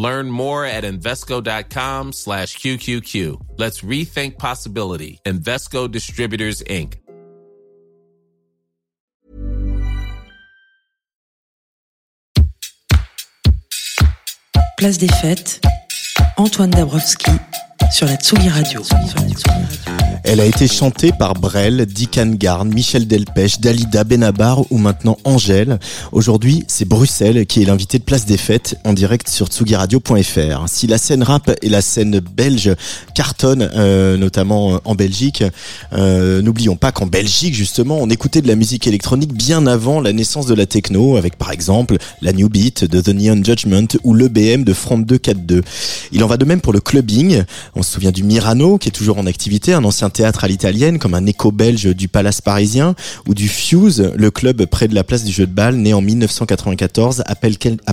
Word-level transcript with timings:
Learn 0.00 0.30
more 0.30 0.64
at 0.64 0.84
Invesco.com 0.84 2.12
slash 2.14 2.56
QQQ. 2.56 3.58
Let's 3.58 3.82
rethink 3.82 4.38
possibility. 4.38 5.20
Invesco 5.26 5.90
Distributors, 5.90 6.62
Inc. 6.62 6.96
Place 14.78 14.96
des 14.96 15.08
fêtes, 15.08 15.60
Antoine 16.38 16.70
Dabrowski 16.70 17.32
sur 17.92 18.06
la 18.06 18.16
Tsugi 18.16 18.48
Radio. 18.48 18.82
Elle 20.24 20.40
a 20.40 20.44
été 20.44 20.68
chantée 20.68 21.12
par 21.18 21.34
Brel, 21.34 21.86
Dick 21.86 22.20
Garn, 22.36 22.68
Michel 22.68 23.06
Delpech, 23.06 23.60
Dalida 23.60 24.04
Benabar 24.04 24.70
ou 24.70 24.78
maintenant 24.78 25.16
Angèle. 25.24 25.78
Aujourd'hui, 26.12 26.64
c'est 26.68 26.86
Bruxelles 26.86 27.46
qui 27.46 27.62
est 27.62 27.64
l'invité 27.64 27.98
de 27.98 28.04
Place 28.04 28.26
des 28.26 28.36
Fêtes 28.36 28.76
en 28.84 28.92
direct 28.92 29.28
sur 29.28 29.46
tsugiradio.fr. 29.46 30.68
Si 30.68 30.86
la 30.86 30.98
scène 30.98 31.22
rap 31.22 31.50
et 31.62 31.68
la 31.68 31.80
scène 31.80 32.20
belge 32.20 32.74
cartonnent, 33.14 33.70
euh, 33.74 34.18
notamment 34.18 34.80
en 34.84 34.94
Belgique, 34.94 35.42
euh, 35.94 36.42
n'oublions 36.42 36.76
pas 36.76 36.92
qu'en 36.92 37.06
Belgique, 37.06 37.54
justement, 37.54 37.98
on 38.00 38.10
écoutait 38.10 38.42
de 38.42 38.48
la 38.48 38.56
musique 38.56 38.86
électronique 38.86 39.32
bien 39.32 39.66
avant 39.66 40.00
la 40.00 40.12
naissance 40.12 40.46
de 40.46 40.54
la 40.54 40.66
techno, 40.66 41.16
avec 41.16 41.36
par 41.38 41.50
exemple 41.50 41.96
la 42.20 42.32
New 42.32 42.48
Beat 42.48 42.84
de 42.84 43.00
The 43.00 43.08
Neon 43.08 43.42
Judgment 43.42 43.96
ou 44.04 44.14
l'EBM 44.14 44.64
de 44.64 44.74
Front 44.74 44.98
242. 44.98 45.62
Il 46.12 46.22
en 46.22 46.26
va 46.26 46.36
de 46.36 46.44
même 46.44 46.60
pour 46.60 46.72
le 46.72 46.80
clubbing. 46.80 47.44
On 47.74 47.82
se 47.82 47.92
souvient 47.92 48.12
du 48.12 48.22
Mirano, 48.22 48.76
qui 48.76 48.88
est 48.88 48.92
toujours 48.92 49.18
en 49.18 49.26
activité, 49.26 49.72
un 49.72 49.84
ancien 49.84 50.09
théâtre 50.10 50.44
à 50.44 50.48
l'italienne, 50.48 50.98
comme 50.98 51.14
un 51.14 51.26
écho 51.26 51.52
belge 51.52 51.94
du 51.94 52.08
Palace 52.08 52.40
parisien, 52.40 52.94
ou 53.26 53.34
du 53.34 53.48
Fuse, 53.48 54.12
le 54.14 54.30
club 54.30 54.66
près 54.66 54.88
de 54.88 54.94
la 54.94 55.04
place 55.04 55.24
du 55.24 55.32
jeu 55.32 55.46
de 55.46 55.52
balle, 55.52 55.76
né 55.76 55.94
en 55.94 56.00
1994, 56.00 57.22
à 57.26 57.34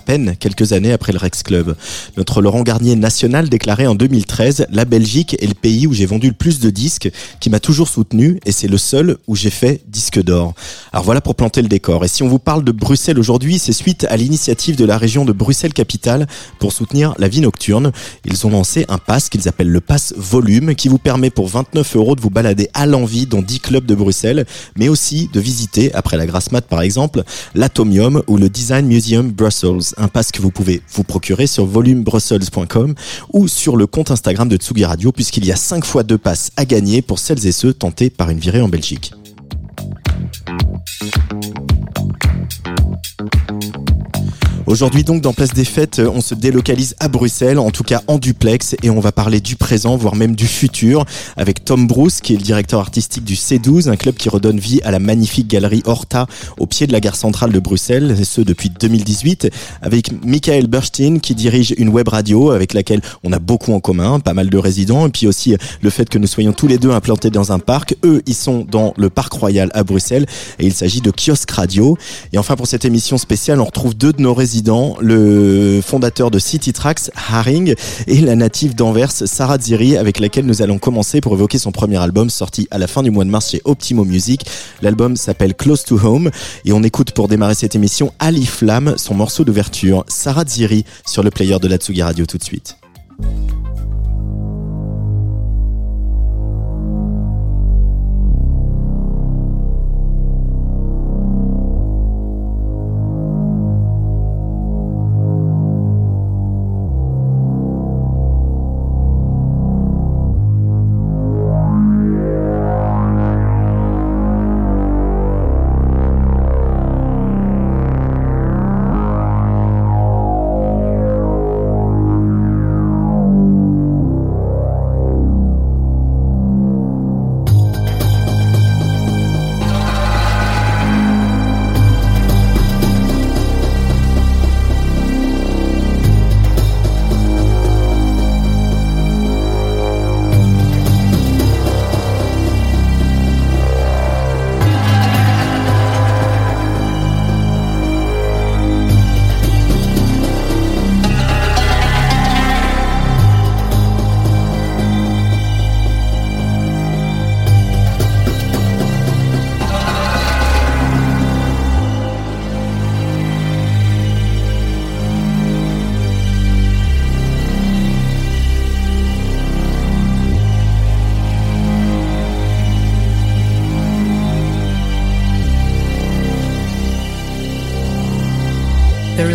peine 0.01 0.35
quelques 0.37 0.73
années 0.73 0.91
après 0.91 1.13
le 1.13 1.19
Rex 1.19 1.43
Club. 1.43 1.75
Notre 2.17 2.41
Laurent 2.41 2.63
Garnier 2.63 2.95
national 2.95 3.49
déclarait 3.49 3.87
en 3.87 3.95
2013, 3.95 4.67
la 4.71 4.85
Belgique 4.85 5.35
est 5.39 5.47
le 5.47 5.53
pays 5.53 5.87
où 5.87 5.93
j'ai 5.93 6.05
vendu 6.05 6.27
le 6.27 6.33
plus 6.33 6.59
de 6.59 6.69
disques, 6.69 7.11
qui 7.39 7.49
m'a 7.49 7.59
toujours 7.59 7.87
soutenu, 7.87 8.39
et 8.45 8.52
c'est 8.52 8.67
le 8.67 8.77
seul 8.77 9.17
où 9.27 9.35
j'ai 9.35 9.49
fait 9.49 9.81
disque 9.87 10.21
d'or. 10.21 10.53
Alors 10.91 11.05
voilà 11.05 11.21
pour 11.21 11.35
planter 11.35 11.61
le 11.61 11.67
décor. 11.67 12.03
Et 12.05 12.07
si 12.07 12.23
on 12.23 12.27
vous 12.27 12.39
parle 12.39 12.63
de 12.63 12.71
Bruxelles 12.71 13.19
aujourd'hui, 13.19 13.59
c'est 13.59 13.73
suite 13.73 14.05
à 14.09 14.17
l'initiative 14.17 14.75
de 14.75 14.85
la 14.85 14.97
région 14.97 15.25
de 15.25 15.33
Bruxelles-Capitale 15.33 16.27
pour 16.59 16.71
soutenir 16.71 17.13
la 17.17 17.27
vie 17.27 17.41
nocturne. 17.41 17.91
Ils 18.25 18.45
ont 18.47 18.49
lancé 18.49 18.85
un 18.89 18.97
pass 18.97 19.29
qu'ils 19.29 19.47
appellent 19.47 19.69
le 19.69 19.81
pass 19.81 20.13
volume, 20.17 20.75
qui 20.75 20.87
vous 20.87 20.97
permet 20.97 21.29
pour 21.29 21.47
29 21.47 21.95
euros 21.95 22.06
de 22.16 22.22
vous 22.22 22.30
balader 22.30 22.69
à 22.73 22.86
l'envie 22.86 23.25
dans 23.25 23.41
10 23.41 23.59
clubs 23.59 23.86
de 23.86 23.95
Bruxelles, 23.95 24.45
mais 24.77 24.89
aussi 24.89 25.30
de 25.33 25.39
visiter, 25.39 25.94
après 25.94 26.17
la 26.17 26.25
grasse 26.25 26.52
mat 26.52 26.66
par 26.66 26.81
exemple, 26.81 27.23
l'Atomium 27.55 28.23
ou 28.27 28.38
le 28.38 28.49
Design 28.49 28.88
Museum 28.88 29.31
Brussels. 29.31 29.94
Un 29.97 30.08
pass 30.08 30.31
que 30.31 30.41
vous 30.41 30.52
pouvez 30.52 30.81
vous 30.94 31.03
procurer 31.03 31.47
sur 31.47 31.66
volumebrussels.com 31.66 32.95
ou 33.33 33.47
sur 33.47 33.75
le 33.75 33.88
compte 33.88 34.11
Instagram 34.11 34.47
de 34.49 34.58
Tsugi 34.58 34.86
Radio, 34.86 35.11
puisqu'il 35.11 35.45
y 35.45 35.52
a 35.52 35.55
5 35.55 35.86
fois 35.86 36.03
2 36.03 36.17
passes 36.17 36.52
à 36.58 36.66
gagner 36.66 37.02
pour 37.02 37.19
celles 37.19 37.45
et 37.45 37.52
ceux 37.52 37.73
tentés 37.73 38.09
par 38.09 38.30
une 38.30 38.39
virée 38.39 38.61
en 38.61 38.69
Belgique. 38.69 39.14
Aujourd'hui 44.67 45.05
donc 45.05 45.22
dans 45.22 45.32
Place 45.32 45.54
des 45.54 45.64
Fêtes, 45.64 46.02
on 46.14 46.20
se 46.20 46.36
délocalise 46.36 46.94
à 47.00 47.08
Bruxelles, 47.08 47.58
en 47.58 47.72
tout 47.72 47.86
cas 47.86 48.02
en 48.08 48.17
duplex, 48.17 48.76
et 48.83 48.89
on 48.89 49.00
va 49.00 49.14
parler 49.14 49.39
du 49.39 49.55
présent, 49.55 49.95
voire 49.95 50.17
même 50.17 50.36
du 50.36 50.45
futur, 50.45 51.05
avec 51.38 51.64
Tom 51.64 51.88
Bruce, 51.88 52.20
qui 52.20 52.33
est 52.33 52.36
le 52.36 52.44
directeur 52.44 52.82
artistique 52.82 53.23
du 53.23 53.36
C12, 53.36 53.88
un 53.88 53.95
club 53.95 54.16
qui 54.16 54.28
redonne 54.28 54.60
vie 54.60 54.82
à 54.83 54.92
la 54.92 55.00
magnifique 55.00 55.48
galerie 55.48 55.83
Horta 55.86 56.28
au 56.60 56.66
pied 56.66 56.86
de 56.86 56.92
la 56.92 57.00
gare 57.00 57.16
centrale 57.16 57.54
de 57.54 57.60
Bruxelles, 57.60 58.17
et 58.20 58.26
ce 58.26 58.42
depuis 58.42 58.70
2018, 58.70 59.50
avec 59.82 60.11
Michael 60.26 60.67
Burstein, 60.67 61.20
qui 61.20 61.34
dirige 61.34 61.73
une 61.78 61.88
web 61.88 62.10
radio 62.10 62.52
avec 62.52 62.73
laquelle 62.73 62.99
on 63.23 63.32
a 63.32 63.39
beaucoup 63.39 63.72
en 63.72 63.80
commun, 63.80 64.20
pas 64.20 64.34
mal 64.34 64.49
de 64.49 64.58
résidents, 64.58 65.08
et 65.08 65.11
puis 65.11 65.28
aussi 65.28 65.55
le 65.82 65.89
fait 65.89 66.10
que 66.10 66.17
nous 66.17 66.28
soyons 66.28 66.52
tous 66.52 66.67
les 66.67 66.78
deux 66.78 66.92
implantés 66.92 67.30
dans 67.30 67.54
un 67.54 67.60
parc. 67.60 67.95
Eux, 68.04 68.22
ils 68.26 68.36
sont 68.36 68.67
dans 68.70 68.94
le 68.98 69.10
Parc 69.10 69.32
Royal 69.32 69.72
à 69.73 69.86
Bruxelles, 69.86 70.26
et 70.60 70.66
il 70.66 70.73
s'agit 70.73 70.99
de 70.99 71.11
Kiosque 71.11 71.52
Radio. 71.52 71.98
Et 72.34 72.38
enfin, 72.38 72.58
pour 72.58 72.67
cette 72.67 72.84
émission 72.84 73.17
spéciale, 73.17 73.61
on 73.61 73.66
retrouve 73.66 73.95
deux 73.95 74.11
de 74.11 74.22
nos 74.22 74.34
résidents 74.34 74.56
le 74.99 75.81
fondateur 75.81 76.31
de 76.31 76.39
City 76.39 76.73
Tracks, 76.73 77.11
Haring, 77.29 77.75
et 78.07 78.21
la 78.21 78.35
native 78.35 78.75
d'Anvers, 78.75 79.11
Sarah 79.11 79.57
Ziri, 79.59 79.97
avec 79.97 80.19
laquelle 80.19 80.45
nous 80.45 80.61
allons 80.61 80.79
commencer 80.79 81.21
pour 81.21 81.33
évoquer 81.33 81.57
son 81.57 81.71
premier 81.71 81.97
album 81.97 82.29
sorti 82.29 82.67
à 82.71 82.77
la 82.77 82.87
fin 82.87 83.03
du 83.03 83.11
mois 83.11 83.25
de 83.25 83.29
mars 83.29 83.51
chez 83.51 83.61
Optimo 83.65 84.05
Music. 84.05 84.45
L'album 84.81 85.15
s'appelle 85.15 85.55
Close 85.55 85.83
to 85.83 85.99
Home 86.03 86.31
et 86.65 86.73
on 86.73 86.83
écoute 86.83 87.11
pour 87.11 87.27
démarrer 87.27 87.55
cette 87.55 87.75
émission 87.75 88.13
Ali 88.19 88.45
Flamme, 88.45 88.95
son 88.97 89.13
morceau 89.13 89.43
d'ouverture, 89.43 90.05
Sarah 90.07 90.45
Ziri, 90.45 90.85
sur 91.05 91.23
le 91.23 91.29
player 91.29 91.57
de 91.59 91.67
la 91.67 91.77
Tsugi 91.77 92.01
Radio 92.01 92.25
tout 92.25 92.37
de 92.37 92.43
suite. 92.43 92.77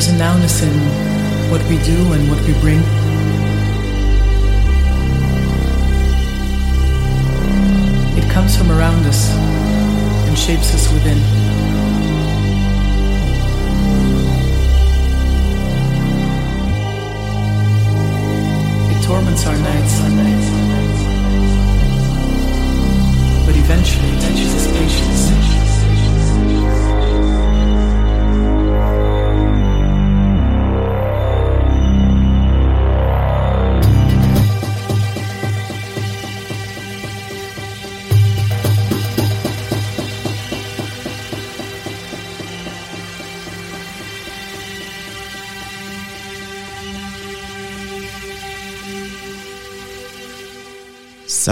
There's 0.04 0.20
a 0.20 0.25
nowness 0.25 0.62
in 0.64 0.75
what 1.49 1.62
we 1.69 1.78
do 1.84 2.12
and 2.12 2.28
what 2.28 2.40
we 2.40 2.54
bring. 2.54 2.81
It 8.19 8.28
comes 8.28 8.56
from 8.56 8.72
around 8.72 9.06
us 9.06 9.31
and 10.26 10.37
shapes 10.37 10.75
us 10.75 10.93
within. 10.93 11.19
It 18.90 19.04
torments 19.04 19.46
our 19.46 19.56
nights, 19.56 20.00
but 23.46 23.56
eventually 23.56 24.10
teaches 24.19 24.52
us 24.52 24.66
patience. 24.76 25.43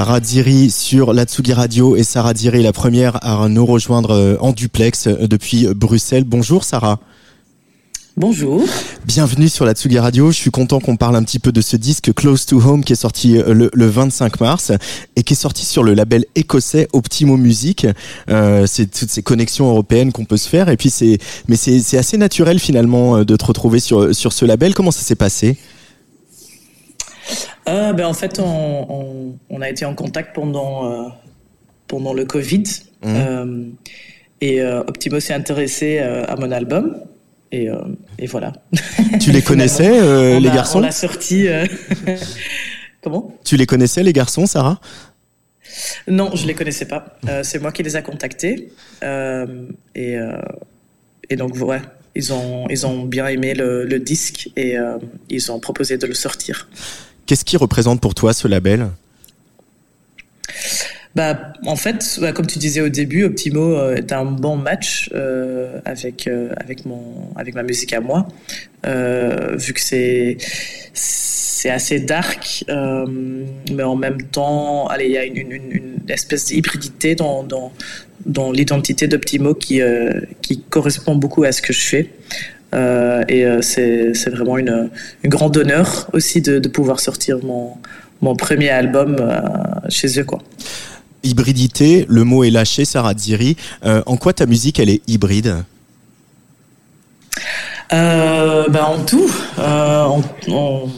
Sarah 0.00 0.20
Diri 0.20 0.70
sur 0.70 1.12
la 1.12 1.24
Tsugi 1.26 1.52
Radio 1.52 1.94
et 1.94 2.04
Sarah 2.04 2.32
Diri 2.32 2.62
la 2.62 2.72
première 2.72 3.22
à 3.22 3.46
nous 3.50 3.66
rejoindre 3.66 4.12
euh, 4.12 4.36
en 4.40 4.52
duplex 4.52 5.06
euh, 5.06 5.26
depuis 5.26 5.66
Bruxelles. 5.74 6.24
Bonjour 6.24 6.64
Sarah. 6.64 7.00
Bonjour. 8.16 8.64
Bienvenue 9.04 9.50
sur 9.50 9.66
la 9.66 9.74
Tsugi 9.74 9.98
Radio. 9.98 10.30
Je 10.30 10.38
suis 10.38 10.50
content 10.50 10.80
qu'on 10.80 10.96
parle 10.96 11.16
un 11.16 11.22
petit 11.22 11.38
peu 11.38 11.52
de 11.52 11.60
ce 11.60 11.76
disque 11.76 12.14
Close 12.14 12.46
to 12.46 12.62
Home 12.62 12.82
qui 12.82 12.94
est 12.94 12.96
sorti 12.96 13.36
euh, 13.36 13.68
le, 13.70 13.86
25 13.86 14.40
mars 14.40 14.72
et 15.16 15.22
qui 15.22 15.34
est 15.34 15.36
sorti 15.36 15.66
sur 15.66 15.82
le 15.82 15.92
label 15.92 16.24
écossais 16.34 16.88
Optimo 16.94 17.36
Music. 17.36 17.86
Euh, 18.30 18.64
c'est 18.66 18.90
toutes 18.90 19.10
ces 19.10 19.22
connexions 19.22 19.68
européennes 19.68 20.12
qu'on 20.12 20.24
peut 20.24 20.38
se 20.38 20.48
faire 20.48 20.70
et 20.70 20.78
puis 20.78 20.88
c'est 20.88 21.18
mais 21.46 21.56
c'est 21.56 21.98
assez 21.98 22.16
naturel 22.16 22.58
finalement 22.58 23.22
de 23.22 23.36
te 23.36 23.44
retrouver 23.44 23.80
sur 23.80 24.14
sur 24.14 24.32
ce 24.32 24.46
label. 24.46 24.74
Comment 24.74 24.92
ça 24.92 25.02
s'est 25.02 25.14
passé? 25.14 25.58
Euh, 27.68 27.92
ben, 27.92 28.06
En 28.06 28.14
fait, 28.14 28.38
on, 28.38 29.38
on, 29.48 29.60
a 29.60 29.68
été 29.68 29.84
en 29.84 29.94
contact 29.94 30.34
pendant, 30.34 30.90
euh, 30.90 31.08
pendant 31.86 32.12
le 32.12 32.24
Covid. 32.24 32.64
Mmh. 33.02 33.06
Euh, 33.06 33.64
et 34.40 34.62
Optimo 34.62 35.20
s'est 35.20 35.34
intéressé 35.34 35.98
à 35.98 36.34
mon 36.36 36.50
album. 36.50 36.96
Et, 37.52 37.68
et 38.18 38.26
voilà. 38.26 38.52
Tu 39.20 39.32
les 39.32 39.42
connaissais, 39.42 40.40
les 40.40 40.50
garçons 40.50 40.78
On 40.78 40.82
l'a 40.82 40.92
sorti. 40.92 41.46
Comment? 43.02 43.34
Tu 43.44 43.56
les 43.56 43.66
connaissais, 43.66 44.02
les 44.02 44.14
garçons, 44.14 44.46
Sarah? 44.46 44.80
Non, 46.08 46.30
je 46.34 46.46
les 46.46 46.54
connaissais 46.54 46.86
pas. 46.86 47.18
c'est 47.42 47.58
moi 47.60 47.70
qui 47.70 47.82
les 47.82 47.96
a 47.96 48.02
contactés. 48.02 48.72
et, 49.02 50.16
et 51.28 51.36
donc, 51.36 51.54
ouais, 51.56 51.82
ils 52.14 52.32
ont, 52.32 52.66
ils 52.70 52.86
ont 52.86 53.04
bien 53.04 53.26
aimé 53.26 53.52
le, 53.52 53.84
le 53.84 53.98
disque 53.98 54.48
et 54.56 54.76
ils 55.28 55.52
ont 55.52 55.60
proposé 55.60 55.98
de 55.98 56.06
le 56.06 56.14
sortir. 56.14 56.66
Qu'est-ce 57.30 57.44
qui 57.44 57.56
représente 57.56 58.00
pour 58.00 58.16
toi 58.16 58.32
ce 58.32 58.48
label? 58.48 58.88
Bah, 61.14 61.52
en 61.64 61.76
fait, 61.76 62.18
bah, 62.20 62.32
comme 62.32 62.48
tu 62.48 62.58
disais 62.58 62.80
au 62.80 62.88
début, 62.88 63.22
Optimo 63.22 63.76
euh, 63.76 63.94
est 63.94 64.10
un 64.12 64.24
bon 64.24 64.56
match 64.56 65.08
euh, 65.14 65.78
avec 65.84 66.26
euh, 66.26 66.52
avec 66.56 66.86
mon 66.86 67.32
avec 67.36 67.54
ma 67.54 67.62
musique 67.62 67.92
à 67.92 68.00
moi, 68.00 68.26
vu 68.82 69.72
que 69.72 69.80
c'est 69.80 70.38
c'est 70.92 71.70
assez 71.70 72.00
dark, 72.00 72.64
mais 72.66 73.84
en 73.84 73.94
même 73.94 74.22
temps, 74.22 74.88
allez, 74.88 75.04
il 75.04 75.12
y 75.12 75.18
a 75.18 75.24
une, 75.24 76.00
espèce 76.08 76.46
d'hybridité 76.46 77.14
dans, 77.14 77.44
dans, 77.44 77.70
dans 78.26 78.50
l'identité 78.50 79.06
d'Optimo 79.06 79.54
qui 79.54 79.80
qui 80.42 80.62
correspond 80.62 81.14
beaucoup 81.14 81.44
à 81.44 81.52
ce 81.52 81.62
que 81.62 81.72
je 81.72 81.80
fais. 81.80 82.10
Euh, 82.72 83.24
et 83.28 83.44
euh, 83.44 83.62
c'est 83.62 84.30
vraiment 84.30 84.56
une, 84.58 84.90
une, 85.24 85.30
grande 85.30 85.56
honneur 85.56 86.08
aussi 86.12 86.40
de, 86.40 86.58
de 86.58 86.68
pouvoir 86.68 87.00
sortir 87.00 87.38
mon, 87.42 87.72
mon 88.22 88.36
premier 88.36 88.70
album 88.70 89.16
euh, 89.18 89.40
chez 89.88 90.20
eux. 90.20 90.24
Quoi. 90.24 90.38
Hybridité, 91.24 92.06
le 92.08 92.24
mot 92.24 92.44
est 92.44 92.50
lâché, 92.50 92.84
Sarah 92.84 93.14
Diri. 93.14 93.56
en 93.84 94.16
quoi 94.16 94.32
ta 94.32 94.46
musique, 94.46 94.78
elle 94.78 94.88
est 94.88 95.02
hybride? 95.08 95.56
Ben 97.90 98.84
en 98.84 99.04
tout. 99.04 99.30
On, 99.58 100.22
on, 100.48 100.88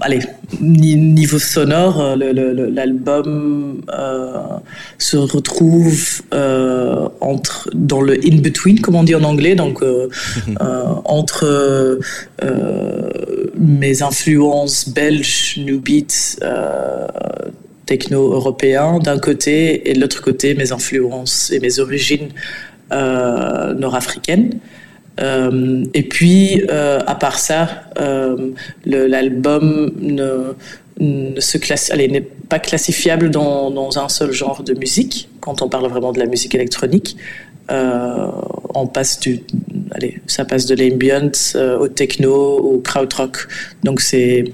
allez, 0.00 0.20
niveau 0.60 1.38
sonore, 1.38 2.00
euh, 2.00 2.16
l'album 2.70 3.82
euh, 3.90 4.32
se 4.98 5.16
retrouve 5.16 6.22
euh, 6.32 7.08
entre 7.20 7.70
dans 7.74 8.00
le 8.00 8.14
in 8.24 8.40
between, 8.40 8.80
comme 8.80 8.94
on 8.94 9.02
dit 9.02 9.14
en 9.14 9.24
anglais, 9.24 9.54
donc 9.54 9.82
entre 11.04 11.98
mes 13.58 14.02
influences 14.02 14.88
belges, 14.88 15.56
new 15.58 15.80
beat, 15.80 16.40
techno 17.86 18.32
européen 18.32 18.98
d'un 18.98 19.18
côté, 19.18 19.90
et 19.90 19.94
de 19.94 20.00
l'autre 20.00 20.22
côté 20.22 20.54
mes 20.54 20.72
influences 20.72 21.50
et 21.50 21.60
mes 21.60 21.78
origines 21.78 22.28
nord-africaines. 22.90 24.60
Euh, 25.18 25.84
et 25.94 26.02
puis, 26.02 26.62
euh, 26.70 27.00
à 27.06 27.14
part 27.14 27.38
ça, 27.38 27.68
euh, 27.98 28.50
l'album 28.84 29.92
ne, 30.00 30.54
se 31.40 31.58
classe, 31.58 31.90
allez, 31.90 32.08
n'est 32.08 32.20
pas 32.20 32.58
classifiable 32.58 33.30
dans, 33.30 33.70
dans, 33.70 33.98
un 33.98 34.08
seul 34.08 34.32
genre 34.32 34.62
de 34.62 34.74
musique. 34.74 35.28
Quand 35.40 35.62
on 35.62 35.68
parle 35.68 35.88
vraiment 35.88 36.12
de 36.12 36.18
la 36.18 36.26
musique 36.26 36.54
électronique, 36.54 37.16
on 37.70 38.86
passe 38.86 39.20
du, 39.20 39.40
allez, 39.90 40.20
ça 40.26 40.46
passe 40.46 40.64
de 40.64 40.74
l'ambient 40.74 41.30
au 41.78 41.88
techno, 41.88 42.34
au 42.34 42.78
krautrock. 42.78 43.46
Donc 43.84 44.00
c'est 44.00 44.44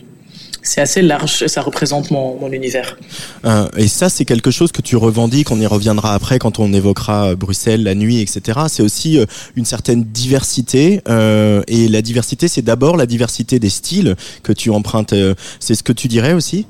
c'est 0.65 0.81
assez 0.81 1.03
large 1.03 1.47
ça 1.47 1.61
représente 1.61 2.11
mon, 2.11 2.39
mon 2.41 2.51
univers. 2.51 2.97
Euh, 3.45 3.69
et 3.77 3.87
ça, 3.87 4.09
c'est 4.09 4.25
quelque 4.25 4.51
chose 4.51 4.73
que 4.73 4.83
tu 4.83 4.97
revendiques, 4.97 5.51
on 5.51 5.61
y 5.61 5.67
reviendra 5.67 6.15
après 6.15 6.39
quand 6.39 6.59
on 6.59 6.73
évoquera 6.73 7.31
euh, 7.31 7.37
Bruxelles, 7.37 7.85
la 7.85 7.95
nuit, 7.95 8.21
etc. 8.21 8.61
C'est 8.69 8.83
aussi 8.83 9.19
euh, 9.19 9.27
une 9.57 9.67
certaine 9.67 10.05
diversité. 10.05 11.03
Euh, 11.09 11.63
et 11.69 11.87
la 11.89 12.03
diversité, 12.03 12.49
c'est 12.49 12.63
d'abord 12.63 12.97
la 12.97 13.07
diversité 13.07 13.59
des 13.59 13.69
styles 13.69 14.17
que 14.43 14.53
tu 14.53 14.71
empruntes. 14.71 15.15
C'est 15.61 15.75
ce 15.75 15.83
que 15.83 15.93
tu 15.93 16.09
dirais 16.09 16.33
aussi? 16.33 16.67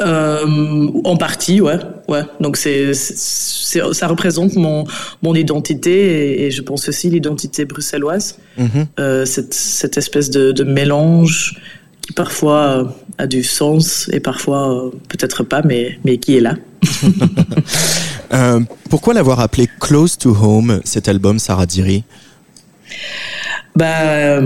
Euh, 0.00 0.88
en 1.04 1.16
partie, 1.16 1.60
ouais, 1.60 1.78
ouais. 2.08 2.22
Donc 2.40 2.56
c'est, 2.56 2.94
ça 2.94 4.06
représente 4.06 4.54
mon 4.54 4.84
mon 5.22 5.34
identité 5.34 6.44
et, 6.44 6.50
je 6.50 6.62
pense 6.62 6.88
aussi 6.88 7.10
l'identité 7.10 7.64
bruxelloise. 7.64 8.38
Euh, 8.98 9.24
cette, 9.24 9.54
cette 9.54 9.96
espèce 9.96 10.30
de, 10.30 10.52
de 10.52 10.64
mélange 10.64 11.58
parfois 12.14 12.60
euh, 12.60 12.84
a 13.18 13.26
du 13.26 13.42
sens 13.42 14.08
et 14.12 14.20
parfois 14.20 14.86
euh, 14.86 14.90
peut-être 15.08 15.42
pas, 15.42 15.62
mais, 15.62 15.98
mais 16.04 16.18
qui 16.18 16.36
est 16.36 16.40
là. 16.40 16.54
Euh, 18.32 18.60
pourquoi 18.88 19.12
l'avoir 19.12 19.40
appelé 19.40 19.68
Close 19.80 20.16
to 20.16 20.30
Home, 20.30 20.80
cet 20.84 21.08
album, 21.08 21.40
Sarah 21.40 21.66
Diri? 21.66 22.04
Bah, 23.74 24.40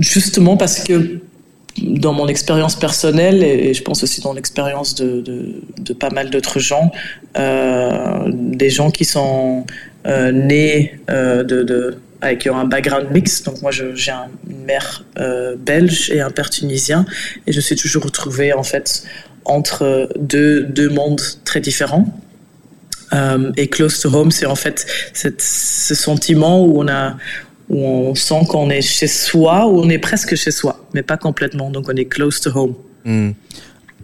Justement 0.00 0.56
parce 0.56 0.82
que 0.82 1.20
dans 1.80 2.12
mon 2.12 2.26
expérience 2.26 2.74
personnelle 2.74 3.44
et 3.44 3.74
je 3.74 3.82
pense 3.84 4.02
aussi 4.02 4.20
dans 4.22 4.32
l'expérience 4.32 4.96
de, 4.96 5.22
de, 5.78 5.92
pas 5.92 6.10
mal 6.10 6.30
d'autres 6.30 6.58
gens, 6.58 6.90
des 7.36 8.70
gens 8.70 8.90
qui 8.90 9.04
sont 9.04 9.64
nés 10.04 10.98
de 11.06 11.96
avec 12.20 12.46
un 12.46 12.64
background 12.64 13.10
mix. 13.10 13.42
Donc 13.42 13.62
moi, 13.62 13.70
j'ai 13.70 14.12
une 14.48 14.64
mère 14.64 15.04
euh, 15.18 15.56
belge 15.56 16.10
et 16.10 16.20
un 16.20 16.30
père 16.30 16.50
tunisien, 16.50 17.04
et 17.46 17.52
je 17.52 17.60
suis 17.60 17.76
toujours 17.76 18.04
retrouvée 18.04 18.52
en 18.52 18.62
fait 18.62 19.04
entre 19.44 20.08
deux, 20.18 20.62
deux 20.64 20.88
mondes 20.88 21.22
très 21.44 21.60
différents. 21.60 22.06
Euh, 23.12 23.50
et 23.56 23.66
close 23.66 23.98
to 24.00 24.14
home, 24.14 24.30
c'est 24.30 24.46
en 24.46 24.54
fait 24.54 24.86
cette, 25.12 25.42
ce 25.42 25.94
sentiment 25.94 26.64
où 26.64 26.80
on 26.80 26.88
a 26.88 27.16
où 27.68 27.78
on 27.78 28.14
sent 28.16 28.46
qu'on 28.48 28.68
est 28.68 28.82
chez 28.82 29.06
soi, 29.06 29.66
ou 29.66 29.80
on 29.80 29.88
est 29.88 29.98
presque 29.98 30.34
chez 30.34 30.50
soi, 30.50 30.84
mais 30.92 31.02
pas 31.02 31.16
complètement. 31.16 31.70
Donc 31.70 31.88
on 31.88 31.96
est 31.96 32.04
close 32.04 32.40
to 32.40 32.50
home. 32.50 32.74
Hmm. 33.04 33.30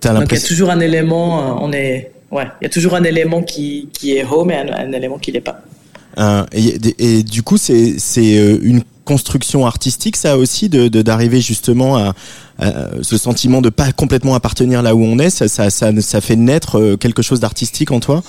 Donc 0.03 0.31
il 0.31 0.39
y 0.39 0.45
a 0.45 0.47
toujours 0.47 0.71
un 0.71 0.81
élément, 0.81 1.41
euh, 1.41 1.59
on 1.61 1.73
est, 1.73 2.13
ouais, 2.31 2.47
il 2.61 2.65
y 2.65 2.67
a 2.67 2.71
toujours 2.71 2.95
un 2.95 3.03
élément 3.03 3.43
qui, 3.43 3.89
qui 3.93 4.17
est 4.17 4.25
home 4.25 4.51
et 4.51 4.57
un, 4.57 4.73
un 4.73 4.93
élément 4.93 5.19
qui 5.19 5.33
l'est 5.33 5.41
pas. 5.41 5.63
Euh, 6.19 6.45
et, 6.53 7.23
du 7.23 7.43
coup, 7.43 7.59
c'est 7.59 7.97
euh, 8.19 8.59
une 8.63 8.83
construction 9.05 9.67
artistique, 9.67 10.17
ça 10.17 10.37
aussi, 10.37 10.69
de 10.69 10.89
d'arriver 10.89 11.41
justement 11.41 11.97
à, 11.97 12.15
ce 13.03 13.19
sentiment 13.19 13.61
de 13.61 13.69
pas 13.69 13.93
complètement 13.93 14.35
appartenir 14.35 14.83
là 14.83 14.95
où 14.95 15.03
on 15.03 15.19
est. 15.19 15.31
Ça, 15.31 15.49
ça, 15.49 15.71
ça, 15.71 16.21
fait 16.21 16.37
naître 16.37 16.79
euh, 16.79 16.97
quelque 16.97 17.23
chose 17.23 17.41
d'artistique 17.41 17.91
en 17.91 18.01
toi? 18.01 18.23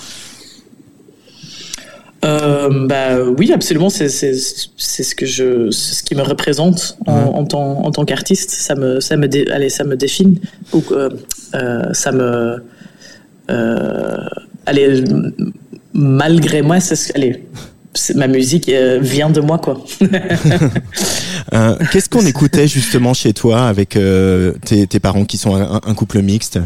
bah 2.20 3.20
oui, 3.38 3.52
absolument. 3.52 3.88
C'est 3.88 4.08
ce 4.08 5.14
que 5.14 5.24
je, 5.24 5.70
ce 5.70 6.02
qui 6.02 6.14
me 6.14 6.22
représente 6.22 6.98
en, 7.06 7.12
en 7.12 7.44
tant, 7.44 7.84
en 7.84 7.90
tant 7.90 8.04
qu'artiste. 8.04 8.50
Ça 8.50 8.74
me, 8.74 9.00
ça 9.00 9.16
me, 9.16 9.26
allez, 9.52 9.70
ça 9.70 9.84
me 9.84 9.96
définit. 9.96 10.40
Ou, 10.74 10.82
ça 11.92 12.12
me, 12.12 12.62
allez, 14.66 15.04
malgré 15.94 16.62
moi, 16.62 16.80
c'est 16.80 16.96
ce, 16.96 17.12
allez, 17.14 17.44
ma 18.14 18.26
musique 18.26 18.68
euh, 18.68 18.98
vient 19.00 19.30
de 19.30 19.40
moi, 19.40 19.58
quoi. 19.58 19.80
Euh, 21.54 21.78
qu'est-ce 21.92 22.10
qu'on 22.10 22.26
écoutait 22.26 22.68
justement 22.68 23.14
chez 23.14 23.32
toi 23.32 23.68
avec 23.68 23.96
euh, 23.96 24.52
tes, 24.66 25.00
parents 25.00 25.24
qui 25.24 25.38
sont 25.38 25.54
un, 25.54 25.94
couple 25.94 26.20
mixte? 26.20 26.58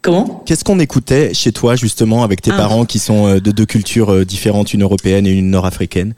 Comment? 0.00 0.42
Qu'est-ce 0.46 0.64
qu'on 0.64 0.78
écoutait 0.78 1.34
chez 1.34 1.52
toi 1.52 1.76
justement 1.76 2.24
avec 2.24 2.40
tes 2.40 2.50
ah. 2.52 2.56
parents 2.56 2.86
qui 2.86 2.98
sont 2.98 3.34
de 3.34 3.50
deux 3.50 3.66
cultures 3.66 4.24
différentes, 4.24 4.72
une 4.72 4.84
européenne 4.84 5.26
et 5.26 5.32
une 5.32 5.50
nord-africaine? 5.50 6.14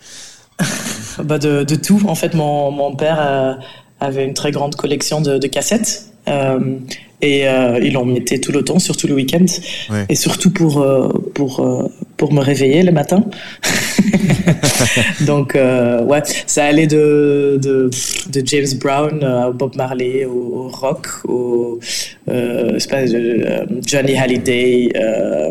Bah 1.25 1.39
de, 1.39 1.65
tout. 1.75 2.01
En 2.07 2.15
fait, 2.15 2.35
mon, 2.35 2.71
mon 2.71 2.95
père 2.95 3.59
avait 3.99 4.25
une 4.25 4.35
très 4.35 4.53
grande 4.53 4.77
collection 4.77 5.21
de, 5.21 5.39
de 5.39 5.47
cassettes. 5.49 6.13
Et 7.23 7.47
euh, 7.47 7.79
il 7.81 7.97
en 7.97 8.05
mettait 8.05 8.41
tout 8.41 8.51
le 8.51 8.65
temps, 8.65 8.81
surtout 8.81 9.07
le 9.07 9.15
week-end. 9.15 9.47
Et 10.09 10.17
surtout 10.17 10.51
pour, 10.51 10.83
euh, 10.83 11.09
pour, 11.35 11.61
pour 12.23 12.33
me 12.33 12.41
réveiller 12.41 12.85
le 12.85 12.93
matin. 12.93 13.25
Donc, 15.26 15.57
euh, 15.57 16.05
ouais, 16.05 16.23
ça 16.47 16.67
allait 16.67 16.87
de, 16.87 17.59
de, 17.61 17.91
de 18.31 18.47
James 18.47 18.79
Brown 18.81 19.25
à 19.25 19.50
Bob 19.50 19.75
Marley, 19.75 20.25
au, 20.25 20.69
rock, 20.69 21.09
au 21.25 21.81
euh, 22.29 22.79
pas, 22.88 22.99
euh, 22.99 23.67
Johnny 23.85 24.17
Hallyday, 24.17 24.93
euh, 24.95 25.50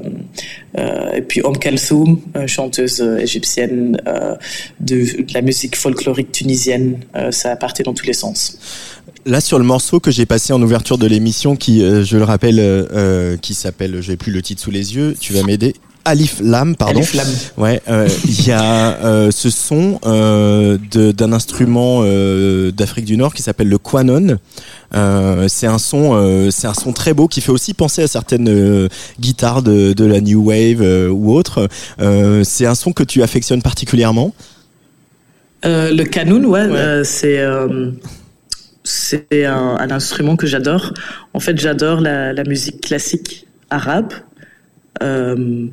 euh, 0.77 1.11
et 1.11 1.21
puis 1.21 1.41
Om 1.43 1.57
Kalthoum, 1.57 2.21
chanteuse 2.47 3.01
égyptienne 3.19 3.97
de, 4.79 4.95
de, 4.95 5.33
la 5.33 5.41
musique 5.41 5.75
folklorique 5.75 6.31
tunisienne. 6.31 6.99
ça 7.31 7.51
a 7.51 7.57
parti 7.57 7.83
dans 7.83 7.93
tous 7.93 8.05
les 8.05 8.13
sens. 8.13 8.57
Là, 9.25 9.41
sur 9.41 9.59
le 9.59 9.65
morceau 9.65 9.99
que 9.99 10.09
j'ai 10.09 10.25
passé 10.25 10.53
en 10.53 10.61
ouverture 10.61 10.97
de 10.97 11.05
l'émission, 11.05 11.57
qui, 11.57 11.81
je 11.81 12.15
le 12.15 12.23
rappelle, 12.23 12.87
qui 13.41 13.55
s'appelle, 13.55 13.99
j'ai 13.99 14.15
plus 14.15 14.31
le 14.31 14.41
titre 14.41 14.61
sous 14.61 14.71
les 14.71 14.95
yeux, 14.95 15.15
tu 15.19 15.33
vas 15.33 15.43
m'aider, 15.43 15.73
Alif 16.05 16.39
Lam, 16.41 16.75
pardon. 16.75 16.99
Alif 16.99 17.13
Lam. 17.13 17.27
Ouais, 17.57 17.81
euh, 17.89 18.07
il 18.25 18.47
y 18.47 18.51
a 18.51 18.97
euh, 19.03 19.31
ce 19.31 19.49
son 19.49 19.99
euh, 20.05 20.77
d'un 20.91 21.33
instrument 21.33 22.03
d'Afrique 22.71 23.05
du 23.05 23.17
Nord 23.17 23.33
qui 23.33 23.41
s'appelle 23.43 23.69
le 23.69 23.77
quanon. 23.77 24.37
c'est 25.47 25.67
un 25.67 25.77
son, 25.77 26.49
c'est 26.51 26.67
un 26.67 26.73
son 26.73 26.93
très 26.93 27.13
beau 27.13 27.27
qui 27.27 27.41
fait 27.41 27.51
aussi 27.51 27.73
penser 27.73 28.03
à 28.03 28.07
certaines 28.07 28.89
guitares 29.19 29.61
de, 29.61 29.93
de, 29.93 30.05
la 30.05 30.21
new 30.21 30.43
wave 30.43 30.81
ou 31.11 31.33
autres. 31.33 31.67
c'est 32.43 32.65
un 32.65 32.75
son 32.75 32.93
que 32.93 33.03
tu 33.03 33.21
affectionnes 33.21 33.61
particulièrement. 33.61 34.33
le 35.63 36.03
quanon, 36.03 36.43
ouais, 36.45 37.03
c'est 37.03 37.39
c'est 38.83 39.45
un, 39.45 39.77
un, 39.79 39.91
instrument 39.91 40.35
que 40.35 40.47
j'adore. 40.47 40.93
En 41.35 41.39
fait, 41.39 41.57
j'adore 41.59 42.01
la, 42.01 42.33
la, 42.33 42.43
musique 42.43 42.81
classique 42.81 43.45
arabe. 43.69 44.11
Euh, 45.01 45.67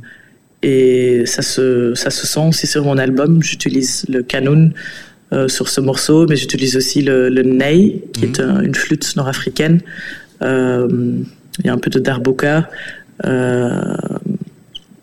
et 0.63 1.25
ça 1.27 1.43
se, 1.43 1.95
ça 1.95 2.11
se 2.11 2.27
sent 2.27 2.49
aussi 2.49 2.67
sur 2.67 2.85
mon 2.85 2.99
album. 2.99 3.43
J'utilise 3.43 4.05
le 4.09 4.23
canon 4.23 4.71
euh, 5.33 5.49
sur 5.49 5.69
ce 5.69 5.81
morceau, 5.81 6.27
mais 6.27 6.37
j'utilise 6.37 6.77
aussi 6.77 7.03
le, 7.03 7.29
le 7.29 7.43
ney, 7.43 8.03
qui 8.13 8.25
est 8.25 8.41
mhm. 8.41 8.65
une 8.65 8.75
flûte 8.75 9.15
nord-africaine. 9.17 9.81
Euh, 10.43 10.89
il 11.59 11.67
y 11.67 11.69
a 11.69 11.73
un 11.73 11.79
peu 11.79 11.91
de 11.91 11.99
darbuka. 11.99 12.69
Euh, 13.25 13.97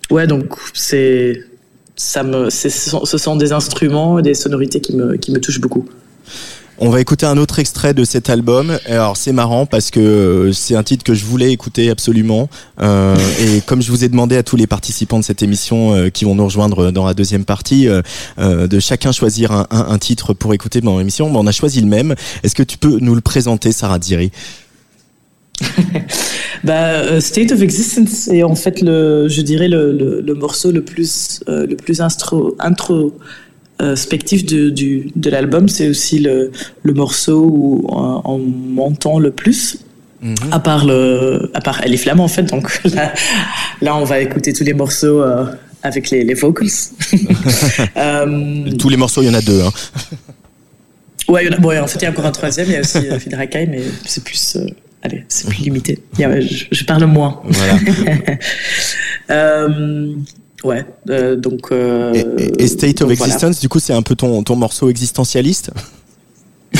ouais, 0.09 0.27
donc 0.27 0.55
c'est 0.73 1.43
ça 1.95 2.23
me, 2.23 2.49
ce 2.49 3.17
sont 3.17 3.35
des 3.37 3.53
instruments, 3.53 4.19
des 4.19 4.33
sonorités 4.33 4.81
qui 4.81 4.95
me, 4.95 5.15
qui 5.15 5.31
me 5.31 5.39
touchent 5.39 5.61
beaucoup. 5.61 5.87
On 6.77 6.89
va 6.89 6.99
écouter 6.99 7.25
un 7.25 7.37
autre 7.37 7.59
extrait 7.59 7.93
de 7.93 8.03
cet 8.03 8.29
album. 8.29 8.77
Alors 8.85 9.15
c'est 9.15 9.31
marrant 9.31 9.65
parce 9.65 9.91
que 9.91 9.99
euh, 10.01 10.51
c'est 10.51 10.75
un 10.75 10.83
titre 10.83 11.05
que 11.05 11.13
je 11.13 11.23
voulais 11.23 11.53
écouter 11.53 11.89
absolument. 11.89 12.49
Euh, 12.81 13.15
et 13.39 13.61
comme 13.61 13.81
je 13.81 13.89
vous 13.91 14.03
ai 14.03 14.09
demandé 14.09 14.35
à 14.35 14.43
tous 14.43 14.57
les 14.57 14.67
participants 14.67 15.17
de 15.19 15.23
cette 15.23 15.41
émission 15.41 15.93
euh, 15.93 16.09
qui 16.09 16.25
vont 16.25 16.35
nous 16.35 16.43
rejoindre 16.43 16.91
dans 16.91 17.05
la 17.05 17.13
deuxième 17.13 17.45
partie, 17.45 17.87
de 18.37 18.79
chacun 18.79 19.11
choisir 19.11 19.67
un, 19.69 19.97
titre 19.97 20.33
pour 20.33 20.53
écouter 20.53 20.81
dans 20.81 20.97
l'émission, 20.97 21.31
on 21.33 21.47
a 21.47 21.51
choisi 21.51 21.79
le 21.79 21.87
même. 21.87 22.15
Est-ce 22.43 22.55
que 22.55 22.63
tu 22.63 22.77
peux 22.77 22.97
nous 22.99 23.15
le 23.15 23.21
présenter, 23.21 23.71
Sarah 23.71 23.99
Diri? 23.99 24.31
Bah, 26.63 27.21
State 27.21 27.51
of 27.51 27.61
Existence 27.61 28.27
est 28.27 28.41
en 28.41 28.55
fait 28.55 28.81
le, 28.81 29.27
je 29.27 29.41
dirais 29.41 29.67
le, 29.67 30.33
morceau 30.33 30.71
le 30.71 30.81
plus, 30.81 31.41
le 31.47 31.75
plus 31.75 32.01
intro 32.01 32.55
euh, 33.81 33.95
spectif 33.97 34.45
de, 34.45 34.69
du, 34.69 35.11
de 35.15 35.29
l'album, 35.29 35.67
c'est 35.67 35.89
aussi 35.89 36.19
le, 36.19 36.51
le, 36.83 36.93
morceau 36.93 37.43
où 37.43 37.85
on, 37.89 38.37
m'entend 38.37 39.19
le 39.19 39.31
plus. 39.31 39.79
Mhm. 40.21 40.35
À 40.51 40.59
part 40.59 40.85
le, 40.85 41.51
à 41.53 41.59
part 41.59 41.81
Flamme 41.97 42.21
en 42.21 42.29
fait, 42.29 42.43
donc 42.43 42.81
là, 42.85 43.13
là, 43.81 43.97
on 43.97 44.05
va 44.05 44.19
écouter 44.19 44.53
tous 44.53 44.63
les 44.63 44.73
morceaux 44.73 45.21
euh, 45.21 45.45
avec 45.83 46.09
les, 46.09 46.23
les 46.23 46.35
vocals. 46.35 46.69
euh, 47.97 48.71
tous 48.79 48.87
les 48.87 48.95
morceaux, 48.95 49.21
il 49.21 49.25
y 49.27 49.29
en 49.29 49.33
a 49.33 49.41
deux. 49.41 49.61
Hein. 49.61 49.71
Ouais, 51.27 51.49
bon, 51.57 51.75
en 51.81 51.87
fait, 51.87 51.97
il 51.97 52.03
y 52.03 52.05
a 52.05 52.11
encore 52.11 52.27
un 52.27 52.31
troisième, 52.31 52.67
il 52.67 52.73
y 52.73 52.75
a 52.75 52.81
aussi 52.81 52.99
euh, 52.99 53.17
Fidrakai, 53.17 53.65
mais 53.65 53.81
c'est 54.05 54.23
plus, 54.23 54.57
allez, 55.01 55.25
c'est 55.27 55.47
plus 55.47 55.63
limité. 55.63 55.99
je, 56.19 56.65
je, 56.69 56.83
parle 56.83 57.03
moins. 57.05 57.41
Voilà. 57.45 57.79
Ouais, 60.65 60.83
euh, 61.11 61.35
donc. 61.35 61.67
Euh, 61.71 62.11
et, 62.57 62.67
State 62.67 63.03
of 63.03 63.11
Existence, 63.11 63.59
du 63.59 63.69
coup, 63.69 63.79
c'est 63.79 63.93
un 63.93 64.01
peu 64.01 64.15
ton, 64.15 64.41
ton 64.41 64.55
morceau 64.55 64.89
existentialiste 64.89 65.69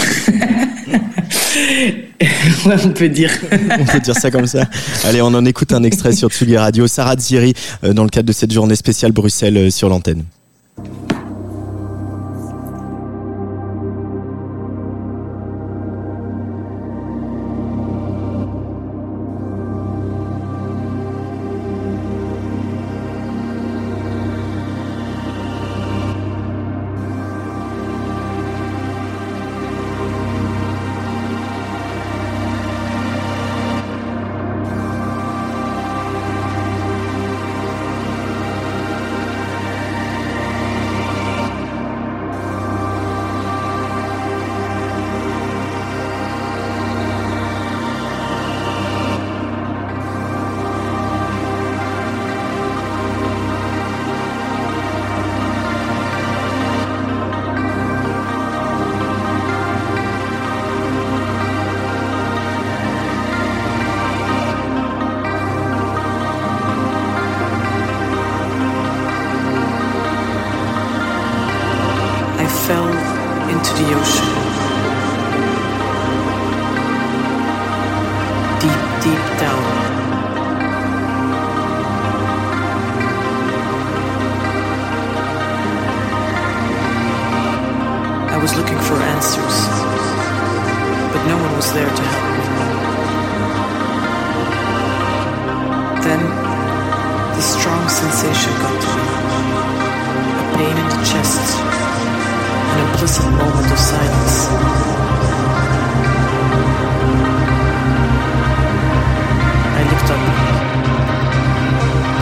ouais, 2.65 2.75
on 2.83 2.89
peut 2.89 3.09
dire. 3.09 3.29
on 3.79 3.85
peut 3.85 3.99
dire 3.99 4.15
ça 4.15 4.31
comme 4.31 4.47
ça. 4.47 4.63
Allez, 5.03 5.21
on 5.21 5.27
en 5.27 5.45
écoute 5.45 5.71
un 5.71 5.83
extrait 5.83 6.13
sur 6.13 6.29
Tsugi 6.29 6.57
Radio. 6.57 6.87
Sarah 6.87 7.15
Ziri, 7.15 7.53
euh, 7.83 7.93
dans 7.93 8.03
le 8.03 8.09
cadre 8.09 8.27
de 8.27 8.33
cette 8.33 8.51
journée 8.51 8.75
spéciale 8.75 9.11
Bruxelles 9.11 9.71
sur 9.71 9.87
l'antenne. 9.87 10.23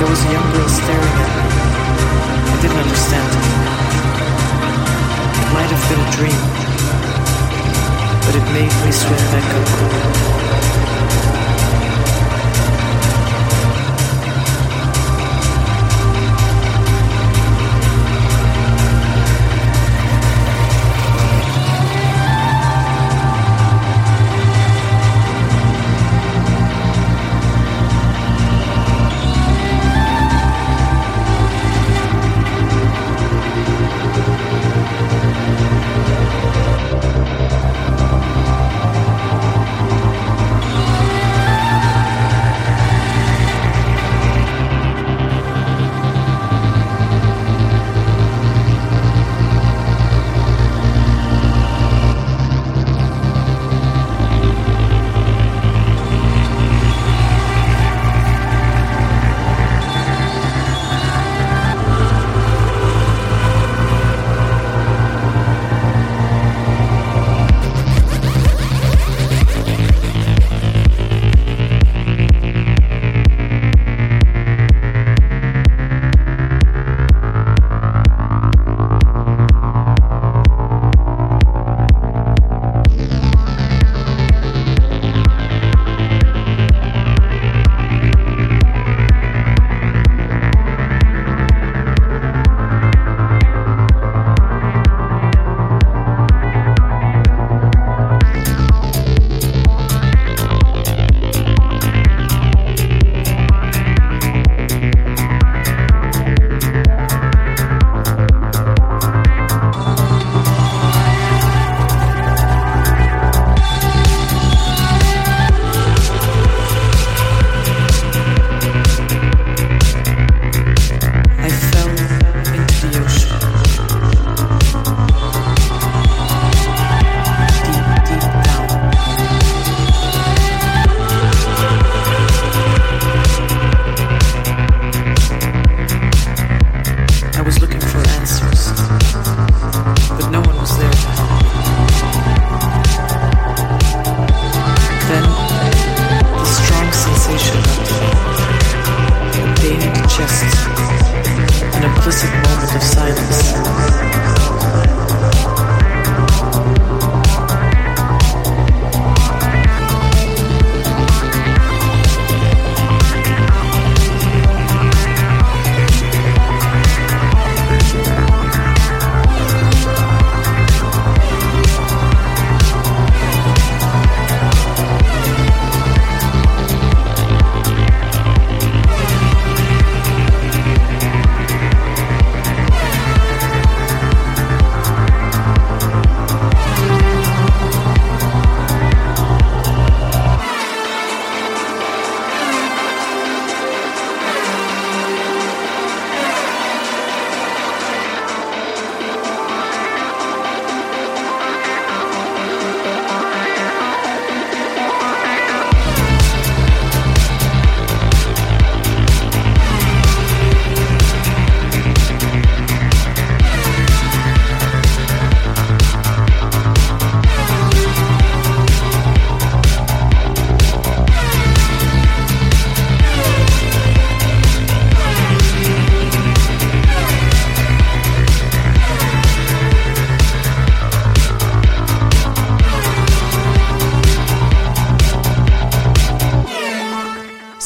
There 0.04 0.12
was 0.12 0.26
a 0.26 0.32
young 0.34 0.52
girl 0.52 0.68
staring 0.68 1.18
at 1.24 1.32
me. 1.38 1.46
I 2.52 2.62
didn't 2.62 2.78
understand. 2.78 3.30
It 5.40 5.50
might 5.56 5.72
have 5.72 5.84
been 5.88 6.02
a 6.04 6.12
dream, 6.12 6.42
but 8.26 8.36
it 8.36 8.46
made 8.52 8.74
me 8.84 8.92
swim 8.92 9.24
back 9.32 10.28
up. 10.28 10.33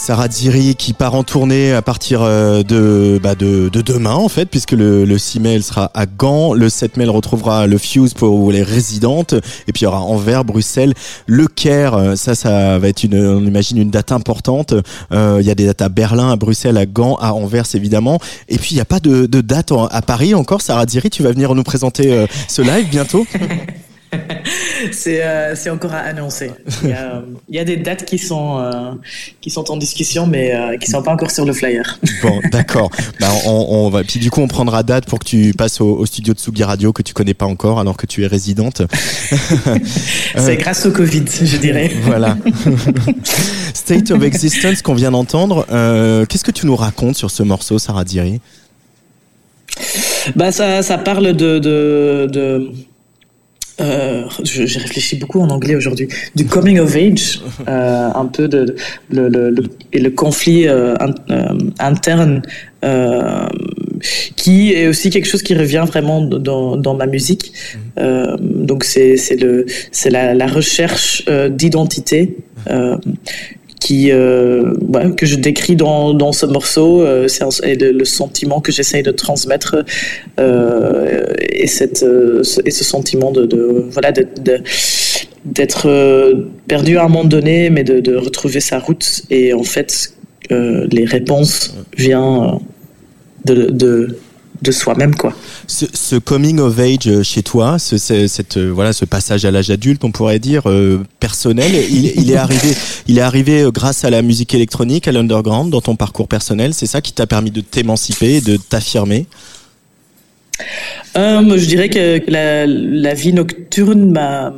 Sarah 0.08 0.30
Diri 0.30 0.76
qui 0.76 0.94
part 0.94 1.16
en 1.16 1.24
tournée 1.24 1.74
à 1.74 1.82
partir 1.82 2.22
euh, 2.22 2.64
de, 2.64 3.20
bah 3.22 3.36
de, 3.36 3.68
de, 3.68 3.82
demain 3.82 4.14
en 4.14 4.30
fait, 4.30 4.46
puisque 4.46 4.72
le, 4.72 5.04
le 5.04 5.18
6 5.18 5.42
mai 5.42 5.62
sera 5.62 5.92
à 5.94 6.06
Gand, 6.06 6.54
le 6.54 6.70
7 6.70 6.96
mai 6.96 7.04
retrouvera 7.08 7.68
le 7.68 7.78
Fuse 7.78 8.14
pour 8.14 8.50
les 8.54 8.64
résidentes, 8.64 9.34
et 9.34 9.74
puis 9.74 9.82
il 9.82 9.84
y 9.84 9.86
aura 9.86 10.00
Anvers, 10.00 10.46
Bruxelles, 10.46 10.94
Le 11.26 11.48
Caire, 11.48 11.96
euh, 11.96 12.16
ça 12.16 12.36
ça 12.36 12.80
va 12.80 12.88
être 12.88 13.04
une, 13.04 13.18
on 13.18 13.46
imagine 13.46 13.80
une 13.80 13.90
date 13.90 14.14
importante. 14.14 14.74
Euh, 15.12 15.40
il 15.42 15.46
y 15.46 15.52
a 15.52 15.56
des 15.56 15.66
dates 15.66 15.82
à 15.82 15.90
Berlin, 15.90 16.32
à 16.32 16.38
Bruxelles, 16.38 16.78
à 16.78 16.86
Gand, 16.86 17.18
à 17.20 17.34
Anvers 17.34 17.66
évidemment, 17.74 18.18
et 18.48 18.58
puis 18.60 18.70
il 18.72 18.76
n'y 18.76 18.82
a 18.82 18.86
pas 18.86 19.02
de, 19.02 19.26
date 19.26 19.74
à 19.92 20.02
Paris 20.02 20.34
encore. 20.34 20.62
Sarah 20.62 20.86
Diri, 20.86 21.10
tu 21.10 21.22
vas 21.22 21.34
venir 21.34 21.54
nous 21.54 21.64
présenter 21.64 22.28
ce 22.48 22.62
live 22.62 22.88
bientôt. 22.90 23.28
Euh, 25.08 25.54
c'est 25.56 25.70
encore 25.70 25.94
à 25.94 26.00
annoncer. 26.00 26.52
Il 26.84 26.96
y, 27.50 27.60
a, 27.60 27.64
des 27.64 27.78
dates 27.78 28.06
qui 28.06 28.18
sont, 28.18 28.60
euh, 28.60 28.92
qui 29.42 29.50
sont 29.50 29.72
en 29.72 29.78
discussion, 29.78 30.28
mais 30.28 30.54
euh, 30.54 30.78
qui 30.78 30.90
sont 30.90 31.02
pas 31.02 31.12
encore 31.12 31.32
sur 31.32 31.46
le 31.46 31.54
flyer. 31.54 32.00
Bon, 32.22 32.40
d'accord. 32.52 32.90
Bah, 33.20 33.30
on, 33.46 33.90
va, 33.90 34.04
puis 34.04 34.20
du 34.20 34.32
coup, 34.32 34.42
on 34.42 34.48
prendra 34.48 34.84
date 34.84 35.06
pour 35.06 35.20
que 35.20 35.26
tu 35.26 35.54
passes 35.54 35.82
au, 35.82 36.06
studio 36.06 36.34
de 36.34 36.40
Sugi 36.40 36.64
Radio 36.64 36.94
que 36.94 37.02
tu 37.02 37.14
connais 37.14 37.34
pas 37.34 37.46
encore, 37.46 37.80
alors 37.80 37.96
que 37.96 38.06
tu 38.06 38.24
es 38.24 38.28
résidente. 38.28 38.82
c'est 40.36 40.58
grâce 40.58 40.86
au 40.86 40.92
Covid, 40.92 41.26
je 41.28 41.58
dirais. 41.58 41.92
Voilà. 42.04 42.38
State 43.74 44.12
of 44.12 44.24
Existence 44.24 44.82
qu'on 44.82 44.96
vient 44.96 45.12
d'entendre. 45.12 45.66
Qu'est-ce 46.28 46.44
que 46.44 46.52
tu 46.52 46.66
nous 46.66 46.76
racontes 46.76 47.16
sur 47.16 47.32
ce 47.32 47.44
morceau, 47.44 47.80
Sarah 47.80 48.04
Diri? 48.04 48.42
Bah 50.36 50.52
ça, 50.52 50.82
ça 50.82 50.98
parle 50.98 51.34
de, 51.34 51.60
de, 51.60 52.28
de 52.32 52.72
euh, 53.80 54.24
j'ai 54.44 54.80
réfléchi 54.80 55.18
beaucoup 55.18 55.40
en 55.40 55.50
anglais 55.50 55.76
aujourd'hui, 55.76 56.08
du 56.36 56.46
coming 56.46 56.80
of 56.80 56.96
age, 56.96 57.42
euh, 57.68 58.10
un 58.14 58.26
peu 58.26 58.48
de, 58.48 58.76
le, 59.10 59.30
le, 59.30 59.50
le, 59.52 59.64
et 59.94 60.00
le 60.00 60.10
conflit 60.10 60.68
euh, 60.68 60.96
euh 61.30 61.44
interne, 61.80 62.42
euh, 62.84 63.48
qui 64.36 64.74
est 64.74 64.88
aussi 64.88 65.10
quelque 65.10 65.28
chose 65.28 65.44
qui 65.44 65.56
revient 65.56 65.86
vraiment 65.88 66.22
dans, 66.22 66.78
dans 66.78 66.96
ma 66.96 67.08
musique. 67.08 67.52
Mm-hmm. 67.98 68.66
donc 68.66 68.84
c'est 68.84 69.16
le 69.40 69.66
c'est 69.92 70.10
la, 70.10 70.34
la 70.34 70.48
recherche 70.48 71.26
d'identité 71.50 72.38
qui 73.80 74.12
euh, 74.12 74.74
que 75.16 75.26
je 75.26 75.36
décris 75.36 75.76
dans, 75.76 76.14
dans 76.14 76.32
ce 76.32 76.46
morceau 76.46 77.02
euh, 77.02 77.28
c'est 77.28 77.44
le, 77.76 78.06
sentiment 78.06 78.62
que 78.62 78.72
j'essaye 78.72 79.04
de 79.04 79.12
transmettre 79.12 79.84
euh, 80.40 81.34
et 81.40 81.68
cette 81.68 82.04
euh, 82.04 82.42
et 82.66 82.72
ce 82.72 82.84
sentiment 82.84 83.32
de, 83.32 83.86
voilà 83.92 84.12
d'être 85.46 85.88
perdu 86.68 86.98
à 86.98 87.04
un 87.04 87.08
moment 87.08 87.24
donné 87.24 87.70
mais 87.70 87.84
de, 87.84 88.16
retrouver 88.16 88.60
sa 88.60 88.80
route. 88.80 89.24
Et 89.30 89.54
en 89.54 89.64
fait 89.64 90.14
les 90.50 91.06
réponses 91.06 91.76
viennent 91.98 92.60
de, 93.46 94.18
de 94.62 94.72
soi-même 94.72 95.16
quoi. 95.16 95.34
Ce, 95.68 95.86
ce, 95.94 96.16
coming 96.16 96.60
of 96.60 96.80
age 96.80 97.08
euh, 97.08 97.24
chez 97.24 97.44
toi, 97.44 97.80
ce, 97.80 97.98
cette 97.98 98.58
euh, 98.58 98.70
voilà 98.70 98.94
ce 98.94 99.06
passage 99.06 99.46
à 99.46 99.52
l'âge 99.52 99.70
adulte, 99.70 100.04
on 100.04 100.12
pourrait 100.12 100.40
dire 100.40 100.64
euh, 100.70 101.04
personnel, 101.20 101.72
il, 101.90 102.06
il, 102.20 102.32
est 102.32 102.36
arrivé, 102.36 102.76
il 103.08 103.18
est 103.18 103.22
arrivé 103.22 103.68
grâce 103.74 104.04
à 104.04 104.10
la 104.10 104.22
musique 104.22 104.54
électronique, 104.54 105.08
à 105.08 105.12
l'underground, 105.12 105.72
dans 105.72 105.82
ton 105.82 105.96
parcours 105.96 106.28
personnel. 106.28 106.74
C'est 106.74 106.88
ça 106.88 107.02
qui 107.02 107.14
t'a 107.14 107.28
permis 107.28 107.52
de 107.52 107.62
t'émanciper, 107.62 108.42
de 108.42 108.58
t'affirmer? 108.58 109.28
Euh, 111.18 111.58
je 111.58 111.66
dirais 111.66 111.90
que 111.90 112.22
la, 112.28 112.66
la 112.66 113.14
vie 113.14 113.34
nocturne 113.34 114.12
m'a, 114.12 114.54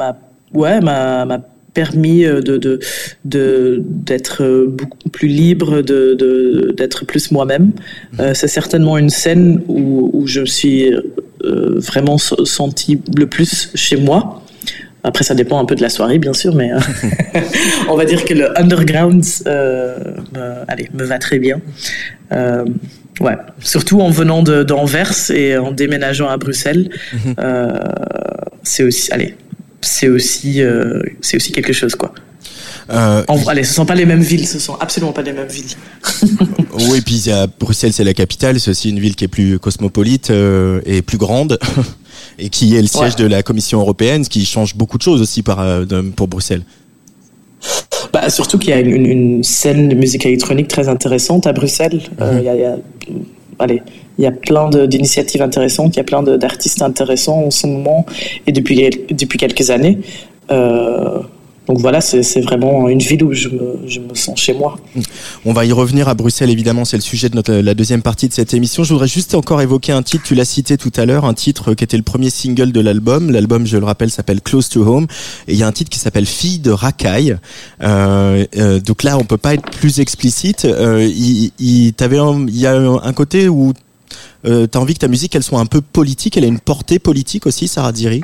ouais, 0.54 0.80
m'a 0.82 1.40
permis 1.74 2.26
euh, 2.26 2.42
de 2.42 2.58
de 3.26 3.84
d'être 3.86 4.44
euh, 4.44 4.66
beaucoup 4.68 5.10
plus 5.10 5.28
libre, 5.28 5.82
de 5.82 6.74
d'être 6.76 7.06
plus 7.06 7.32
moi-même. 7.32 7.72
Euh, 8.20 8.34
c'est 8.34 8.48
certainement 8.48 8.98
une 8.98 9.10
scène 9.10 9.62
où, 9.68 10.10
où 10.14 10.28
je 10.28 10.42
me 10.42 10.46
suis 10.46 10.92
vraiment 11.42 12.18
senti 12.18 13.00
le 13.16 13.26
plus 13.26 13.72
chez 13.74 13.96
moi. 13.96 14.44
Après, 15.04 15.24
ça 15.24 15.34
dépend 15.34 15.58
un 15.60 15.66
peu 15.66 15.76
de 15.76 15.82
la 15.82 15.88
soirée, 15.88 16.20
bien 16.20 16.34
sûr, 16.34 16.54
mais 16.54 16.72
on 17.90 17.96
va 17.96 18.04
dire 18.04 18.26
que 18.26 18.34
le 18.34 18.60
underground, 18.60 19.24
me, 19.46 20.66
allez, 20.68 20.90
me 20.94 21.06
va 21.06 21.18
très 21.18 21.40
bien. 21.40 21.62
ouais, 22.32 23.38
surtout 23.62 24.02
en 24.02 24.10
venant 24.10 24.44
d'Anvers 24.44 25.32
et 25.32 25.58
en 25.58 25.72
déménageant 25.72 26.28
à 26.28 26.36
Bruxelles, 26.36 26.90
mhm. 27.14 27.36
c'est 28.64 28.84
aussi, 28.84 29.10
allez, 29.14 29.36
c'est 29.82 30.10
aussi, 30.10 30.62
euh, 30.62 31.02
c'est 31.22 31.38
aussi 31.38 31.52
quelque 31.52 31.74
chose, 31.74 31.96
quoi. 31.96 32.14
Euh, 32.92 33.24
en, 33.28 33.38
allez, 33.48 33.64
ce 33.64 33.74
sont 33.74 33.86
pas 33.86 33.96
les 33.96 34.06
mêmes 34.06 34.22
villes, 34.22 34.48
ce 34.48 34.58
sont 34.58 34.76
absolument 34.76 35.12
pas 35.12 35.22
les 35.22 35.34
mêmes 35.34 35.48
villes. 35.48 35.76
oui, 36.90 37.02
puis 37.02 37.30
Bruxelles, 37.60 37.94
c'est 37.94 38.04
la 38.04 38.16
capitale, 38.16 38.60
c'est 38.60 38.72
aussi 38.72 38.90
une 38.90 39.00
ville 39.00 39.16
qui 39.16 39.26
est 39.26 39.30
plus 39.30 39.60
cosmopolite 39.60 40.32
euh, 40.32 40.82
et 40.86 41.04
plus 41.04 41.20
grande, 41.20 41.60
et 42.40 42.50
qui 42.50 42.76
est 42.76 42.82
le 42.82 42.88
siège 42.88 43.16
de 43.16 43.26
la 43.26 43.44
Commission 43.44 43.80
européenne, 43.80 44.24
ce 44.24 44.30
qui 44.30 44.44
change 44.46 44.76
beaucoup 44.76 44.98
de 44.98 45.04
choses 45.04 45.22
aussi 45.22 45.44
par, 45.44 45.64
pour 46.16 46.28
Bruxelles. 46.28 46.64
Bah, 48.12 48.30
surtout 48.30 48.58
qu'il 48.58 48.72
y 48.72 48.74
a 48.74 48.80
une, 48.80 49.06
une, 49.06 49.44
scène 49.44 49.90
de 49.90 49.96
musique 49.96 50.26
électronique 50.26 50.68
très 50.68 50.88
intéressante 50.88 51.46
à 51.46 51.54
Bruxelles. 51.54 52.02
Mhm. 52.20 52.40
il 52.40 52.44
y 52.44 52.66
a, 52.66 52.78
allez, 53.60 53.84
il 54.20 54.24
y 54.24 54.28
a 54.28 54.32
plein 54.32 54.70
d'initiatives 54.70 55.42
intéressantes, 55.42 55.96
il 55.96 55.98
y 55.98 56.02
a 56.02 56.04
plein 56.04 56.22
d'artistes 56.22 56.82
intéressants 56.82 57.46
en 57.46 57.52
ce 57.52 57.68
moment 57.68 58.06
et 58.46 58.52
depuis, 58.52 58.90
depuis 59.12 59.40
quelques 59.40 59.70
années. 59.70 59.98
Euh, 60.52 61.20
donc 61.68 61.78
voilà, 61.78 62.02
c'est 62.02 62.42
vraiment 62.42 62.90
une 62.90 63.00
ville 63.00 63.24
où 63.24 63.32
je 63.32 63.48
me, 63.48 63.80
je 63.86 64.00
me, 64.00 64.16
sens 64.16 64.38
chez 64.38 64.54
moi. 64.54 64.78
On 65.46 65.54
va 65.54 65.66
y 65.66 65.72
revenir 65.72 66.10
à 66.10 66.16
Bruxelles, 66.16 66.50
évidemment, 66.50 66.84
c'est 66.84 66.98
le 66.98 67.02
sujet 67.02 67.30
de 67.30 67.36
notre, 67.36 67.54
la 67.54 67.76
deuxième 67.76 68.02
partie 68.02 68.28
de 68.28 68.34
cette 68.34 68.54
émission. 68.54 68.84
Je 68.84 68.92
voudrais 68.92 69.08
juste 69.08 69.36
encore 69.36 69.62
évoquer 69.62 69.94
un 69.94 70.02
titre, 70.02 70.24
tu 70.26 70.36
l'as 70.36 70.46
cité 70.46 70.78
tout 70.78 70.92
à 70.98 71.06
l'heure, 71.06 71.24
un 71.24 71.36
titre 71.36 71.74
qui 71.76 71.84
était 71.86 71.96
le 71.96 72.04
premier 72.04 72.30
single 72.32 72.74
de 72.74 72.82
l'album. 72.82 73.32
L'album, 73.32 73.68
je 73.68 73.78
le 73.78 73.86
rappelle, 73.86 74.10
s'appelle 74.10 74.42
Close 74.42 74.68
to 74.68 74.82
Home. 74.82 75.06
Et 75.48 75.54
il 75.54 75.60
y 75.60 75.64
a 75.64 75.68
un 75.68 75.72
titre 75.72 75.92
qui 75.92 76.00
s'appelle 76.00 76.26
Fille 76.26 76.60
de 76.60 76.72
racaille. 76.72 77.38
Euh, 77.84 78.46
euh, 78.58 78.80
donc 78.82 79.04
là, 79.04 79.18
on 79.18 79.24
peut 79.24 79.38
pas 79.38 79.54
être 79.54 79.70
plus 79.70 80.00
explicite. 80.00 80.66
Il, 80.66 81.52
il, 81.60 81.94
il 82.00 82.60
y 82.60 82.66
a 82.66 82.76
un 82.76 83.14
côté 83.14 83.48
où 83.48 83.74
euh, 84.46 84.68
tu 84.72 84.78
as 84.78 84.82
envie 84.82 84.94
que 84.94 85.00
ta 85.00 85.08
musique, 85.08 85.36
elle 85.36 85.44
soit 85.44 85.60
un 85.60 85.66
peu 85.66 85.82
politique, 85.82 86.38
elle 86.38 86.44
a 86.44 86.48
une 86.48 86.60
portée 86.60 87.00
politique 87.00 87.46
aussi, 87.46 87.68
Sarah 87.68 87.92
Diri? 87.92 88.22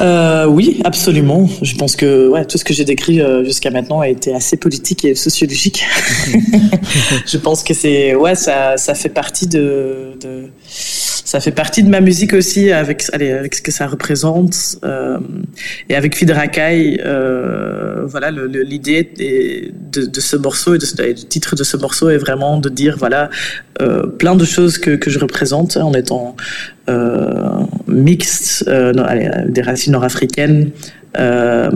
Euh, 0.00 0.46
oui, 0.46 0.80
absolument. 0.84 1.48
Je 1.62 1.76
pense 1.76 1.94
que 1.94 2.28
ouais, 2.28 2.44
tout 2.44 2.58
ce 2.58 2.64
que 2.64 2.74
j'ai 2.74 2.84
décrit 2.84 3.20
euh, 3.20 3.44
jusqu'à 3.44 3.70
maintenant 3.70 4.00
a 4.00 4.08
été 4.08 4.34
assez 4.34 4.56
politique 4.56 5.04
et 5.04 5.14
sociologique. 5.14 5.84
je 7.26 7.36
pense 7.36 7.62
que 7.62 7.74
c'est 7.74 8.14
ouais, 8.14 8.34
ça, 8.34 8.76
ça 8.76 8.94
fait 8.94 9.08
partie 9.08 9.46
de, 9.46 10.16
de, 10.20 10.50
ça 11.24 11.40
fait 11.40 11.52
partie 11.52 11.82
de 11.82 11.88
ma 11.88 12.00
musique 12.00 12.34
aussi 12.34 12.70
avec 12.70 13.04
allez, 13.12 13.32
avec 13.32 13.54
ce 13.54 13.62
que 13.62 13.72
ça 13.72 13.86
représente 13.86 14.76
euh, 14.84 15.18
et 15.88 15.96
avec 15.96 16.16
Fidrakai. 16.16 17.00
Euh, 17.04 18.04
voilà, 18.06 18.30
l'idée 18.30 19.10
de, 19.90 20.04
de, 20.04 20.20
ce 20.20 20.36
morceau 20.36 20.74
et 20.74 20.78
de, 20.78 21.12
du 21.12 21.24
titre 21.24 21.56
de 21.56 21.64
ce 21.64 21.78
morceau 21.78 22.10
est 22.10 22.18
vraiment 22.18 22.58
de 22.58 22.68
dire 22.68 22.96
voilà 22.98 23.30
euh, 23.80 24.06
plein 24.06 24.36
de 24.36 24.44
choses 24.44 24.76
que, 24.76 24.90
que 24.90 25.10
je 25.10 25.18
représente 25.18 25.78
en 25.78 25.94
étant 25.94 26.36
euh, 26.90 27.64
mixte, 27.88 28.64
euh, 28.68 28.92
des 29.48 29.62
racines 29.62 29.94
nord-africaines, 29.94 30.72
euh, 31.18 31.70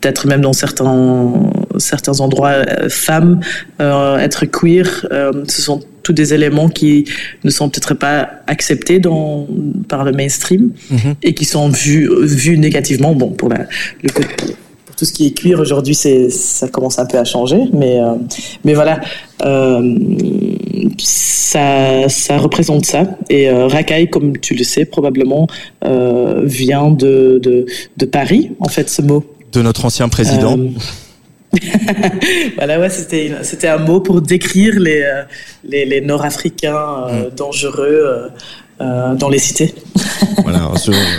peut-être 0.00 0.26
même 0.26 0.40
dans 0.40 0.52
certains 0.52 1.32
certains 1.78 2.20
endroits 2.20 2.64
femmes 2.88 3.40
être 3.78 4.46
queer 4.46 5.06
ce 5.48 5.62
sont 5.62 5.80
tous 6.04 6.12
des 6.12 6.32
éléments 6.34 6.68
qui 6.68 7.06
ne 7.42 7.50
sont 7.50 7.68
peut-être 7.68 7.94
pas 7.94 8.30
acceptés 8.46 9.00
dans 9.00 9.48
par 9.88 10.04
le 10.04 10.12
mainstream 10.12 10.70
mm-hmm. 10.92 11.14
et 11.22 11.34
qui 11.34 11.44
sont 11.44 11.68
vus 11.68 12.08
vus 12.22 12.56
négativement 12.58 13.14
bon 13.14 13.30
pour 13.30 13.48
la, 13.48 13.66
le 14.02 14.10
côté 14.10 14.54
tout 14.96 15.04
ce 15.04 15.12
qui 15.12 15.26
est 15.26 15.30
cuir 15.32 15.60
aujourd'hui, 15.60 15.94
c'est 15.94 16.30
ça 16.30 16.68
commence 16.68 16.98
un 16.98 17.06
peu 17.06 17.18
à 17.18 17.24
changer, 17.24 17.58
mais 17.72 18.00
euh, 18.00 18.14
mais 18.64 18.74
voilà, 18.74 19.00
euh, 19.44 19.98
ça 20.98 22.08
ça 22.08 22.38
représente 22.38 22.86
ça. 22.86 23.04
Et 23.28 23.48
euh, 23.48 23.66
Rakai, 23.66 24.08
comme 24.08 24.38
tu 24.38 24.54
le 24.54 24.64
sais 24.64 24.84
probablement, 24.84 25.46
euh, 25.84 26.42
vient 26.44 26.90
de, 26.90 27.40
de, 27.42 27.66
de 27.96 28.06
Paris 28.06 28.52
en 28.60 28.68
fait 28.68 28.88
ce 28.88 29.02
mot. 29.02 29.24
De 29.52 29.62
notre 29.62 29.84
ancien 29.84 30.08
président. 30.08 30.58
voilà, 32.56 32.80
ouais, 32.80 32.90
c'était 32.90 33.32
c'était 33.42 33.68
un 33.68 33.78
mot 33.78 34.00
pour 34.00 34.20
décrire 34.20 34.78
les 34.78 35.04
les, 35.64 35.84
les 35.84 36.00
Nord-Africains 36.00 37.06
mm. 37.08 37.34
dangereux. 37.36 38.30
Euh, 38.80 39.14
dans 39.14 39.28
les 39.28 39.38
cités. 39.38 39.74
Voilà, 40.42 40.70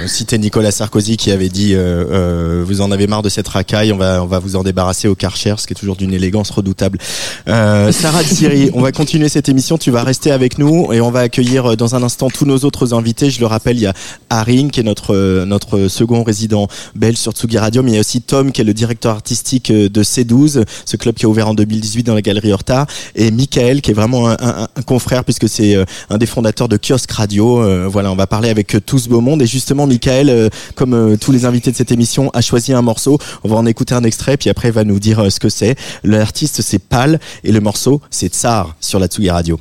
citais 0.07 0.37
Nicolas 0.37 0.71
Sarkozy 0.71 1.17
qui 1.17 1.31
avait 1.31 1.49
dit 1.49 1.73
euh, 1.73 2.05
euh, 2.11 2.63
vous 2.65 2.81
en 2.81 2.91
avez 2.91 3.07
marre 3.07 3.21
de 3.21 3.29
cette 3.29 3.47
racaille, 3.47 3.91
on 3.91 3.97
va 3.97 4.21
on 4.21 4.27
va 4.27 4.39
vous 4.39 4.55
en 4.55 4.63
débarrasser 4.63 5.07
au 5.07 5.15
Karcher, 5.15 5.55
ce 5.57 5.65
qui 5.65 5.73
est 5.73 5.75
toujours 5.75 5.95
d'une 5.95 6.13
élégance 6.13 6.49
redoutable. 6.51 6.99
Euh, 7.47 7.91
Sarah 7.91 8.23
Siri, 8.23 8.69
on 8.73 8.81
va 8.81 8.91
continuer 8.91 9.29
cette 9.29 9.49
émission, 9.49 9.77
tu 9.77 9.91
vas 9.91 10.03
rester 10.03 10.31
avec 10.31 10.57
nous 10.57 10.91
et 10.93 11.01
on 11.01 11.11
va 11.11 11.21
accueillir 11.21 11.71
euh, 11.71 11.75
dans 11.75 11.95
un 11.95 12.03
instant 12.03 12.29
tous 12.29 12.45
nos 12.45 12.59
autres 12.59 12.93
invités. 12.93 13.29
Je 13.29 13.39
le 13.39 13.45
rappelle, 13.45 13.77
il 13.77 13.83
y 13.83 13.87
a 13.87 13.93
Haring 14.29 14.69
qui 14.69 14.81
est 14.81 14.83
notre 14.83 15.15
euh, 15.15 15.45
notre 15.45 15.87
second 15.87 16.23
résident 16.23 16.67
belge 16.95 17.17
sur 17.17 17.31
Tsugi 17.31 17.57
Radio, 17.57 17.83
mais 17.83 17.91
il 17.91 17.95
y 17.95 17.97
a 17.97 18.01
aussi 18.01 18.21
Tom 18.21 18.51
qui 18.51 18.61
est 18.61 18.65
le 18.65 18.73
directeur 18.73 19.13
artistique 19.13 19.71
euh, 19.71 19.89
de 19.89 20.03
C12, 20.03 20.63
ce 20.85 20.97
club 20.97 21.15
qui 21.15 21.25
a 21.25 21.29
ouvert 21.29 21.47
en 21.47 21.53
2018 21.53 22.03
dans 22.03 22.15
la 22.15 22.21
galerie 22.21 22.53
Horta, 22.53 22.85
et 23.15 23.31
Michael 23.31 23.81
qui 23.81 23.91
est 23.91 23.95
vraiment 23.95 24.29
un, 24.29 24.37
un, 24.39 24.67
un 24.75 24.81
confrère 24.81 25.23
puisque 25.23 25.49
c'est 25.49 25.75
un 26.09 26.17
des 26.17 26.25
fondateurs 26.25 26.67
de 26.67 26.77
Kiosque 26.77 27.11
Radio. 27.11 27.44
Voilà, 27.89 28.11
on 28.11 28.15
va 28.15 28.27
parler 28.27 28.49
avec 28.49 28.77
tout 28.85 28.99
ce 28.99 29.09
beau 29.09 29.21
monde 29.21 29.41
et 29.41 29.47
justement 29.47 29.87
Michael, 29.87 30.49
comme 30.75 31.17
tous 31.17 31.31
les 31.31 31.45
invités 31.45 31.71
de 31.71 31.75
cette 31.75 31.91
émission, 31.91 32.29
a 32.33 32.41
choisi 32.41 32.73
un 32.73 32.81
morceau. 32.81 33.17
On 33.43 33.49
va 33.49 33.55
en 33.55 33.65
écouter 33.65 33.93
un 33.93 34.03
extrait 34.03 34.37
puis 34.37 34.49
après 34.49 34.69
il 34.69 34.73
va 34.73 34.83
nous 34.83 34.99
dire 34.99 35.31
ce 35.31 35.39
que 35.39 35.49
c'est. 35.49 35.75
L'artiste 36.03 36.61
c'est 36.61 36.79
Pal 36.79 37.19
et 37.43 37.51
le 37.51 37.59
morceau 37.61 38.01
c'est 38.09 38.33
Tsar 38.33 38.75
sur 38.79 38.99
la 38.99 39.07
Tsugi 39.07 39.29
Radio. 39.29 39.59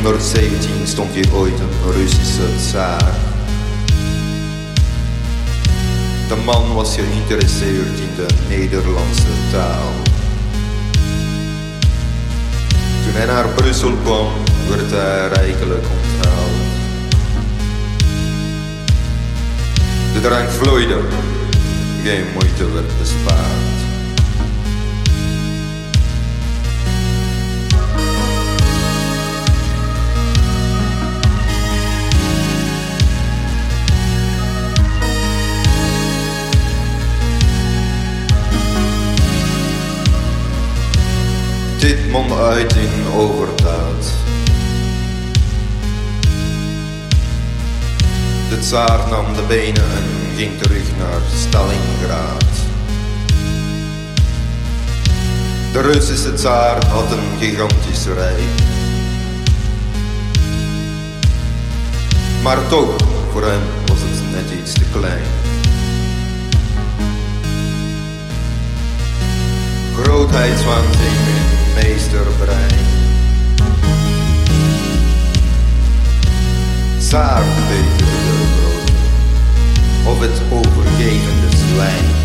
In 0.00 0.06
1717 0.06 0.86
stond 0.86 1.14
hier 1.14 1.34
ooit 1.34 1.60
een 1.60 1.92
Russische 1.92 2.56
tsaar. 2.56 3.14
De 6.28 6.36
man 6.44 6.74
was 6.74 6.94
geïnteresseerd 6.94 7.98
in 7.98 8.14
de 8.16 8.26
Nederlandse 8.48 9.32
taal. 9.52 9.92
Toen 13.04 13.12
hij 13.12 13.26
naar 13.26 13.48
Brussel 13.48 13.92
kwam, 14.04 14.28
werd 14.68 14.90
hij 14.90 15.28
rijkelijk 15.28 15.84
onthaald. 16.02 16.60
De 20.12 20.20
drank 20.20 20.48
vloeide, 20.50 21.00
geen 22.02 22.24
moeite 22.32 22.72
werd 22.72 22.98
bespaard. 22.98 23.79
Mond 42.10 42.32
uit 42.32 42.76
in 42.76 43.12
overdaad. 43.16 44.04
De 48.48 48.58
tsaar 48.60 49.08
nam 49.10 49.34
de 49.34 49.42
benen 49.48 49.82
en 49.82 50.36
ging 50.36 50.62
terug 50.62 50.96
naar 50.98 51.20
Stalingrad. 51.34 52.44
De 55.72 55.80
Russische 55.80 56.34
tsaar 56.34 56.86
had 56.86 57.12
een 57.12 57.38
gigantisch 57.38 58.06
rijk. 58.14 58.40
Maar 62.42 62.68
toch, 62.68 62.96
voor 63.32 63.42
hem 63.42 63.62
was 63.86 63.98
het 64.00 64.30
net 64.32 64.58
iets 64.60 64.72
te 64.72 64.84
klein. 64.92 65.24
Grootheidswaanzin 70.02 71.26
in 71.36 71.39
meesterbrein. 71.82 72.78
Zaar 76.98 77.42
beter 77.68 78.06
brood, 78.56 78.90
of 80.04 80.20
het 80.20 80.40
overgevende 80.50 81.56
zwijn. 81.74 82.19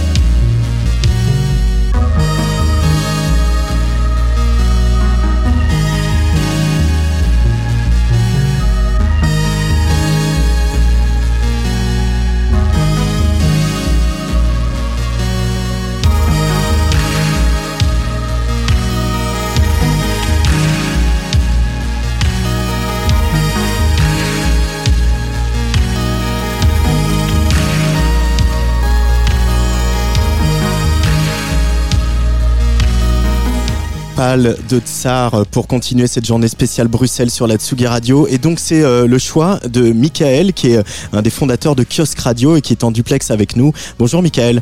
Pal 34.15 34.55
de 34.69 34.79
Tsar 34.79 35.45
pour 35.47 35.67
continuer 35.67 36.07
cette 36.07 36.25
journée 36.25 36.47
spéciale 36.47 36.87
Bruxelles 36.87 37.29
sur 37.29 37.47
la 37.47 37.57
Tsugi 37.57 37.85
Radio. 37.85 38.27
Et 38.27 38.37
donc 38.37 38.59
c'est 38.59 38.81
euh, 38.81 39.07
le 39.07 39.17
choix 39.17 39.59
de 39.67 39.91
Michael 39.91 40.53
qui 40.53 40.71
est 40.71 40.77
euh, 40.77 40.83
un 41.11 41.21
des 41.21 41.29
fondateurs 41.29 41.75
de 41.75 41.83
Kiosque 41.83 42.19
Radio 42.19 42.55
et 42.55 42.61
qui 42.61 42.71
est 42.73 42.83
en 42.83 42.91
duplex 42.91 43.29
avec 43.31 43.55
nous. 43.55 43.73
Bonjour 43.99 44.21
Michael. 44.21 44.61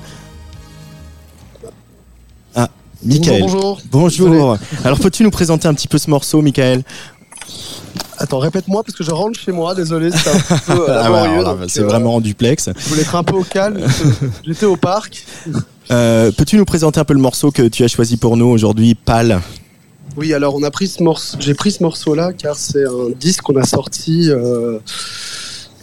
Ah, 2.55 2.69
Michael. 3.03 3.41
Bonjour. 3.41 3.81
Bonjour. 3.91 4.57
Alors 4.83 4.99
peux-tu 4.99 5.23
nous 5.23 5.31
présenter 5.31 5.67
un 5.67 5.73
petit 5.73 5.87
peu 5.87 5.99
ce 5.99 6.09
morceau, 6.09 6.41
Michael? 6.41 6.83
Attends, 8.17 8.39
répète-moi 8.39 8.83
parce 8.83 8.97
que 8.97 9.03
je 9.03 9.11
rentre 9.11 9.39
chez 9.39 9.51
moi, 9.51 9.75
désolé, 9.75 10.09
c'est 10.11 10.29
un 10.29 10.57
peu 10.75 10.89
euh, 10.89 11.01
Ah 11.03 11.55
C'est 11.67 11.81
euh, 11.81 11.85
vraiment 11.87 12.15
en 12.15 12.21
duplex. 12.21 12.69
Je 12.77 12.89
voulais 12.89 13.01
être 13.01 13.15
un 13.15 13.23
peu 13.23 13.35
au 13.35 13.43
calme. 13.43 13.79
parce 13.81 13.99
que 13.99 14.07
J'étais 14.45 14.65
au 14.65 14.77
parc. 14.77 15.25
Euh, 15.91 16.31
Peux-tu 16.31 16.57
nous 16.57 16.65
présenter 16.65 16.99
un 16.99 17.03
peu 17.03 17.13
le 17.13 17.19
morceau 17.19 17.51
que 17.51 17.67
tu 17.67 17.83
as 17.83 17.87
choisi 17.87 18.17
pour 18.17 18.37
nous 18.37 18.45
aujourd'hui, 18.45 18.95
Pal 18.95 19.41
Oui, 20.17 20.33
alors 20.33 20.55
on 20.55 20.63
a 20.63 20.71
pris 20.71 20.87
ce 20.87 21.03
morceau. 21.03 21.37
J'ai 21.39 21.53
pris 21.53 21.71
ce 21.71 21.83
morceau-là 21.83 22.33
car 22.33 22.55
c'est 22.55 22.85
un 22.85 23.09
disque 23.19 23.41
qu'on 23.43 23.57
a 23.57 23.65
sorti 23.65 24.29
euh, 24.29 24.79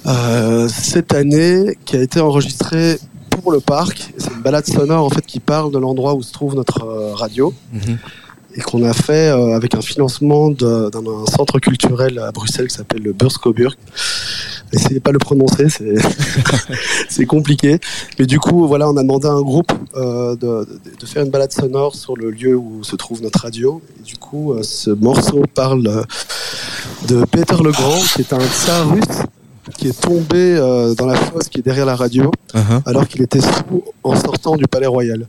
euh, 0.07 0.69
cette 0.69 1.13
année, 1.15 1.77
qui 1.85 1.97
a 1.97 2.03
été 2.03 2.21
enregistré 2.21 2.99
pour 3.31 3.53
le 3.53 3.61
parc. 3.61 4.13
C'est 4.19 4.33
une 4.33 4.43
balade 4.43 4.67
sonore 4.67 5.05
en 5.05 5.11
fait 5.11 5.25
qui 5.25 5.41
parle 5.41 5.73
de 5.73 5.79
l'endroit 5.79 6.15
où 6.15 6.23
se 6.23 6.33
trouve 6.33 6.55
notre 6.55 6.85
radio. 7.15 7.53
Mhm. 7.73 7.99
Et 8.57 8.61
qu'on 8.61 8.83
a 8.85 8.93
fait 8.93 9.31
euh, 9.31 9.55
avec 9.55 9.75
un 9.75 9.81
financement 9.81 10.51
d'un 10.51 10.91
un 10.93 11.27
centre 11.27 11.59
culturel 11.61 12.19
à 12.19 12.33
Bruxelles 12.33 12.69
qui 12.69 12.75
s'appelle 12.75 13.03
le 13.03 13.13
Burskoburg. 13.13 13.75
Essayez 14.73 15.01
pas 15.01 15.11
de 15.11 15.15
le 15.15 15.19
prononcer, 15.19 15.67
c'est 17.09 17.27
compliqué. 17.27 17.81
Mais 18.19 18.27
du 18.27 18.39
coup, 18.39 18.69
voilà, 18.69 18.89
on 18.89 18.97
a 18.97 19.03
demandé 19.03 19.27
à 19.27 19.33
un 19.33 19.43
groupe 19.43 19.73
euh, 19.97 20.37
de, 20.37 20.67
faire 21.07 21.25
une 21.25 21.31
balade 21.31 21.53
sonore 21.53 21.97
sur 21.97 22.17
le 22.17 22.31
lieu 22.31 22.57
où 22.57 22.85
se 22.85 22.95
trouve 22.95 23.21
notre 23.21 23.41
radio. 23.41 23.83
Et 23.99 24.03
du 24.05 24.17
coup, 24.17 24.53
euh, 24.53 24.63
ce 24.63 24.91
morceau 24.91 25.43
parle 25.55 26.05
de 27.09 27.25
Peter 27.25 27.57
le 27.63 27.73
Grand, 27.73 28.01
qui 28.15 28.21
est 28.21 28.33
un 28.33 28.41
tsar 28.41 28.91
russe 28.91 29.25
qui 29.77 29.89
est 29.89 30.01
tombé 30.01 30.57
euh, 30.57 30.95
dans 30.95 31.07
la 31.07 31.17
fosse 31.17 31.49
qui 31.49 31.59
est 31.59 31.63
derrière 31.63 31.87
la 31.87 31.97
radio, 31.97 32.31
Uh-huh. 32.53 32.83
alors 32.85 33.07
qu'il 33.07 33.23
était 33.23 33.41
sous 33.41 33.85
en 34.03 34.17
sortant 34.17 34.57
du 34.57 34.65
palais 34.65 34.89
royal, 34.89 35.29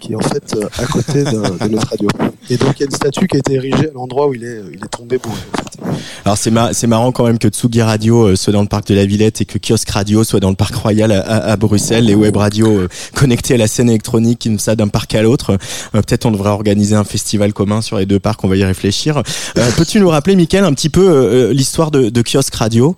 qui 0.00 0.12
est 0.12 0.16
en 0.16 0.20
fait 0.20 0.54
euh, 0.56 0.66
à 0.78 0.86
côté 0.86 1.22
de, 1.24 1.30
de 1.64 1.68
notre 1.68 1.88
radio. 1.90 2.08
Et 2.48 2.56
donc 2.56 2.74
il 2.76 2.80
y 2.80 2.82
a 2.82 2.86
une 2.86 2.90
statue 2.96 3.26
qui 3.28 3.36
a 3.36 3.38
été 3.38 3.54
érigée 3.54 3.88
à 3.88 3.92
l'endroit 3.94 4.26
où 4.28 4.34
il 4.34 4.42
est, 4.44 4.60
il 4.72 4.82
est 4.84 4.88
tombé 4.88 5.18
bourré. 5.18 5.36
En 5.52 5.92
fait. 5.92 6.00
Alors 6.24 6.36
c'est 6.38 6.50
mar- 6.50 6.70
c'est 6.72 6.86
marrant 6.86 7.12
quand 7.12 7.24
même 7.24 7.38
que 7.38 7.48
Tsugi 7.48 7.82
Radio 7.82 8.28
euh, 8.28 8.36
soit 8.36 8.52
dans 8.52 8.62
le 8.62 8.68
parc 8.68 8.86
de 8.88 8.94
la 8.94 9.06
Villette 9.06 9.40
et 9.40 9.44
que 9.44 9.58
Kiosque 9.58 9.90
Radio 9.90 10.24
soit 10.24 10.40
dans 10.40 10.50
le 10.50 10.56
parc 10.56 10.74
royal 10.74 11.12
à, 11.12 11.56
Bruxelles, 11.56 12.04
les 12.06 12.14
web 12.14 12.36
radios 12.36 12.78
euh, 12.78 12.88
connectés 13.14 13.54
à 13.54 13.58
la 13.58 13.68
scène 13.68 13.88
électronique 13.88 14.38
qui 14.40 14.50
nous 14.50 14.58
ça 14.58 14.74
d'un 14.74 14.88
parc 14.88 15.14
à 15.14 15.22
l'autre. 15.22 15.58
Peut-être 15.92 16.26
on 16.26 16.30
devrait 16.32 16.50
organiser 16.50 16.96
un 16.96 17.04
festival 17.04 17.52
commun 17.52 17.82
sur 17.82 17.98
les 17.98 18.06
deux 18.06 18.18
parcs, 18.18 18.42
on 18.44 18.48
va 18.48 18.56
y 18.56 18.64
réfléchir. 18.64 19.22
Peux-tu 19.76 20.00
nous 20.00 20.08
rappeler, 20.08 20.36
Mickaël, 20.36 20.64
un 20.64 20.72
petit 20.72 20.88
peu 20.90 21.50
l'histoire 21.50 21.90
de, 21.90 22.08
de 22.08 22.22
Kiosque 22.22 22.54
Radio? 22.54 22.96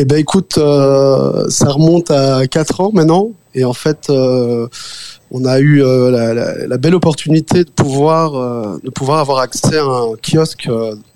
Eh 0.00 0.04
ben 0.04 0.16
écoute, 0.16 0.58
euh, 0.58 1.48
ça 1.48 1.70
remonte 1.70 2.10
à 2.12 2.46
4 2.46 2.80
ans 2.82 2.90
maintenant. 2.92 3.30
Et 3.54 3.64
en 3.64 3.72
fait, 3.72 4.10
on 4.10 5.44
a 5.44 5.58
eu 5.58 5.80
la, 5.80 6.34
la, 6.34 6.66
la, 6.66 6.76
belle 6.78 6.94
opportunité 6.94 7.64
de 7.64 7.70
pouvoir, 7.70 8.78
de 8.80 8.90
pouvoir 8.90 9.18
avoir 9.18 9.38
accès 9.38 9.78
à 9.78 9.84
un 9.84 10.14
kiosque 10.16 10.68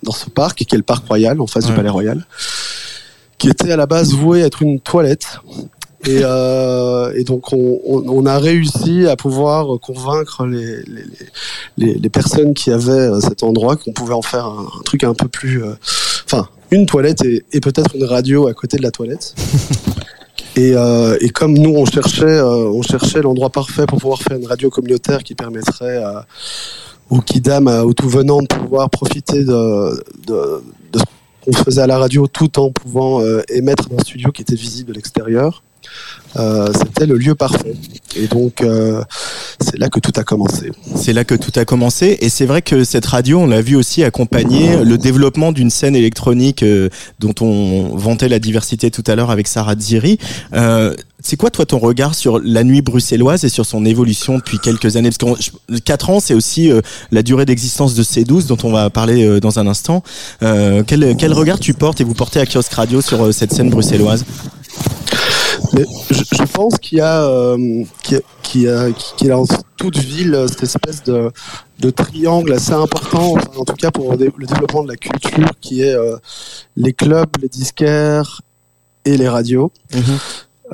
dans 0.03 0.12
ce 0.12 0.31
parc, 0.31 0.59
qui 0.59 0.75
est 0.75 0.79
le 0.79 0.83
parc 0.83 1.07
royal, 1.07 1.40
en 1.40 1.47
face 1.47 1.66
du 1.66 1.73
Palais 1.73 1.90
Royal, 1.90 2.27
qui 3.38 3.49
était 3.49 3.73
à 3.73 3.77
la 3.77 3.87
base 3.87 4.12
voué 4.12 4.42
à 4.42 4.47
être 4.47 4.62
une 4.62 4.81
toilette. 4.81 5.40
Et, 6.07 6.21
euh, 6.23 7.12
et 7.14 7.23
donc 7.23 7.53
on, 7.53 7.81
on, 7.85 8.27
a 8.27 8.38
réussi 8.38 9.07
à 9.07 9.14
pouvoir 9.14 9.79
convaincre 9.79 10.47
les, 10.47 10.83
les, 10.83 11.05
les, 11.77 11.95
les 11.95 12.09
personnes 12.09 12.55
qui 12.55 12.73
avaient 12.73 13.21
cet 13.21 13.45
endroit 13.45 13.77
qu'on 13.77 13.92
pouvait 13.92 14.14
en 14.14 14.23
faire 14.23 14.47
un, 14.47 14.66
un, 14.66 14.83
truc 14.85 15.05
un 15.05 15.14
peu 15.14 15.29
plus, 15.29 15.62
enfin 16.25 16.49
une 16.73 16.87
toilette 16.87 17.25
et, 17.25 17.45
et 17.53 17.61
peut-être 17.61 17.95
une 17.95 18.05
radio 18.05 18.49
à 18.49 18.55
côté 18.55 18.79
de 18.79 18.83
la 18.83 18.90
toilette. 18.90 19.37
Et, 20.57 20.73
euh, 20.75 21.17
et, 21.21 21.31
comme 21.31 21.55
nous, 21.55 21.75
on 21.75 21.87
cherchait, 21.87 22.25
euh, 22.25 22.71
on 22.71 22.83
cherchait 22.83 23.23
l'endroit 23.23 23.51
parfait 23.51 23.87
pour 23.87 23.99
pouvoir 23.99 24.21
faire 24.21 24.37
une 24.37 24.47
radio 24.47 24.69
communautaire 24.69 25.23
qui 25.23 25.35
permettrait 25.35 25.97
à, 25.97 26.27
aux 27.09 27.21
kidam, 27.21 27.69
aux 27.69 27.95
tout 27.95 28.09
venants 28.09 28.43
de 28.43 28.49
pouvoir 28.49 28.91
profiter 28.91 29.45
de, 29.45 30.05
de, 30.27 30.62
de 30.93 30.99
ce 30.99 31.05
qu'on 31.43 31.53
faisait 31.53 31.81
à 31.81 31.87
la 31.87 31.99
radio 31.99 32.27
tout 32.27 32.59
en 32.59 32.71
pouvant 32.71 33.23
euh, 33.23 33.43
émettre 33.49 33.88
dans 33.88 33.97
un 33.97 34.05
studio 34.05 34.31
qui 34.31 34.43
était 34.43 34.55
visible 34.55 34.91
de 34.91 34.95
l'extérieur. 34.95 35.62
Euh, 36.37 36.73
c'était 36.73 37.07
le 37.07 37.17
lieu 37.17 37.35
parfait. 37.35 37.75
Et 38.17 38.27
donc, 38.27 38.63
euh, 38.63 39.03
c'est 39.61 39.79
là 39.79 39.89
que 39.89 40.01
tout 40.01 40.13
a 40.17 40.25
commencé. 40.25 40.71
C'est 40.97 41.13
là 41.13 41.25
que 41.25 41.35
tout 41.35 41.53
a 41.57 41.65
commencé. 41.65 42.19
Et 42.21 42.29
c'est 42.29 42.47
vrai 42.47 42.63
que 42.63 42.85
cette 42.85 43.07
radio, 43.07 43.41
on 43.41 43.47
l'a 43.47 43.61
vu 43.61 43.77
aussi 43.77 44.03
accompagner 44.03 44.85
le 44.85 44.99
développement 44.99 45.53
d'une 45.53 45.71
scène 45.71 45.97
électronique 45.97 46.63
euh, 46.63 46.89
dont 47.19 47.35
on 47.41 47.97
vantait 47.97 48.29
la 48.29 48.39
diversité 48.39 48.91
tout 48.91 49.05
à 49.07 49.15
l'heure 49.15 49.31
avec 49.31 49.47
Sarah 49.47 49.77
Ziri. 49.79 50.19
Euh, 51.23 51.29
c'est 51.29 51.37
quoi 51.37 51.51
toi 51.51 51.67
ton 51.67 51.79
regard 51.79 52.15
sur 52.15 52.41
la 52.41 52.65
nuit 52.65 52.83
bruxelloise 52.83 53.45
et 53.45 53.49
sur 53.49 53.65
son 53.67 53.85
évolution 53.85 54.39
depuis 54.39 54.59
quelques 54.59 54.97
années? 54.97 55.11
Parce 55.11 55.51
que 55.69 55.79
4 55.79 56.11
ans, 56.11 56.21
c'est 56.21 56.35
aussi 56.35 56.71
la 57.11 57.23
durée 57.23 57.45
d'existence 57.47 57.95
de 57.95 58.03
C12 58.03 58.47
dont 58.47 58.59
on 58.65 58.73
va 58.73 58.91
parler 58.91 59.41
dans 59.41 59.59
un 59.59 59.67
instant. 59.67 60.03
quel, 60.41 61.17
quel 61.17 61.33
regard 61.33 61.59
tu 61.59 61.75
portes 61.75 62.01
et 62.01 62.05
vous 62.05 62.15
portez 62.15 62.41
à 62.41 62.47
Kiosque 62.47 62.73
Radio 62.73 63.01
sur 63.01 63.33
cette 63.33 63.53
scène 63.53 63.71
bruxelloise? 63.71 64.25
Mais 65.73 65.85
je, 66.11 66.23
je 66.37 66.43
pense 66.45 66.79
qu'il 66.79 66.99
y 66.99 67.01
a, 67.01 67.23
euh, 67.25 67.85
qu'il 68.03 68.63
y 68.63 68.69
a, 68.69 68.91
qu'il 68.93 69.27
y 69.29 69.31
a 69.31 69.35
dans 69.35 69.47
toute 69.77 69.97
ville 69.99 70.47
cette 70.49 70.65
espèce 70.65 71.03
de, 71.03 71.31
de 71.79 71.91
triangle 71.91 72.53
assez 72.53 72.73
important, 72.73 73.33
enfin, 73.33 73.51
en 73.57 73.65
tout 73.65 73.75
cas 73.75 73.91
pour 73.91 74.13
le 74.13 74.19
développement 74.19 74.83
de 74.83 74.89
la 74.89 74.97
culture, 74.97 75.51
qui 75.61 75.83
est 75.83 75.95
euh, 75.95 76.17
les 76.77 76.93
clubs, 76.93 77.31
les 77.41 77.49
disquaires 77.49 78.43
et 79.05 79.17
les 79.17 79.29
radios. 79.29 79.73
Mm 79.95 80.01
-hmm. 80.01 80.19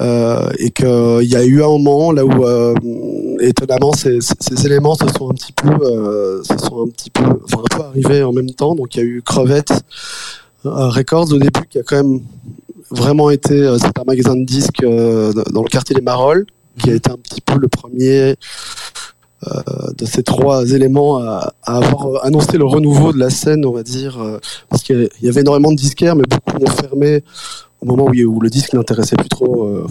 Euh, 0.01 0.49
et 0.59 0.71
qu'il 0.71 1.25
y 1.29 1.35
a 1.35 1.45
eu 1.45 1.63
un 1.63 1.67
moment 1.79 2.13
là 2.13 2.25
où 2.25 2.45
euh, 2.45 2.73
étonnamment 3.41 3.91
ces, 3.93 4.19
éléments 4.65 4.95
se 4.95 5.09
sont 5.09 5.29
un 5.29 5.35
petit 5.35 5.53
peu 5.53 5.71
euh, 5.71 6.41
se 6.45 6.57
sont 6.57 6.85
un 6.85 6.89
petit 6.89 7.11
peu 7.11 7.25
enfin 7.45 7.85
arrivés 7.89 8.23
en 8.23 8.33
même 8.33 8.51
temps. 8.51 8.75
Donc 8.77 8.95
il 8.95 8.99
y 8.99 9.03
a 9.03 9.05
eu 9.05 9.23
Crevette 9.23 9.73
euh, 10.67 10.89
Records 10.89 11.33
au 11.33 11.39
début 11.39 11.67
qui 11.69 11.79
a 11.79 11.83
quand 11.83 11.97
même 11.97 12.21
vraiment 12.91 13.31
été, 13.31 13.55
euh, 13.55 13.79
c'est 13.79 13.99
un 13.99 14.05
magasin 14.07 14.37
de 14.37 14.45
disques 14.45 14.83
euh, 14.83 15.33
dans 15.53 15.63
le 15.63 15.69
quartier 15.69 15.95
des 15.95 16.03
Marolles, 16.03 16.47
qui 16.79 16.91
a 16.91 16.95
été 16.95 17.11
un 17.11 17.17
petit 17.17 17.41
peu 17.41 17.59
le 17.59 17.69
premier 17.69 18.35
euh, 19.47 19.63
de 19.97 20.05
ces 20.05 20.23
trois 20.23 20.71
éléments 20.71 21.19
à, 21.19 21.53
à, 21.65 21.77
avoir 21.77 22.25
annoncé 22.25 22.57
le 22.57 22.65
renouveau 22.65 23.13
de 23.13 23.19
la 23.19 23.31
scène, 23.31 23.65
on 23.67 23.73
va 23.73 23.83
dire, 23.83 24.19
parce 24.69 24.83
qu'il 24.83 25.09
y 25.23 25.29
avait 25.29 25.41
énormément 25.41 25.71
de 25.71 25.77
disquaires, 25.77 26.17
mais 26.17 26.25
beaucoup 26.25 26.63
ont 26.63 26.71
fermé 26.71 27.23
au 27.81 27.87
moment 27.87 28.07
où, 28.07 28.15
où 28.15 28.41
le 28.41 28.51
disque 28.51 28.73
n'intéressait 28.75 29.17
plus 29.17 29.29
trop 29.29 29.65
euh, 29.65 29.87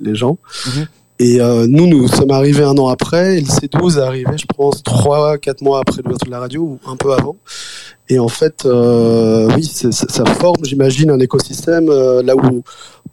les 0.00 0.14
gens. 0.14 0.38
-hmm. 0.66 0.86
Et 1.20 1.38
euh, 1.38 1.66
nous, 1.68 1.86
nous 1.86 2.08
sommes 2.08 2.30
arrivés 2.30 2.64
un 2.64 2.78
an 2.78 2.88
après, 2.88 3.36
et 3.36 3.40
le 3.42 3.46
C12 3.46 3.98
est 3.98 4.00
arrivé, 4.00 4.38
je 4.38 4.46
pense, 4.46 4.82
trois, 4.82 5.36
quatre 5.36 5.60
mois 5.60 5.80
après 5.80 6.00
l'ouverture 6.02 6.24
de 6.24 6.30
la 6.30 6.40
radio, 6.40 6.62
ou 6.62 6.90
un 6.90 6.96
peu 6.96 7.12
avant. 7.12 7.36
Et 8.08 8.18
en 8.18 8.28
fait, 8.28 8.64
euh, 8.64 9.46
oui, 9.54 9.62
ça 9.64 10.24
forme, 10.24 10.64
j'imagine, 10.64 11.10
un 11.10 11.20
écosystème 11.20 11.90
euh, 11.90 12.22
là 12.22 12.34
où, 12.34 12.62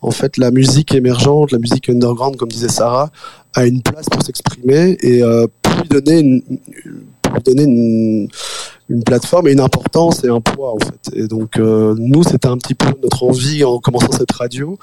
en 0.02 0.12
fait, 0.12 0.38
la 0.38 0.52
musique 0.52 0.96
émergente, 0.96 1.52
la 1.52 1.60
musique 1.60 1.90
underground, 1.90 2.38
comme 2.38 2.48
disait 2.48 2.70
Sarah, 2.70 3.12
a 3.54 3.66
une 3.66 3.82
place 3.82 4.08
pour 4.10 4.22
s'exprimer 4.24 4.98
et 5.02 5.22
pour 5.62 5.82
lui 5.82 5.90
donner 5.90 6.20
une, 6.20 6.42
pour 7.22 7.34
lui 7.34 7.44
donner 7.44 7.64
une, 7.64 8.30
une 8.90 9.04
plateforme 9.04 9.48
et 9.48 9.52
une 9.52 9.60
importance 9.60 10.24
et 10.24 10.30
un 10.30 10.42
poids, 10.42 10.74
en 10.74 10.80
fait. 10.80 11.12
Et 11.14 11.28
donc, 11.28 11.58
euh, 11.58 11.96
nous, 11.98 12.24
c'était 12.24 12.48
un 12.48 12.58
petit 12.58 12.76
peu 12.76 12.88
notre 13.04 13.24
envie 13.24 13.64
en 13.64 13.80
commençant 13.80 14.12
cette 14.12 14.32
radio 14.32 14.78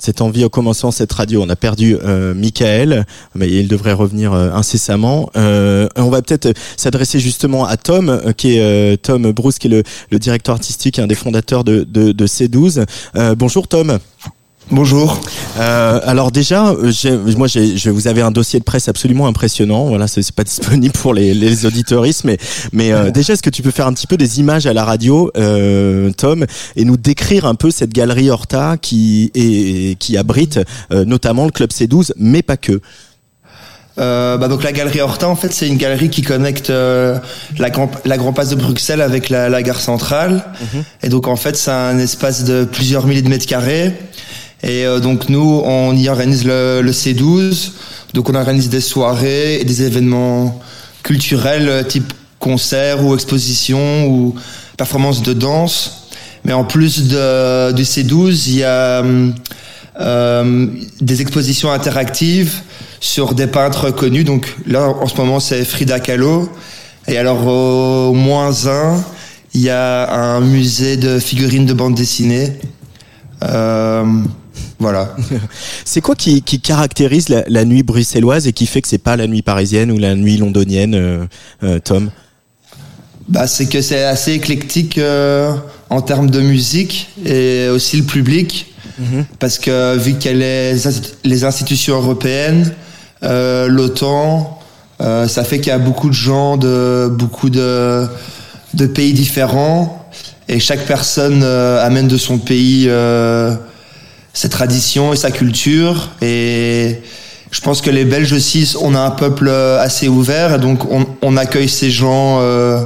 cette 0.00 0.20
envie 0.22 0.44
en 0.44 0.48
commençant 0.48 0.90
cette 0.90 1.12
radio. 1.12 1.42
On 1.42 1.48
a 1.48 1.56
perdu 1.56 1.96
euh, 2.02 2.34
Michael, 2.34 3.06
mais 3.34 3.48
il 3.48 3.68
devrait 3.68 3.92
revenir 3.92 4.32
euh, 4.32 4.50
incessamment. 4.52 5.30
Euh, 5.36 5.88
on 5.96 6.08
va 6.08 6.22
peut-être 6.22 6.52
s'adresser 6.76 7.20
justement 7.20 7.66
à 7.66 7.76
Tom, 7.76 8.08
euh, 8.08 8.32
qui 8.32 8.56
est 8.56 8.60
euh, 8.60 8.96
Tom 8.96 9.30
Bruce, 9.32 9.58
qui 9.58 9.68
est 9.68 9.70
le, 9.70 9.82
le, 10.10 10.18
directeur 10.18 10.54
artistique 10.54 10.98
un 10.98 11.06
des 11.06 11.14
fondateurs 11.14 11.64
de, 11.64 11.84
de, 11.84 12.12
de 12.12 12.26
C12. 12.26 12.84
bonjour 13.36 13.68
Tom. 13.68 13.98
Bonjour. 14.72 15.20
Euh, 15.58 16.00
alors 16.04 16.30
déjà, 16.30 16.72
moi, 17.36 17.48
je 17.48 17.90
vous 17.90 18.06
avais 18.06 18.20
un 18.22 18.30
dossier 18.30 18.60
de 18.60 18.64
presse 18.64 18.88
absolument 18.88 19.26
impressionnant. 19.26 19.86
Voilà, 19.86 20.06
c'est 20.06 20.30
pas 20.30 20.44
disponible 20.44 20.92
pour 20.92 21.12
les, 21.12 21.34
les 21.34 21.66
auditeuristes, 21.66 22.22
mais 22.24 22.38
mais 22.72 22.92
euh, 22.92 23.10
déjà, 23.10 23.32
est-ce 23.32 23.42
que 23.42 23.50
tu 23.50 23.62
peux 23.62 23.72
faire 23.72 23.88
un 23.88 23.92
petit 23.92 24.06
peu 24.06 24.16
des 24.16 24.38
images 24.38 24.66
à 24.66 24.72
la 24.72 24.84
radio, 24.84 25.32
euh, 25.36 26.12
Tom, 26.16 26.46
et 26.76 26.84
nous 26.84 26.96
décrire 26.96 27.46
un 27.46 27.56
peu 27.56 27.72
cette 27.72 27.92
galerie 27.92 28.30
Horta 28.30 28.76
qui 28.80 29.32
est 29.34 29.98
qui 29.98 30.16
abrite 30.16 30.60
euh, 30.92 31.04
notamment 31.04 31.46
le 31.46 31.50
club 31.50 31.70
C12, 31.70 32.12
mais 32.16 32.42
pas 32.42 32.56
que. 32.56 32.80
Euh, 33.98 34.38
bah 34.38 34.46
donc 34.48 34.62
la 34.62 34.72
galerie 34.72 35.00
Horta, 35.00 35.28
en 35.28 35.36
fait, 35.36 35.52
c'est 35.52 35.66
une 35.66 35.76
galerie 35.76 36.10
qui 36.10 36.22
connecte 36.22 36.70
euh, 36.70 37.18
la, 37.58 37.70
grand, 37.70 37.90
la 38.04 38.16
Grand 38.16 38.32
Place 38.32 38.48
de 38.50 38.54
Bruxelles 38.54 39.02
avec 39.02 39.28
la, 39.30 39.48
la 39.48 39.62
gare 39.62 39.80
centrale. 39.80 40.44
-hmm. 40.62 40.82
Et 41.02 41.08
donc 41.08 41.26
en 41.26 41.36
fait, 41.36 41.56
c'est 41.56 41.72
un 41.72 41.98
espace 41.98 42.44
de 42.44 42.64
plusieurs 42.64 43.04
milliers 43.06 43.22
de 43.22 43.28
mètres 43.28 43.46
carrés. 43.46 43.92
Et 44.62 44.84
euh, 44.84 45.00
donc 45.00 45.28
nous, 45.28 45.62
on 45.64 45.96
y 45.96 46.08
organise 46.08 46.44
le, 46.44 46.80
le, 46.82 46.92
C12. 46.92 47.70
Donc 48.14 48.28
on 48.28 48.34
organise 48.34 48.68
des 48.68 48.80
soirées 48.80 49.60
et 49.60 49.64
des 49.64 49.82
événements 49.82 50.60
culturels 51.02 51.68
euh, 51.68 51.82
type 51.82 52.12
concert 52.38 53.04
ou 53.04 53.14
exposition 53.14 54.06
ou 54.06 54.34
performance 54.76 55.22
de 55.22 55.32
danse. 55.32 56.08
Mais 56.44 56.52
en 56.52 56.64
plus 56.64 57.08
de, 57.08 57.72
du 57.72 57.82
C12, 57.82 58.48
il 58.48 58.56
y 58.58 58.64
a 58.64 59.04
euh, 60.00 60.66
des 61.00 61.20
expositions 61.20 61.70
interactives 61.70 62.54
sur 63.00 63.34
des 63.34 63.46
peintres 63.46 63.90
connus. 63.90 64.24
Donc 64.24 64.54
là, 64.66 64.88
en 64.88 65.06
ce 65.06 65.16
moment, 65.16 65.40
c'est 65.40 65.64
Frida 65.64 66.00
Kahlo. 66.00 66.50
Et 67.08 67.18
alors, 67.18 67.46
au 67.46 68.14
moins 68.14 68.66
un, 68.66 69.02
il 69.52 69.62
y 69.62 69.70
a 69.70 70.10
un 70.12 70.40
musée 70.40 70.96
de 70.96 71.18
figurines 71.18 71.66
de 71.66 71.72
bande 71.74 71.94
dessinée. 71.94 72.52
Euh, 73.42 74.04
voilà. 74.80 75.14
c'est 75.84 76.00
quoi 76.00 76.16
qui, 76.16 76.42
qui 76.42 76.58
caractérise 76.60 77.28
la, 77.28 77.44
la, 77.46 77.64
nuit 77.64 77.82
bruxelloise 77.82 78.46
et 78.46 78.52
qui 78.52 78.66
fait 78.66 78.80
que 78.80 78.88
c'est 78.88 78.98
pas 78.98 79.16
la 79.16 79.26
nuit 79.26 79.42
parisienne 79.42 79.92
ou 79.92 79.98
la 79.98 80.14
nuit 80.14 80.38
londonienne, 80.38 80.94
euh, 80.94 81.26
euh, 81.62 81.78
Tom? 81.78 82.10
Bah, 83.28 83.46
c'est 83.46 83.66
que 83.66 83.80
c'est 83.80 84.02
assez 84.02 84.32
éclectique 84.32 84.98
euh, 84.98 85.52
en 85.88 86.00
termes 86.00 86.30
de 86.30 86.40
musique 86.40 87.10
et 87.24 87.68
aussi 87.68 87.96
le 87.98 88.02
public, 88.02 88.74
mm 88.98 89.04
-hmm. 89.04 89.24
parce 89.38 89.58
que 89.58 89.96
vu 89.96 90.14
qu'il 90.18 90.32
y 90.32 90.34
a 90.34 90.36
les, 90.36 90.74
les 91.24 91.44
institutions 91.44 91.96
européennes, 91.96 92.74
euh, 93.22 93.68
l'OTAN, 93.68 94.58
euh, 95.00 95.28
ça 95.28 95.44
fait 95.44 95.58
qu'il 95.60 95.72
y 95.72 95.76
a 95.76 95.78
beaucoup 95.78 96.08
de 96.08 96.20
gens 96.28 96.56
de 96.56 97.08
beaucoup 97.20 97.50
de, 97.50 98.06
de 98.74 98.86
pays 98.86 99.12
différents 99.12 100.10
et 100.48 100.58
chaque 100.58 100.84
personne 100.86 101.42
amène 101.88 102.08
de 102.08 102.18
son 102.18 102.38
pays 102.38 102.88
sa 104.40 104.48
tradition 104.48 105.12
et 105.12 105.16
sa 105.16 105.30
culture. 105.30 106.08
Et 106.22 107.02
je 107.50 107.60
pense 107.60 107.82
que 107.82 107.90
les 107.90 108.06
Belges 108.06 108.32
aussi, 108.32 108.74
on 108.80 108.94
a 108.94 109.00
un 109.00 109.10
peuple 109.10 109.50
assez 109.50 110.08
ouvert, 110.08 110.54
et 110.54 110.58
donc 110.58 110.80
on, 111.20 111.36
accueille 111.36 111.68
ces 111.68 111.90
gens 111.90 112.38
euh, 112.40 112.82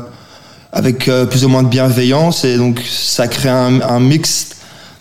avec 0.73 1.07
euh, 1.07 1.27
plus 1.27 1.45
ou 1.45 1.49
moins 1.49 1.63
de 1.63 1.69
bienveillance, 1.69 2.45
et 2.45 2.57
donc 2.57 2.83
ça 2.85 3.29
crée 3.29 3.51
un, 3.51 3.81
un 3.83 4.01
mix 4.01 4.49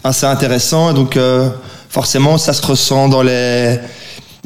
assez 0.03 0.27
intéressant. 0.27 0.91
Et 0.91 0.93
donc 0.93 1.17
euh, 1.17 1.49
forcément, 1.89 2.37
ça 2.37 2.53
se 2.53 2.63
ressent 2.63 3.09
dans 3.09 3.23
les 3.23 3.79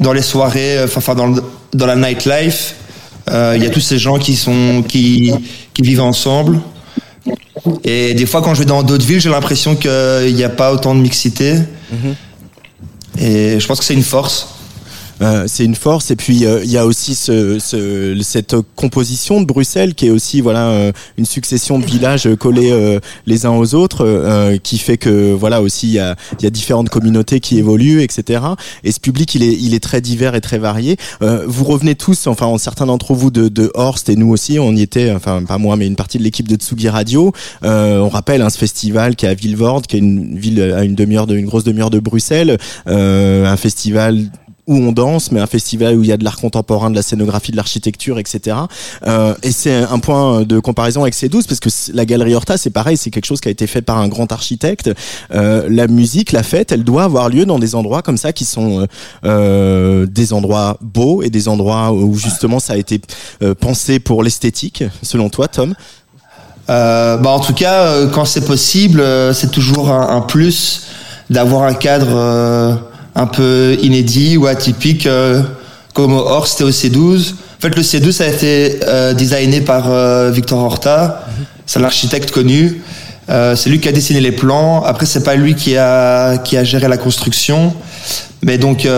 dans 0.00 0.14
les 0.14 0.22
soirées, 0.22 0.82
enfin 0.84 1.14
dans 1.14 1.34
dans 1.74 1.86
la 1.86 1.96
nightlife. 1.96 2.74
Il 3.30 3.62
y 3.62 3.66
a 3.66 3.70
tous 3.70 3.80
ces 3.80 3.98
gens 3.98 4.18
qui 4.18 4.34
sont 4.34 4.82
qui 4.88 5.30
qui 5.74 5.82
vivent 5.82 6.00
ensemble. 6.00 6.58
Et 7.84 8.14
des 8.14 8.24
fois, 8.24 8.40
quand 8.40 8.54
je 8.54 8.60
vais 8.60 8.64
dans 8.64 8.82
d'autres 8.82 9.04
villes, 9.04 9.20
j'ai 9.20 9.28
l'impression 9.28 9.76
qu'il 9.76 10.34
n'y 10.34 10.44
a 10.44 10.48
pas 10.48 10.72
autant 10.72 10.94
de 10.94 11.00
mixité. 11.00 11.56
Et 13.18 13.58
je 13.58 13.66
pense 13.66 13.78
que 13.78 13.84
c'est 13.84 13.94
une 13.94 14.02
force. 14.02 14.57
Euh, 15.20 15.44
c'est 15.46 15.64
une 15.64 15.74
force. 15.74 16.10
Et 16.10 16.16
puis 16.16 16.44
euh, 16.44 16.60
il 16.64 16.70
y 16.70 16.78
a 16.78 16.86
aussi 16.86 17.14
ce, 17.14 17.58
ce, 17.58 18.18
cette 18.22 18.56
composition 18.76 19.40
de 19.40 19.46
Bruxelles 19.46 19.94
qui 19.94 20.06
est 20.06 20.10
aussi 20.10 20.40
voilà 20.40 20.68
euh, 20.68 20.92
une 21.16 21.24
succession 21.24 21.78
de 21.78 21.84
villages 21.84 22.28
collés 22.38 22.98
les 23.26 23.46
uns 23.46 23.52
aux 23.52 23.74
autres, 23.74 24.58
qui 24.62 24.78
fait 24.78 24.96
que 24.96 25.32
voilà 25.32 25.62
aussi 25.62 25.88
il 25.88 25.92
y 25.94 25.98
a, 25.98 26.16
y 26.40 26.46
a 26.46 26.50
différentes 26.50 26.88
communautés 26.88 27.40
qui 27.40 27.58
évoluent, 27.58 28.02
etc. 28.02 28.42
Et 28.84 28.92
ce 28.92 29.00
public 29.00 29.34
il 29.34 29.42
est 29.42 29.54
il 29.54 29.74
est 29.74 29.82
très 29.82 30.00
divers 30.00 30.34
et 30.34 30.40
très 30.40 30.58
varié. 30.58 30.96
Vous 31.20 31.64
revenez 31.64 31.94
tous, 31.94 32.26
enfin 32.26 32.56
certains 32.58 32.86
d'entre 32.86 33.14
vous 33.14 33.30
de, 33.30 33.48
de 33.48 33.70
Horst 33.74 34.08
et 34.08 34.16
nous 34.16 34.30
aussi, 34.30 34.58
on 34.58 34.72
y 34.72 34.82
était, 34.82 35.12
enfin 35.12 35.42
pas 35.42 35.58
moi 35.58 35.76
mais 35.76 35.86
une 35.86 35.96
partie 35.96 36.18
de 36.18 36.22
l'équipe 36.22 36.48
de 36.48 36.56
Tsugi 36.56 36.88
Radio. 36.88 37.32
On 37.62 38.08
rappelle 38.08 38.42
hein, 38.42 38.50
ce 38.50 38.58
festival 38.58 39.16
qui 39.16 39.26
est 39.26 39.30
à 39.30 39.34
Villevorde, 39.34 39.86
qui 39.86 39.96
est 39.96 40.00
une 40.00 40.38
ville 40.38 40.60
à 40.60 40.84
une 40.84 40.94
demi-heure 40.94 41.26
de 41.26 41.36
une 41.36 41.46
grosse 41.46 41.64
demi-heure 41.64 41.90
de 41.90 42.00
Bruxelles, 42.00 42.58
un 42.86 43.56
festival 43.56 44.30
où 44.68 44.76
on 44.76 44.92
danse, 44.92 45.32
mais 45.32 45.40
un 45.40 45.46
festival 45.46 45.96
où 45.96 46.02
il 46.04 46.08
y 46.08 46.12
a 46.12 46.16
de 46.16 46.24
l'art 46.24 46.36
contemporain, 46.36 46.90
de 46.90 46.94
la 46.94 47.02
scénographie, 47.02 47.50
de 47.50 47.56
l'architecture, 47.56 48.18
etc. 48.18 48.56
Euh, 49.06 49.34
et 49.42 49.50
c'est 49.50 49.74
un 49.74 49.98
point 49.98 50.42
de 50.42 50.60
comparaison 50.60 51.02
avec 51.02 51.14
C12 51.14 51.46
parce 51.48 51.58
que 51.58 51.70
la 51.94 52.04
galerie 52.04 52.34
Horta, 52.34 52.56
c'est 52.58 52.70
pareil, 52.70 52.96
c'est 52.96 53.10
quelque 53.10 53.24
chose 53.24 53.40
qui 53.40 53.48
a 53.48 53.50
été 53.50 53.66
fait 53.66 53.82
par 53.82 53.98
un 53.98 54.08
grand 54.08 54.30
architecte. 54.30 54.90
Euh, 55.32 55.66
la 55.70 55.86
musique, 55.86 56.32
la 56.32 56.42
fête, 56.42 56.70
elle 56.70 56.84
doit 56.84 57.04
avoir 57.04 57.30
lieu 57.30 57.46
dans 57.46 57.58
des 57.58 57.74
endroits 57.74 58.02
comme 58.02 58.18
ça 58.18 58.32
qui 58.32 58.44
sont 58.44 58.82
euh, 58.82 58.86
euh, 59.24 60.06
des 60.06 60.32
endroits 60.34 60.76
beaux 60.82 61.22
et 61.22 61.30
des 61.30 61.48
endroits 61.48 61.92
où 61.92 62.14
justement 62.16 62.60
ça 62.60 62.74
a 62.74 62.76
été 62.76 63.00
euh, 63.42 63.54
pensé 63.54 63.98
pour 63.98 64.22
l'esthétique. 64.22 64.84
Selon 65.02 65.30
toi, 65.30 65.48
Tom? 65.48 65.74
Euh, 66.68 67.16
bah 67.16 67.30
en 67.30 67.40
tout 67.40 67.54
cas, 67.54 68.06
quand 68.08 68.26
c'est 68.26 68.44
possible, 68.44 69.02
c'est 69.32 69.50
toujours 69.50 69.90
un, 69.90 70.16
un 70.16 70.20
plus 70.20 70.82
d'avoir 71.30 71.62
un 71.62 71.74
cadre 71.74 72.78
un 73.18 73.26
peu 73.26 73.76
inédit 73.82 74.36
ou 74.36 74.46
atypique, 74.46 75.06
euh, 75.06 75.42
comme 75.92 76.14
au 76.14 76.20
Horst 76.20 76.60
et 76.60 76.64
au 76.64 76.70
C12. 76.70 77.32
En 77.32 77.60
fait, 77.60 77.74
le 77.74 77.82
C12 77.82 78.12
ça 78.12 78.24
a 78.24 78.28
été 78.28 78.78
euh, 78.86 79.12
designé 79.12 79.60
par 79.60 79.90
euh, 79.90 80.30
Victor 80.30 80.60
Horta, 80.60 81.26
c'est 81.66 81.80
un 81.80 81.84
architecte 81.84 82.30
connu. 82.30 82.80
C'est 83.28 83.68
lui 83.68 83.78
qui 83.78 83.88
a 83.88 83.92
dessiné 83.92 84.22
les 84.22 84.32
plans. 84.32 84.82
Après, 84.84 85.04
c'est 85.04 85.22
pas 85.22 85.34
lui 85.34 85.54
qui 85.54 85.76
a 85.76 86.38
qui 86.38 86.56
a 86.56 86.64
géré 86.64 86.88
la 86.88 86.96
construction, 86.96 87.74
mais 88.42 88.56
donc. 88.56 88.88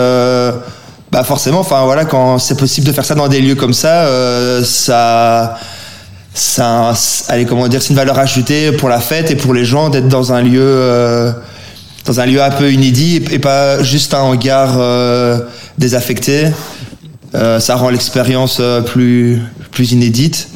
Bah 1.13 1.25
forcément, 1.25 1.59
enfin 1.59 1.83
voilà, 1.83 2.05
quand 2.05 2.39
c'est 2.39 2.57
possible 2.57 2.87
de 2.87 2.93
faire 2.93 3.05
ça 3.05 3.17
dans 3.17 3.27
des 3.27 3.41
lieux 3.41 3.57
comme 3.57 3.73
ça, 3.73 4.07
ça, 4.63 5.59
ça, 6.33 6.95
allez 7.27 7.47
comment 7.47 7.67
dire, 7.67 7.83
c'est 7.83 7.89
une 7.89 7.97
valeur 7.97 8.17
ajoutée 8.21 8.71
pour 8.71 8.89
la 8.89 9.01
fête 9.01 9.29
et 9.33 9.35
pour 9.35 9.53
les 9.53 9.65
gens 9.65 9.89
d'être 9.89 10.07
dans 10.07 10.33
un 10.33 10.41
lieu, 10.41 11.35
dans 12.05 12.21
un 12.21 12.27
lieu 12.27 12.43
un 12.43 12.51
peu 12.51 12.73
inédit 12.73 13.23
et, 13.31 13.39
pas 13.39 13.83
juste 13.83 14.15
un 14.15 14.21
hangar 14.23 14.77
euh, 14.79 15.39
désaffecté. 15.79 16.49
Euh, 17.35 17.61
ça 17.61 17.77
rend 17.77 17.91
l'expérience 17.91 18.59
euh, 18.61 18.81
plus 18.81 19.41
plus 19.71 19.93
inédite. 19.93 20.49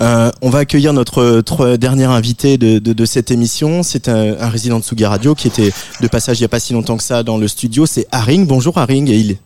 Euh, 0.00 0.30
on 0.40 0.48
va 0.48 0.60
accueillir 0.60 0.92
notre 0.92 1.40
tro- 1.40 1.76
dernier 1.76 2.04
invité 2.04 2.56
de, 2.56 2.78
de, 2.78 2.92
de 2.92 3.04
cette 3.04 3.30
émission. 3.30 3.82
C'est 3.82 4.08
un, 4.08 4.36
un 4.40 4.48
résident 4.48 4.78
de 4.78 4.84
Sugi 4.84 5.04
Radio 5.04 5.34
qui 5.34 5.48
était 5.48 5.72
de 6.00 6.08
passage 6.08 6.38
il 6.38 6.42
n'y 6.42 6.46
a 6.46 6.48
pas 6.48 6.60
si 6.60 6.72
longtemps 6.72 6.96
que 6.96 7.02
ça 7.02 7.22
dans 7.22 7.36
le 7.36 7.48
studio. 7.48 7.84
C'est 7.84 8.06
Haring. 8.12 8.46
Bonjour 8.46 8.78
Haring. 8.78 9.10
Et 9.10 9.16
il... 9.18 9.36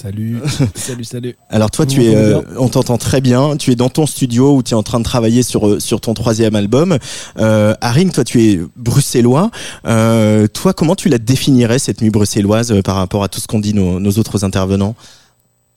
Salut, 0.00 0.38
salut, 0.74 1.04
salut. 1.04 1.36
Alors 1.50 1.70
toi, 1.70 1.84
tu 1.84 2.02
es, 2.04 2.14
euh, 2.16 2.40
on 2.58 2.68
t'entend 2.68 2.96
très 2.96 3.20
bien. 3.20 3.56
Tu 3.56 3.72
es 3.72 3.76
dans 3.76 3.90
ton 3.90 4.06
studio 4.06 4.56
où 4.56 4.62
tu 4.62 4.70
es 4.70 4.74
en 4.74 4.82
train 4.82 4.98
de 4.98 5.04
travailler 5.04 5.42
sur 5.42 5.66
euh, 5.68 5.78
sur 5.80 6.00
ton 6.00 6.14
troisième 6.14 6.54
album. 6.54 6.96
Euh, 7.38 7.74
Haring, 7.82 8.10
toi, 8.10 8.24
tu 8.24 8.42
es 8.42 8.60
bruxellois. 8.76 9.50
Euh, 9.86 10.46
toi, 10.46 10.72
comment 10.72 10.94
tu 10.94 11.08
la 11.10 11.18
définirais 11.18 11.78
cette 11.78 12.00
nuit 12.00 12.10
bruxelloise 12.10 12.72
euh, 12.72 12.80
par 12.82 12.96
rapport 12.96 13.22
à 13.24 13.28
tout 13.28 13.40
ce 13.40 13.46
qu'ont 13.46 13.60
dit 13.60 13.74
nos, 13.74 14.00
nos 14.00 14.12
autres 14.12 14.42
intervenants? 14.44 14.94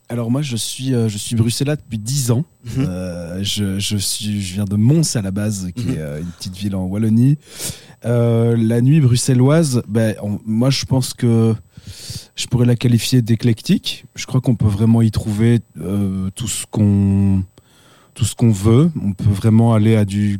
Alors 0.09 0.29
moi, 0.31 0.41
je 0.41 0.55
suis, 0.55 0.93
euh, 0.93 1.09
je 1.09 1.17
suis 1.17 1.35
bruxellois 1.35 1.75
depuis 1.75 1.97
10 1.97 2.31
ans. 2.31 2.45
Mhm. 2.65 2.85
Euh, 2.87 3.39
je, 3.43 3.79
je, 3.79 3.97
suis, 3.97 4.41
je 4.41 4.53
viens 4.53 4.65
de 4.65 4.75
Mons 4.75 5.15
à 5.15 5.21
la 5.21 5.31
base, 5.31 5.67
qui 5.75 5.83
Mhm. 5.85 5.93
est 5.95 5.99
euh, 5.99 6.19
une 6.19 6.27
petite 6.37 6.55
ville 6.55 6.75
en 6.75 6.85
Wallonie. 6.85 7.37
Euh, 8.05 8.55
la 8.57 8.79
nuit 8.81 8.99
bruxelloise, 9.01 9.81
ben, 9.87 10.15
moi 10.45 10.69
je 10.69 10.85
pense 10.85 11.13
que 11.13 11.55
je 12.35 12.47
pourrais 12.47 12.65
la 12.65 12.75
qualifier 12.75 13.21
d'éclectique. 13.21 14.05
Je 14.15 14.25
crois 14.25 14.41
qu'on 14.41 14.55
peut 14.55 14.67
vraiment 14.67 15.01
y 15.01 15.11
trouver 15.11 15.59
euh, 15.79 16.29
tout 16.35 16.47
ce 16.47 16.65
qu'on 16.69 17.43
tout 18.13 18.25
ce 18.25 18.35
qu'on 18.35 18.51
veut. 18.51 18.91
On 19.03 19.13
peut 19.13 19.29
vraiment 19.29 19.73
aller 19.73 19.95
à 19.95 20.05
du 20.05 20.39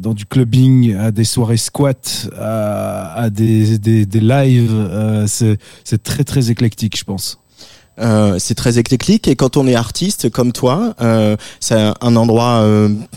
dans 0.00 0.12
du 0.12 0.26
clubbing, 0.26 0.96
à 0.96 1.10
des 1.10 1.24
soirées 1.24 1.56
squat, 1.56 2.28
à, 2.36 3.30
des, 3.30 3.78
des, 3.78 4.06
des 4.06 4.20
lives. 4.20 4.74
Euh, 4.74 5.26
c'est 5.26 6.02
très 6.02 6.24
très 6.24 6.50
éclectique, 6.50 6.98
je 6.98 7.04
pense. 7.04 7.38
Euh, 8.00 8.36
c'est 8.38 8.54
très 8.54 8.78
éclectique 8.78 9.26
et 9.26 9.34
quand 9.34 9.56
on 9.56 9.66
est 9.66 9.74
artiste 9.74 10.30
comme 10.30 10.52
toi, 10.52 10.94
euh, 11.00 11.36
c'est 11.58 11.74
un 11.74 12.16
endroit, 12.16 12.64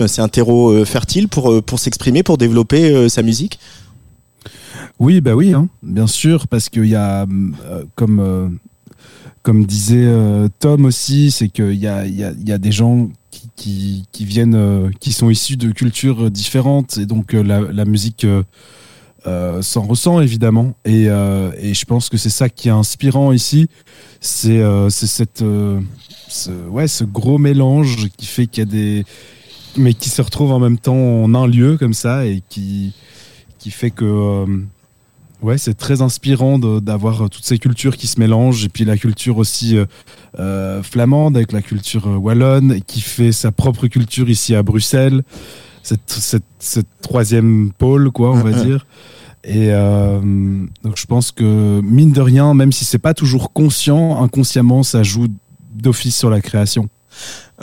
c'est 0.07 0.21
un 0.21 0.27
terreau 0.27 0.85
fertile 0.85 1.27
pour 1.27 1.63
pour 1.63 1.79
s'exprimer, 1.79 2.23
pour 2.23 2.37
développer 2.37 3.09
sa 3.09 3.21
musique. 3.21 3.59
Oui, 5.01 5.19
bah 5.19 5.33
oui, 5.33 5.51
hein, 5.51 5.67
bien 5.81 6.05
sûr, 6.05 6.47
parce 6.47 6.69
qu'il 6.69 6.85
y 6.85 6.93
a, 6.93 7.23
euh, 7.23 7.85
comme, 7.95 8.19
euh, 8.19 8.49
comme 9.41 9.65
disait 9.65 10.05
euh, 10.05 10.47
Tom 10.59 10.85
aussi, 10.85 11.31
c'est 11.31 11.49
qu'il 11.49 11.73
y 11.73 11.87
a, 11.87 12.05
y, 12.05 12.23
a, 12.23 12.31
y 12.33 12.51
a 12.51 12.59
des 12.59 12.71
gens 12.71 13.09
qui, 13.31 13.49
qui, 13.55 14.05
qui 14.11 14.25
viennent, 14.25 14.91
qui 14.99 15.11
sont 15.11 15.31
issus 15.31 15.57
de 15.57 15.71
cultures 15.71 16.29
différentes, 16.29 16.99
et 16.99 17.07
donc 17.07 17.33
la, 17.33 17.61
la 17.61 17.83
musique 17.85 18.27
s'en 19.25 19.81
ressent 19.81 20.21
évidemment. 20.21 20.75
Et, 20.85 21.05
et 21.05 21.73
je 21.73 21.85
pense 21.85 22.07
que 22.07 22.17
c'est 22.17 22.29
ça 22.29 22.47
qui 22.47 22.67
est 22.67 22.71
inspirant 22.71 23.31
ici, 23.31 23.69
c'est 24.19 24.61
cette, 24.91 25.43
ce, 26.27 26.51
ouais, 26.69 26.87
ce 26.87 27.05
gros 27.05 27.39
mélange 27.39 28.07
qui 28.17 28.27
fait 28.27 28.45
qu'il 28.45 28.65
y 28.65 28.67
a 28.67 28.71
des, 28.71 29.05
mais 29.77 29.95
qui 29.95 30.09
se 30.09 30.21
retrouvent 30.21 30.51
en 30.51 30.59
même 30.59 30.77
temps 30.77 31.23
en 31.23 31.33
un 31.33 31.47
lieu 31.47 31.77
comme 31.77 31.95
ça 31.95 32.27
et 32.27 32.43
qui, 32.49 32.93
qui 33.57 33.71
fait 33.71 33.89
que 33.89 34.45
ouais, 35.41 35.57
c'est 35.57 35.73
très 35.73 36.01
inspirant 36.01 36.59
d'avoir 36.59 37.23
euh, 37.23 37.27
toutes 37.27 37.45
ces 37.45 37.57
cultures 37.57 37.97
qui 37.97 38.07
se 38.07 38.19
mélangent 38.19 38.65
et 38.65 38.69
puis 38.69 38.85
la 38.85 38.97
culture 38.97 39.37
aussi 39.37 39.77
euh, 39.77 39.85
euh, 40.39 40.83
flamande 40.83 41.35
avec 41.37 41.51
la 41.51 41.61
culture 41.61 42.07
wallonne 42.21 42.81
qui 42.81 43.01
fait 43.01 43.31
sa 43.31 43.51
propre 43.51 43.87
culture 43.87 44.29
ici 44.29 44.55
à 44.55 44.63
Bruxelles. 44.63 45.23
Cette, 45.83 46.11
cette, 46.11 46.43
cette 46.59 46.87
troisième 47.01 47.71
pôle, 47.75 48.11
quoi, 48.11 48.31
on 48.31 48.35
va 48.35 48.51
dire. 48.51 48.85
Et 49.43 49.69
euh, 49.71 50.19
donc 50.83 50.97
je 50.97 51.05
pense 51.05 51.31
que 51.31 51.81
mine 51.81 52.11
de 52.11 52.21
rien, 52.21 52.53
même 52.53 52.71
si 52.71 52.85
c'est 52.85 52.99
pas 52.99 53.13
toujours 53.13 53.51
conscient, 53.51 54.21
inconsciemment, 54.21 54.83
ça 54.83 55.01
joue 55.03 55.27
d'office 55.73 56.15
sur 56.15 56.29
la 56.29 56.41
création. 56.41 56.89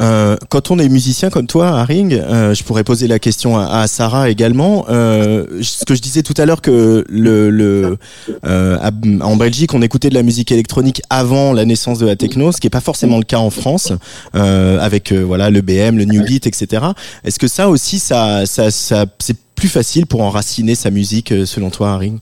Euh, 0.00 0.36
quand 0.48 0.70
on 0.70 0.78
est 0.78 0.88
musicien 0.88 1.28
comme 1.28 1.46
toi, 1.48 1.68
Haring, 1.70 2.14
euh, 2.14 2.54
je 2.54 2.62
pourrais 2.62 2.84
poser 2.84 3.08
la 3.08 3.18
question 3.18 3.58
à, 3.58 3.66
à 3.80 3.86
Sarah 3.88 4.30
également. 4.30 4.86
Euh, 4.88 5.44
ce 5.60 5.84
que 5.84 5.94
je 5.96 6.00
disais 6.00 6.22
tout 6.22 6.34
à 6.36 6.46
l'heure 6.46 6.62
que 6.62 7.04
le, 7.08 7.50
le 7.50 7.98
euh, 8.46 8.78
à- 8.80 8.90
en 9.24 9.36
Belgique, 9.36 9.74
on 9.74 9.82
écoutait 9.82 10.08
de 10.08 10.14
la 10.14 10.22
musique 10.22 10.52
électronique 10.52 11.02
avant 11.10 11.52
la 11.52 11.64
naissance 11.64 11.98
de 11.98 12.06
la 12.06 12.14
techno, 12.16 12.52
ce 12.52 12.58
qui 12.60 12.68
est 12.68 12.70
pas 12.70 12.80
forcément 12.80 13.18
le 13.18 13.24
cas 13.24 13.38
en 13.38 13.50
France, 13.50 13.92
euh, 14.36 14.78
avec 14.80 15.10
euh, 15.10 15.22
voilà 15.22 15.50
le 15.50 15.62
BM, 15.62 15.96
le 15.98 16.04
New 16.04 16.22
Beat, 16.24 16.46
etc. 16.46 16.86
Est-ce 17.24 17.38
que 17.40 17.48
ça 17.48 17.68
aussi, 17.68 17.98
ça, 17.98 18.46
ça, 18.46 18.70
ça 18.70 19.06
c'est 19.18 19.36
plus 19.56 19.68
facile 19.68 20.06
pour 20.06 20.22
enraciner 20.22 20.76
sa 20.76 20.90
musique, 20.90 21.34
selon 21.44 21.70
toi, 21.70 21.90
Haring? 21.94 22.20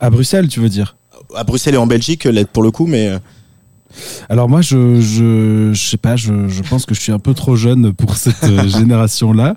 À 0.00 0.08
Bruxelles, 0.08 0.48
tu 0.48 0.60
veux 0.60 0.70
dire? 0.70 0.96
À 1.34 1.44
Bruxelles 1.44 1.74
et 1.74 1.78
en 1.78 1.86
Belgique, 1.86 2.26
pour 2.54 2.62
le 2.62 2.70
coup, 2.70 2.86
mais 2.86 3.08
euh, 3.08 3.18
Alors 4.28 4.48
moi, 4.48 4.62
je, 4.62 5.00
je, 5.00 5.70
je 5.72 5.88
sais 5.88 5.96
pas, 5.96 6.16
je, 6.16 6.48
je 6.48 6.62
pense 6.62 6.86
que 6.86 6.94
je 6.94 7.00
suis 7.00 7.12
un 7.12 7.18
peu 7.18 7.34
trop 7.34 7.56
jeune 7.56 7.92
pour 7.92 8.16
cette 8.16 8.44
euh, 8.44 8.68
génération-là, 8.68 9.56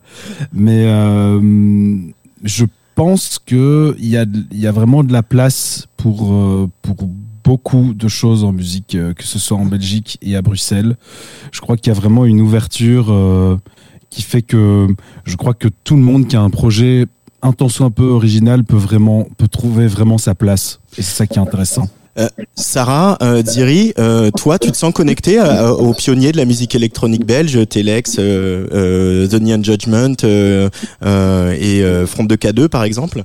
mais 0.53 0.85
euh, 0.85 1.97
je 2.43 2.65
pense 2.95 3.39
que 3.43 3.95
il 3.99 4.09
y 4.09 4.17
a, 4.17 4.25
y 4.51 4.67
a 4.67 4.71
vraiment 4.71 5.03
de 5.03 5.13
la 5.13 5.23
place 5.23 5.87
pour 5.97 6.33
euh, 6.33 6.69
pour 6.81 6.95
beaucoup 7.43 7.93
de 7.93 8.07
choses 8.07 8.43
en 8.43 8.51
musique, 8.51 8.95
que 9.15 9.23
ce 9.23 9.39
soit 9.39 9.57
en 9.57 9.65
Belgique 9.65 10.19
et 10.21 10.35
à 10.35 10.41
Bruxelles. 10.41 10.97
Je 11.51 11.61
crois 11.61 11.77
qu'il 11.77 11.91
y 11.91 11.95
a 11.95 11.99
vraiment 11.99 12.25
une 12.25 12.41
ouverture 12.41 13.11
qui 14.11 14.21
fait 14.21 14.43
que 14.43 14.87
je 15.23 15.35
crois 15.35 15.55
que 15.55 15.67
tout 15.83 15.95
le 15.95 16.03
monde 16.03 16.27
qui 16.27 16.35
a 16.35 16.41
un 16.41 16.51
projet 16.51 17.07
un 17.41 17.53
tant 17.53 17.69
soit 17.69 17.87
un 17.87 17.91
peu 17.91 18.03
original 18.03 18.63
peut 18.63 18.77
vraiment 18.77 19.27
peut 19.37 19.47
trouver 19.47 19.87
vraiment 19.87 20.19
sa 20.19 20.35
place 20.35 20.79
et 20.97 21.01
c'est 21.01 21.15
ça 21.15 21.25
qui 21.25 21.39
est 21.39 21.41
intéressant. 21.41 21.87
Sarah, 22.55 23.17
euh, 23.21 23.41
Diri, 23.41 23.93
euh, 23.97 24.29
toi, 24.31 24.59
tu 24.59 24.71
te 24.71 24.77
sens 24.77 24.93
connecté 24.93 25.37
à- 25.37 25.67
à- 25.67 25.71
aux 25.71 25.93
pionniers 25.93 26.31
de 26.33 26.37
la 26.37 26.45
musique 26.45 26.75
électronique 26.75 27.25
belge, 27.25 27.57
Telex, 27.69 28.17
euh, 28.19 28.67
euh, 28.73 29.27
The 29.27 29.35
Neon 29.41 29.63
Judgment 29.63 30.15
euh, 30.25 30.69
euh, 31.05 31.55
et 31.59 31.81
euh, 31.83 32.05
Front 32.05 32.25
de 32.25 32.35
K2 32.35 32.67
par 32.67 32.83
exemple? 32.83 33.23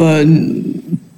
Euh, 0.00 0.26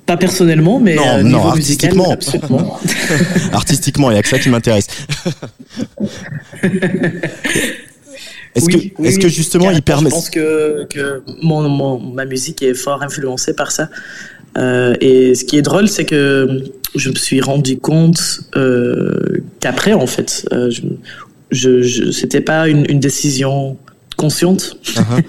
pas 0.04 0.16
personnellement, 0.16 0.78
mais 0.80 0.94
Non, 0.96 1.02
euh, 1.06 1.22
non, 1.22 1.54
musical, 1.54 1.90
artistiquement. 1.98 2.10
absolument. 2.12 2.78
Artistiquement, 3.52 4.10
il 4.10 4.16
y 4.16 4.18
a 4.18 4.22
que 4.22 4.28
ça 4.28 4.38
qui 4.38 4.48
m'intéresse. 4.50 4.88
Est-ce 8.56 8.66
Oui, 8.66 8.90
que, 8.96 9.02
oui, 9.02 9.30
justement, 9.30 9.70
il 9.70 9.80
permet 9.82 10.10
Je 10.10 10.14
pense 10.14 10.28
que, 10.28 10.84
que 10.90 11.22
mon, 11.42 11.68
mon- 11.68 12.00
ma 12.00 12.24
musique 12.24 12.62
est 12.62 12.74
fort 12.74 13.00
influencée 13.02 13.54
par 13.54 13.70
ça. 13.70 13.88
Euh, 14.58 14.94
et 15.00 15.34
ce 15.34 15.44
qui 15.44 15.56
est 15.56 15.62
drôle, 15.62 15.88
c'est 15.88 16.04
que 16.04 16.64
je 16.94 17.10
me 17.10 17.14
suis 17.14 17.40
rendu 17.40 17.78
compte 17.78 18.40
euh, 18.56 19.42
qu'après, 19.60 19.92
en 19.92 20.06
fait, 20.06 20.46
euh, 20.52 20.70
je, 20.70 20.82
je, 21.50 21.82
je 21.82 22.10
c'était 22.10 22.40
pas 22.40 22.68
une, 22.68 22.84
une 22.88 23.00
décision 23.00 23.76
consciente, 24.16 24.76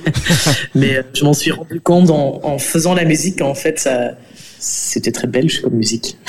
mais 0.75 1.01
je 1.13 1.23
m'en 1.23 1.33
suis 1.33 1.51
rendu 1.51 1.79
compte 1.79 2.09
en, 2.09 2.41
en 2.43 2.57
faisant 2.57 2.93
la 2.93 3.05
musique. 3.05 3.41
En 3.41 3.55
fait, 3.55 3.87
c'était 4.59 5.11
très 5.11 5.27
belge 5.27 5.61
comme 5.61 5.73
musique. 5.73 6.17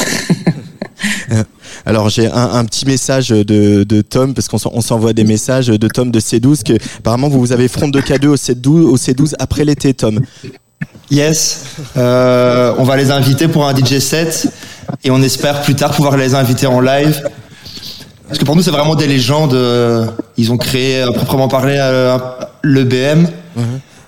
Alors 1.84 2.08
j'ai 2.10 2.28
un, 2.28 2.50
un, 2.52 2.64
petit 2.64 2.86
message 2.86 3.30
de, 3.30 3.82
de 3.82 4.02
Tom 4.02 4.34
parce 4.34 4.46
qu'on 4.46 4.80
s'envoie 4.80 5.12
des 5.12 5.24
messages 5.24 5.66
de 5.66 5.88
Tom 5.88 6.12
de 6.12 6.20
C12 6.20 6.62
que 6.62 6.74
apparemment 6.98 7.28
vous 7.28 7.50
avez 7.50 7.66
front 7.66 7.88
de 7.88 8.00
K2 8.00 8.26
au 8.28 8.36
C12 8.36 8.82
au 8.82 8.96
C12 8.96 9.34
après 9.40 9.64
l'été 9.64 9.92
Tom. 9.94 10.20
Yes, 11.12 11.64
euh, 11.98 12.72
on 12.78 12.84
va 12.84 12.96
les 12.96 13.10
inviter 13.10 13.46
pour 13.46 13.68
un 13.68 13.76
DJ 13.76 13.98
set 13.98 14.48
et 15.04 15.10
on 15.10 15.20
espère 15.20 15.60
plus 15.60 15.74
tard 15.74 15.90
pouvoir 15.90 16.16
les 16.16 16.34
inviter 16.34 16.66
en 16.66 16.80
live. 16.80 17.22
Parce 18.26 18.38
que 18.38 18.46
pour 18.46 18.56
nous 18.56 18.62
c'est 18.62 18.70
vraiment 18.70 18.94
des 18.94 19.06
légendes. 19.06 19.54
Ils 20.38 20.52
ont 20.52 20.56
créé 20.56 21.02
à 21.02 21.12
proprement 21.12 21.48
parler 21.48 21.76
euh, 21.78 22.16
le 22.62 22.84
BM. 22.84 23.28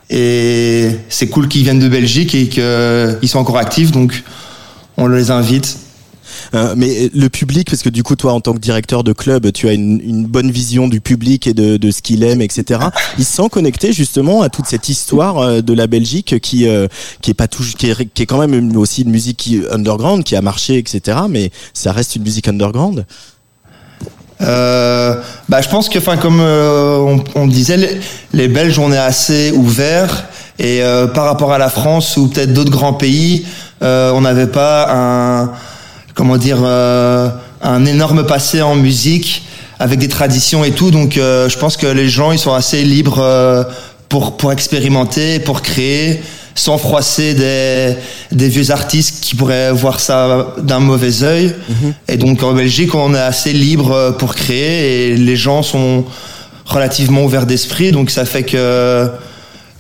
Et 0.09 0.92
c'est 1.11 1.26
cool 1.26 1.48
qu'ils 1.48 1.64
viennent 1.64 1.78
de 1.78 1.90
Belgique 1.90 2.34
et 2.34 2.48
qu'ils 2.48 3.28
sont 3.28 3.38
encore 3.38 3.59
actifs, 3.59 3.92
donc 3.92 4.24
on 4.96 5.07
les 5.07 5.30
invite. 5.30 5.76
Euh, 6.55 6.74
mais 6.76 7.11
le 7.14 7.28
public, 7.28 7.68
parce 7.70 7.82
que 7.82 7.88
du 7.88 8.02
coup, 8.02 8.16
toi, 8.16 8.32
en 8.32 8.40
tant 8.40 8.55
que 8.55 8.59
directeur 8.59 9.05
de 9.05 9.12
club, 9.12 9.50
tu 9.52 9.68
as 9.68 9.72
une, 9.72 10.00
une 10.00 10.26
bonne 10.26 10.50
vision 10.50 10.88
du 10.88 11.00
public 11.00 11.46
et 11.46 11.55
de, 11.55 11.76
de 11.76 11.90
ce 11.90 12.02
qu'il 12.02 12.22
aime, 12.22 12.40
etc. 12.40 12.80
Il 13.18 13.24
se 13.24 13.32
sent 13.36 13.48
connecté 13.50 13.92
justement 13.92 14.42
à 14.42 14.48
toute 14.48 14.66
cette 14.66 14.88
histoire 14.88 15.38
euh, 15.38 15.61
de 15.61 15.74
la 15.74 15.86
Belgique 15.86 16.40
qui 16.40 16.68
euh, 16.68 16.86
qui 17.20 17.30
est 17.30 17.34
pas 17.34 17.48
tout, 17.48 17.64
qui 17.76 17.90
est, 17.90 18.12
qui 18.12 18.22
est 18.22 18.26
quand 18.26 18.38
même 18.38 18.76
aussi 18.76 19.02
une 19.02 19.11
musique 19.11 19.36
qui, 19.38 19.62
underground, 19.70 20.24
qui 20.24 20.36
a 20.36 20.42
marché, 20.42 20.78
etc. 20.78 21.18
Mais 21.28 21.50
ça 21.72 21.92
reste 21.92 22.16
une 22.16 22.22
musique 22.22 22.48
underground. 22.48 23.05
Euh, 24.40 25.20
bah, 25.48 25.61
je 25.61 25.68
pense 25.68 25.88
que, 25.88 25.98
enfin, 25.98 26.16
comme 26.16 26.40
euh, 26.40 26.98
on, 26.98 27.24
on, 27.34 27.46
disait, 27.46 27.76
les, 27.76 28.00
les, 28.32 28.48
Belges, 28.48 28.78
on 28.78 28.92
est 28.92 28.98
assez 28.98 29.52
ouverts. 29.52 30.24
Et 30.59 30.82
euh, 30.82 31.07
par 31.07 31.24
rapport 31.24 31.52
à 31.52 31.59
la 31.59 31.68
France 31.68 32.16
ou 32.16 32.28
peut-être 32.28 32.52
d'autres 32.52 32.70
grands 32.70 32.92
pays, 32.92 33.46
on 33.80 34.22
n'avait 34.22 34.46
pas 34.46 34.86
un, 34.90 35.52
comment 36.14 36.36
dire, 36.36 36.58
un 36.64 37.84
énorme 37.86 38.24
passé 38.24 38.62
en 38.62 38.76
musique 38.76 39.42
avec 39.78 39.98
des 39.98 40.08
traditions 40.08 40.64
et 40.64 40.70
tout. 40.70 40.90
Donc, 40.90 41.14
je 41.14 41.58
pense 41.58 41.76
que 41.76 41.86
les 41.86 42.08
gens, 42.08 42.32
ils 42.32 42.38
sont 42.38 42.54
assez 42.54 42.82
libres 42.84 43.20
pour 44.08 44.36
pour 44.36 44.52
expérimenter, 44.52 45.38
pour 45.40 45.62
créer 45.62 46.20
sans 46.54 46.78
froisser 46.78 47.34
des, 47.34 47.96
des 48.30 48.48
vieux 48.48 48.70
artistes 48.70 49.22
qui 49.22 49.34
pourraient 49.34 49.72
voir 49.72 49.98
ça 50.00 50.54
d'un 50.62 50.78
mauvais 50.78 51.22
œil. 51.22 51.46
Mm 51.46 51.72
-hmm. 51.72 52.12
Et 52.12 52.16
donc 52.16 52.42
en 52.42 52.52
Belgique, 52.52 52.94
on 52.94 53.14
est 53.14 53.26
assez 53.34 53.52
libre 53.52 54.14
pour 54.18 54.34
créer 54.34 55.10
et 55.12 55.16
les 55.16 55.36
gens 55.36 55.62
sont 55.62 56.04
relativement 56.64 57.24
ouverts 57.24 57.46
d'esprit. 57.46 57.90
Donc 57.92 58.10
ça 58.10 58.24
fait 58.24 58.44
que 58.44 59.08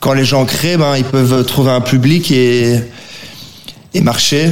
quand 0.00 0.14
les 0.14 0.24
gens 0.24 0.44
créent, 0.44 0.76
ben, 0.76 0.96
ils 0.96 1.04
peuvent 1.16 1.44
trouver 1.44 1.70
un 1.70 1.80
public 1.80 2.30
et, 2.30 2.80
et 3.94 4.00
marcher. 4.00 4.44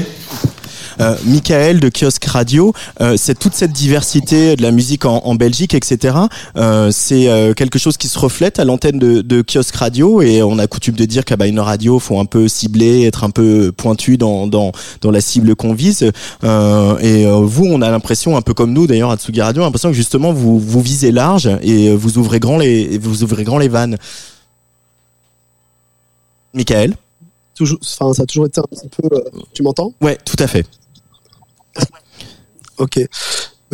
Euh, 1.01 1.17
Michael 1.25 1.81
de 1.81 1.89
Kiosque 1.89 2.25
Radio, 2.25 2.73
euh, 3.01 3.17
c'est 3.17 3.39
toute 3.39 3.55
cette 3.55 3.73
diversité 3.73 4.57
de 4.57 4.63
la 4.63 4.71
musique 4.71 5.05
en, 5.05 5.19
en 5.25 5.35
Belgique, 5.35 5.75
etc. 5.75 6.17
Euh, 6.57 6.91
c'est 6.93 7.53
quelque 7.57 7.79
chose 7.79 7.97
qui 7.97 8.09
se 8.09 8.19
reflète 8.19 8.59
à 8.59 8.65
l'antenne 8.65 8.99
de, 8.99 9.21
de, 9.21 9.43
Kiosque 9.43 9.75
Radio 9.75 10.23
et 10.23 10.43
on 10.43 10.59
a 10.59 10.67
coutume 10.67 10.95
de 10.95 11.05
dire 11.05 11.25
qu'à 11.25 11.37
bah, 11.37 11.47
une 11.47 11.61
radio 11.61 11.99
faut 11.99 12.19
un 12.19 12.25
peu 12.25 12.49
cibler, 12.49 13.05
être 13.05 13.25
un 13.25 13.31
peu 13.31 13.73
pointu 13.73 14.17
dans 14.17 14.47
dans, 14.47 14.73
dans 15.01 15.11
la 15.11 15.21
cible 15.21 15.55
qu'on 15.57 15.75
vise. 15.75 16.03
Et 16.03 17.27
vous, 17.27 17.65
on 17.65 17.83
a 17.83 17.91
l'impression, 17.91 18.37
un 18.37 18.43
peu 18.43 18.55
comme 18.55 18.73
nous 18.73 18.87
d'ailleurs 18.87 19.11
à 19.11 19.17
Tsugi 19.17 19.41
Radio, 19.41 19.63
l'impression 19.63 19.91
que 19.91 19.97
justement 19.97 20.33
vous 20.33 20.59
vous 20.59 20.81
visez 20.81 21.13
large 21.13 21.49
et 21.63 21.95
vous 21.95 22.19
ouvrez 22.19 22.41
grand 22.41 22.59
les 22.59 22.99
vous 22.99 23.23
ouvrez 23.23 23.45
grand 23.45 23.59
les 23.59 23.69
vannes. 23.69 23.97
Michael? 26.55 26.95
Toujours, 27.55 27.79
enfin, 27.83 28.13
ça 28.15 28.23
a 28.23 28.27
toujours 28.27 28.47
été 28.47 28.61
un 28.61 28.65
petit 28.65 28.89
peu. 28.89 29.09
Euh, 29.15 29.21
tu 29.53 29.63
m'entends? 29.63 29.93
Ouais, 30.01 30.19
tout 30.25 30.37
à 30.39 30.47
fait. 30.47 30.67
Ok. 32.79 33.01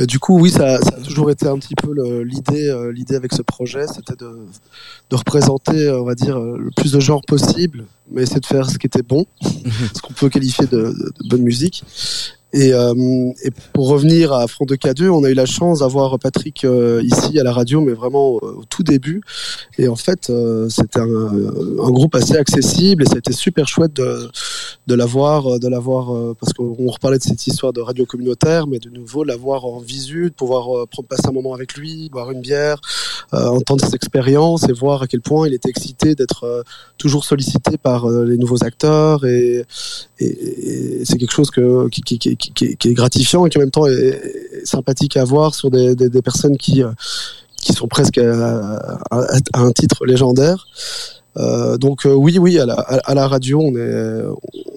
Du 0.07 0.21
coup, 0.21 0.39
oui, 0.39 0.51
ça, 0.51 0.79
ça, 0.81 0.95
a 0.97 1.01
toujours 1.01 1.29
été 1.29 1.49
un 1.49 1.59
petit 1.59 1.75
peu 1.75 1.93
l'idée, 2.23 2.69
euh, 2.69 2.93
l'idée 2.93 3.17
avec 3.17 3.33
ce 3.33 3.43
projet, 3.43 3.85
c'était 3.89 4.15
de, 4.15 4.47
de, 5.11 5.17
représenter, 5.17 5.91
on 5.91 6.05
va 6.05 6.15
dire, 6.15 6.39
le 6.39 6.71
plus 6.77 6.93
de 6.93 7.01
genres 7.01 7.23
possible, 7.27 7.85
mais 8.09 8.23
essayer 8.23 8.39
de 8.39 8.47
faire 8.47 8.71
ce 8.71 8.79
qui 8.79 8.87
était 8.87 9.03
bon, 9.03 9.27
ce 9.43 10.01
qu'on 10.01 10.13
peut 10.13 10.29
qualifier 10.29 10.67
de, 10.67 10.77
de, 10.77 11.13
de 11.21 11.29
bonne 11.29 11.43
musique. 11.43 11.83
Et, 12.53 12.73
euh, 12.73 12.95
et, 13.45 13.51
pour 13.75 13.89
revenir 13.89 14.33
à 14.33 14.47
Front 14.47 14.65
de 14.65 14.75
K2, 14.75 15.11
on 15.11 15.23
a 15.25 15.31
eu 15.31 15.35
la 15.35 15.45
chance 15.45 15.81
d'avoir 15.81 16.19
Patrick 16.19 16.65
euh, 16.65 17.03
ici 17.05 17.39
à 17.39 17.43
la 17.43 17.53
radio, 17.53 17.83
mais 17.83 17.93
vraiment 17.93 18.29
au, 18.29 18.41
au 18.41 18.65
tout 18.69 18.83
début. 18.83 19.21
Et 19.79 19.87
en 19.89 19.97
fait, 19.97 20.31
euh, 20.31 20.69
c'était 20.69 21.01
un, 21.01 21.91
groupe 21.91 22.15
assez 22.15 22.37
accessible 22.37 23.03
et 23.03 23.07
ça 23.07 23.15
a 23.15 23.19
été 23.19 23.33
super 23.33 23.69
chouette 23.69 23.93
de, 23.95 24.95
l'avoir, 24.95 25.59
de 25.59 25.69
l'avoir 25.69 26.15
euh, 26.15 26.35
parce 26.39 26.53
qu'on 26.53 26.87
reparlait 26.89 27.19
de 27.19 27.23
cette 27.23 27.47
histoire 27.47 27.73
de 27.73 27.81
radio 27.81 28.07
communautaire, 28.07 28.67
mais 28.67 28.79
de 28.79 28.91
nouveau 28.91 29.25
l'avoir 29.25 29.65
en 29.65 29.79
visu, 29.79 30.25
de 30.25 30.35
pouvoir 30.35 30.77
euh, 30.77 30.87
passer 31.09 31.29
un 31.29 31.33
moment 31.33 31.55
avec 31.55 31.75
lui, 31.75 32.09
boire 32.11 32.31
une 32.31 32.41
bière, 32.41 32.81
euh, 33.35 33.47
entendre 33.47 33.85
ses 33.85 33.95
expériences 33.95 34.69
et 34.69 34.73
voir 34.73 35.03
à 35.03 35.07
quel 35.07 35.21
point 35.21 35.47
il 35.47 35.55
était 35.55 35.71
excité 35.71 36.15
d'être 36.15 36.65
toujours 36.97 37.25
sollicité 37.25 37.79
par 37.79 38.09
les 38.09 38.37
nouveaux 38.37 38.65
acteurs 38.65 39.25
et 39.25 39.65
c'est 40.19 41.19
quelque 41.19 41.33
chose 41.33 41.51
que, 41.51 41.89
qui, 41.89 42.03
qui, 42.03 42.19
qui, 42.19 42.37
qui, 42.39 42.53
qui, 42.53 42.89
est 42.89 42.95
gratifiant 42.95 43.45
et 43.47 43.51
qui 43.51 43.59
en 43.59 43.61
même 43.61 43.71
temps 43.71 43.87
est, 43.87 43.93
est 43.93 44.67
sympathique 44.67 45.17
à 45.17 45.25
voir 45.25 45.55
sur 45.55 45.71
des, 45.71 45.95
des, 45.95 46.09
des 46.09 46.23
personnes 46.23 46.57
qui, 46.57 46.83
qui 47.61 47.73
sont 47.73 47.89
presque 47.89 48.19
à, 48.19 48.77
à, 49.11 49.27
à 49.53 49.61
un 49.61 49.73
titre 49.73 50.07
légendaire. 50.07 50.67
Euh, 51.39 51.77
donc 51.77 52.05
euh, 52.05 52.13
oui, 52.13 52.39
oui, 52.39 52.59
à 52.59 52.67
la, 52.67 52.75
à, 52.75 53.15
la, 53.15 53.29
radio, 53.29 53.61
on 53.61 53.77
est, 53.77 54.25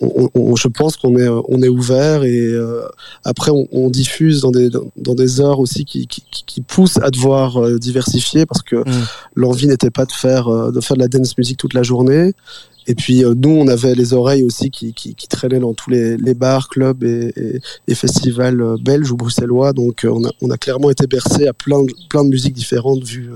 on, 0.02 0.30
on, 0.36 0.56
je 0.56 0.68
pense 0.68 0.96
qu'on 0.96 1.18
est, 1.18 1.28
on 1.28 1.62
est 1.64 1.70
ouvert 1.70 2.24
et 2.24 2.38
euh, 2.40 2.82
après 3.24 3.50
on, 3.52 3.68
on, 3.72 3.90
diffuse 3.90 4.42
dans 4.42 4.52
des, 4.52 4.70
dans 4.98 5.16
des 5.16 5.42
heures 5.42 5.60
aussi 5.60 5.86
qui, 5.86 6.06
qui, 6.06 6.24
qui 6.46 6.62
poussent 6.62 7.00
à 7.02 7.10
devoir 7.10 7.58
euh, 7.58 7.80
diversifier 7.80 8.46
parce 8.46 8.62
que 8.62 8.76
mmh. 8.76 9.08
l'envie 9.36 9.68
n'était 9.68 9.90
pas 9.90 10.06
de 10.06 10.12
faire, 10.12 10.50
euh, 10.50 10.72
de 10.72 10.82
faire 10.82 10.98
de 10.98 11.02
la 11.02 11.08
dance 11.08 11.36
music 11.38 11.58
toute 11.58 11.74
la 11.74 11.84
journée. 11.84 12.34
Et 12.88 12.96
puis 12.96 13.24
euh, 13.24 13.34
nous, 13.36 13.50
on 13.50 13.68
avait 13.68 13.94
les 13.96 14.14
oreilles 14.14 14.44
aussi 14.44 14.72
qui, 14.72 14.94
qui, 14.94 15.16
qui 15.16 15.28
traînaient 15.28 15.60
dans 15.60 15.74
tous 15.74 15.90
les, 15.90 16.18
les 16.18 16.34
bars, 16.34 16.68
clubs 16.68 17.04
et, 17.04 17.32
et, 17.36 17.60
et, 17.88 17.96
festivals 17.96 18.62
euh, 18.62 18.78
belges 18.82 19.12
ou 19.12 19.18
bruxellois. 19.18 19.74
Donc 19.74 20.04
euh, 20.04 20.10
on 20.10 20.26
a, 20.26 20.32
on 20.42 20.50
a 20.50 20.58
clairement 20.58 20.90
été 20.90 21.08
bercé 21.08 21.48
à 21.48 21.54
plein 21.54 21.84
de, 21.84 21.94
plein 22.10 22.24
de 22.24 22.30
musiques 22.30 22.54
différentes, 22.54 23.04
vu, 23.04 23.30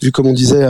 vu 0.00 0.12
comme 0.12 0.26
on 0.26 0.32
disait, 0.32 0.62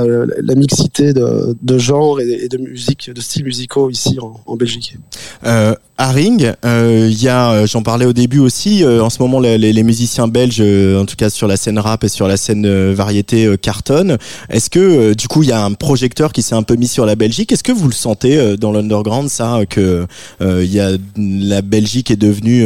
la 0.42 0.54
mixité 0.54 1.12
de, 1.12 1.56
de 1.60 1.78
genres 1.78 2.20
et, 2.20 2.48
de 2.48 2.58
musique, 2.58 3.10
de 3.10 3.20
styles 3.20 3.44
musicaux 3.44 3.90
ici 3.90 4.18
en, 4.20 4.40
en 4.46 4.56
Belgique. 4.56 4.96
Euh, 5.44 5.74
à 6.02 6.10
Ring, 6.10 6.40
il 6.64 6.68
euh, 6.68 7.10
y 7.10 7.28
a, 7.28 7.64
j'en 7.66 7.82
parlais 7.82 8.06
au 8.06 8.12
début 8.12 8.40
aussi, 8.40 8.82
euh, 8.82 9.04
en 9.04 9.08
ce 9.08 9.22
moment 9.22 9.38
les, 9.38 9.56
les, 9.56 9.82
musiciens 9.84 10.26
belges, 10.26 10.60
euh, 10.60 11.00
en 11.00 11.06
tout 11.06 11.14
cas 11.14 11.30
sur 11.30 11.46
la 11.46 11.56
scène 11.56 11.78
rap 11.78 12.02
et 12.02 12.08
sur 12.08 12.26
la 12.26 12.36
scène 12.36 12.92
variété, 12.92 13.56
cartonnent. 13.60 14.18
Est-ce 14.48 14.68
que 14.68 15.14
du 15.14 15.28
coup 15.28 15.44
il 15.44 15.50
y 15.50 15.52
a 15.52 15.64
un 15.64 15.74
projecteur 15.74 16.32
qui 16.32 16.42
s'est 16.42 16.56
un 16.56 16.64
peu 16.64 16.74
mis 16.74 16.88
sur 16.88 17.06
la 17.06 17.14
Belgique? 17.14 17.52
Est-ce 17.52 17.62
que 17.62 17.70
vous 17.70 17.86
le 17.86 17.94
sentez 18.02 18.56
dans 18.56 18.72
l'underground 18.72 19.28
ça 19.28 19.60
que 19.68 20.06
il 20.40 20.72
y 20.72 20.80
a 20.80 20.90
la 21.16 21.62
Belgique 21.62 22.10
est 22.10 22.16
devenue 22.16 22.64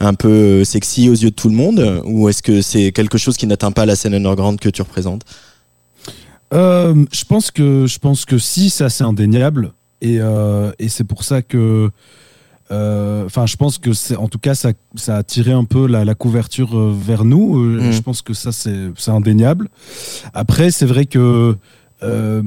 un 0.00 0.14
peu 0.14 0.64
sexy 0.64 1.08
aux 1.08 1.14
yeux 1.14 1.30
de 1.30 1.34
tout 1.34 1.48
le 1.48 1.54
monde 1.54 2.02
ou 2.04 2.28
est-ce 2.28 2.42
que 2.42 2.62
c'est 2.62 2.92
quelque 2.92 3.18
chose 3.18 3.36
qui 3.36 3.46
n'atteint 3.46 3.72
pas 3.72 3.86
la 3.86 3.96
scène 3.96 4.14
underground 4.14 4.58
que 4.58 4.68
tu 4.68 4.82
représentes? 4.82 5.22
Je 6.52 7.24
pense 7.24 7.50
que 7.50 7.86
je 7.86 7.98
pense 7.98 8.24
que 8.24 8.38
si, 8.38 8.70
c'est 8.70 8.84
assez 8.84 9.04
indéniable 9.04 9.72
et, 10.00 10.18
et 10.78 10.88
c'est 10.88 11.04
pour 11.04 11.24
ça 11.24 11.42
que 11.42 11.90
euh, 12.72 13.26
enfin, 13.26 13.46
je 13.46 13.56
pense 13.56 13.78
que 13.78 13.92
c'est, 13.92 14.16
en 14.16 14.28
tout 14.28 14.38
cas, 14.38 14.54
ça, 14.54 14.72
ça 14.94 15.16
a 15.18 15.22
tiré 15.22 15.52
un 15.52 15.64
peu 15.64 15.86
la, 15.86 16.04
la 16.04 16.14
couverture 16.14 16.78
euh, 16.78 16.94
vers 16.96 17.24
nous. 17.24 17.54
Mmh. 17.54 17.92
Je 17.92 18.00
pense 18.00 18.22
que 18.22 18.32
ça, 18.34 18.50
c'est, 18.50 18.90
c'est 18.96 19.10
indéniable. 19.10 19.68
Après, 20.32 20.70
c'est 20.70 20.86
vrai 20.86 21.06
que 21.06 21.56
euh, 22.02 22.42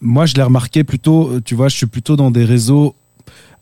moi, 0.00 0.26
je 0.26 0.34
l'ai 0.34 0.42
remarqué 0.42 0.84
plutôt. 0.84 1.40
Tu 1.40 1.54
vois, 1.54 1.68
je 1.68 1.76
suis 1.76 1.86
plutôt 1.86 2.16
dans 2.16 2.30
des 2.30 2.44
réseaux 2.44 2.94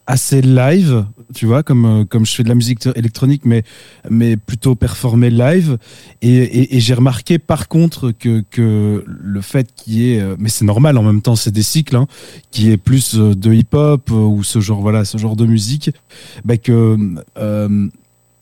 assez 0.07 0.43
live, 0.43 1.07
tu 1.35 1.47
vois, 1.47 1.62
comme 1.62 1.85
euh, 1.87 2.05
comme 2.05 2.26
je 2.26 2.35
fais 2.35 2.43
de 2.43 2.49
la 2.49 2.55
musique 2.55 2.87
électronique, 2.95 3.43
mais 3.45 3.62
mais 4.11 4.37
plutôt 4.37 4.74
performé 4.74 5.30
live. 5.30 5.78
Et, 6.20 6.78
j'ai 6.80 6.95
remarqué 6.95 7.39
par 7.39 7.68
contre 7.68 8.11
que 8.12 8.45
que 8.51 9.05
le 9.07 9.41
fait 9.41 9.68
qu'il 9.74 9.95
y 9.95 10.12
ait, 10.12 10.20
euh, 10.20 10.37
mais 10.39 10.51
c'est 10.51 10.64
normal 10.64 10.99
en 10.99 11.03
même 11.03 11.22
temps, 11.22 11.37
c'est 11.37 11.51
des 11.51 11.62
cycles, 11.62 11.97
hein, 11.97 12.07
qui 12.51 12.70
est 12.70 12.76
plus 12.76 13.14
euh, 13.14 13.35
de 13.35 13.53
hip 13.53 13.72
hop 13.72 14.11
ou 14.11 14.43
ce 14.45 14.61
genre 14.61 14.80
voilà, 14.80 15.05
ce 15.05 15.16
genre 15.16 15.37
de 15.37 15.47
musique, 15.47 15.91
bah 16.45 16.59
que 16.59 16.99
euh, 17.39 17.89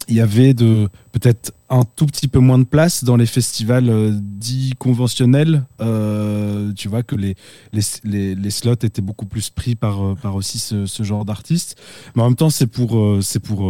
il 0.09 0.16
y 0.16 0.20
avait 0.20 0.55
de 0.55 0.88
peut-être 1.12 1.53
un 1.68 1.84
tout 1.84 2.07
petit 2.07 2.28
peu 2.28 2.38
moins 2.38 2.59
de 2.59 2.64
place 2.64 3.05
dans 3.05 3.16
les 3.16 3.26
festivals 3.26 3.88
euh, 3.88 4.11
dits 4.12 4.74
conventionnels. 4.78 5.64
Euh, 5.80 6.72
tu 6.74 6.88
vois 6.88 7.03
que 7.03 7.16
les, 7.16 7.34
les, 7.72 8.34
les, 8.34 8.50
slots 8.50 8.74
étaient 8.74 9.03
beaucoup 9.03 9.26
plus 9.26 9.50
pris 9.50 9.74
par, 9.74 10.05
euh, 10.05 10.14
par 10.14 10.34
aussi 10.34 10.59
ce, 10.59 10.86
ce 10.86 11.03
genre 11.03 11.24
d'artistes. 11.24 11.76
Mais 12.14 12.22
en 12.22 12.26
même 12.26 12.36
temps, 12.36 12.50
c'est 12.50 12.66
pour, 12.66 13.22
c'est 13.22 13.40
pour 13.40 13.68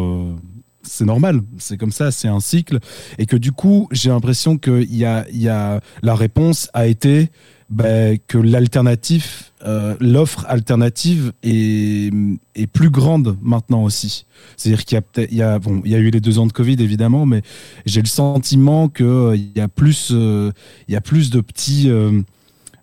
c'est 0.83 1.05
normal, 1.05 1.43
c'est 1.59 1.77
comme 1.77 1.93
ça, 1.93 2.11
c'est 2.11 2.29
un 2.29 2.41
cycle. 2.41 2.79
Et 3.19 3.27
que 3.27 3.37
du 3.37 3.53
coup, 3.53 3.89
j'ai 3.93 4.11
l'impression 4.11 4.59
que 4.59 4.85
y 4.85 5.05
a, 5.05 5.25
y 5.31 5.49
a, 5.49 5.81
la 6.03 6.15
réponse 6.15 6.69
a 6.75 6.87
été 6.87 7.31
bah, 7.71 8.17
que 8.29 8.39
l'alternative, 8.39 9.51
euh, 9.65 9.97
l'offre 10.01 10.45
alternative 10.49 11.33
est, 11.43 12.13
est, 12.55 12.67
plus 12.67 12.91
grande 12.91 13.37
maintenant 13.41 13.83
aussi. 13.85 14.27
C'est-à-dire 14.57 14.85
qu'il 14.85 14.97
y 14.97 15.21
a, 15.21 15.27
il 15.31 15.37
y 15.37 15.43
a, 15.43 15.59
bon, 15.59 15.81
il 15.85 15.91
y 15.91 15.95
a 15.95 15.99
eu 15.99 16.11
les 16.11 16.21
deux 16.21 16.39
ans 16.39 16.47
de 16.47 16.53
Covid 16.53 16.77
évidemment, 16.81 17.25
mais 17.27 17.43
j'ai 17.87 18.01
le 18.01 18.09
sentiment 18.09 18.89
qu'il 18.89 19.07
euh, 19.07 19.37
il 19.37 19.57
y 19.57 19.61
a 19.61 19.69
plus, 19.69 20.11
euh, 20.13 20.51
il 20.89 20.95
y 20.95 20.97
a 20.97 21.01
plus 21.01 21.31
de 21.31 21.41
petits 21.41 21.89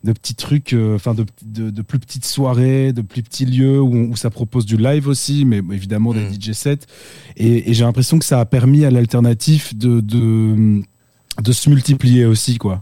de 0.02 0.14
petits 0.14 0.36
trucs, 0.36 0.74
enfin 0.96 1.14
de, 1.14 1.26
de, 1.44 1.82
plus 1.82 2.00
petites 2.00 2.26
soirées, 2.26 2.94
de 2.94 3.02
plus 3.02 3.22
petits 3.22 3.46
lieux 3.46 3.82
où, 3.82 4.16
ça 4.16 4.30
propose 4.30 4.66
du 4.66 4.78
live 4.78 5.10
aussi, 5.10 5.44
mais 5.44 5.58
évidemment 5.58 6.14
des 6.14 6.22
mm. 6.22 6.42
DJ 6.42 6.52
sets. 6.54 6.80
Et, 7.36 7.70
et 7.70 7.74
j'ai 7.74 7.84
l'impression 7.84 8.18
que 8.18 8.24
ça 8.24 8.40
a 8.40 8.46
permis 8.46 8.86
à 8.86 8.92
l'alternative 8.92 9.78
de, 9.78 10.00
de, 10.00 10.82
de 11.42 11.52
se 11.52 11.70
multiplier 11.70 12.26
aussi, 12.26 12.58
quoi. 12.58 12.82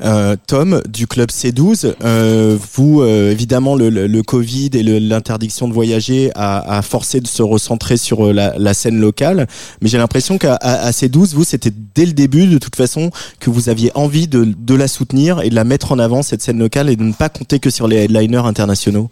Euh, 0.00 0.36
Tom 0.46 0.80
du 0.88 1.06
club 1.06 1.28
C12, 1.28 1.92
euh, 2.02 2.56
vous 2.72 3.02
euh, 3.02 3.30
évidemment 3.30 3.76
le, 3.76 3.90
le, 3.90 4.22
Covid 4.22 4.70
et 4.72 4.82
l'interdiction 4.82 5.68
de 5.68 5.74
voyager 5.74 6.30
a, 6.34 6.78
a, 6.78 6.80
forcé 6.80 7.20
de 7.20 7.26
se 7.26 7.42
recentrer 7.42 7.98
sur 7.98 8.28
euh, 8.28 8.32
la, 8.32 8.54
la 8.56 8.72
scène 8.72 8.98
locale, 8.98 9.46
mais 9.82 9.90
j'ai 9.90 9.98
l'impression 9.98 10.38
qu'à 10.38 10.54
à, 10.54 10.90
C12 10.92 11.34
vous 11.34 11.44
c'était 11.44 11.72
dès 11.94 12.06
le 12.06 12.12
début 12.12 12.46
de 12.46 12.56
toute 12.56 12.74
façon 12.74 13.10
que 13.38 13.50
vous 13.50 13.68
aviez 13.68 13.90
envie 13.94 14.28
de, 14.28 14.48
de, 14.56 14.74
la 14.74 14.88
soutenir 14.88 15.42
et 15.42 15.50
de 15.50 15.54
la 15.54 15.64
mettre 15.64 15.92
en 15.92 15.98
avant 15.98 16.22
cette 16.22 16.40
scène 16.40 16.58
locale 16.58 16.88
et 16.88 16.96
de 16.96 17.04
ne 17.04 17.12
pas 17.12 17.28
compter 17.28 17.58
que 17.58 17.68
sur 17.68 17.86
les 17.86 17.96
headliners 17.96 18.46
internationaux. 18.46 19.10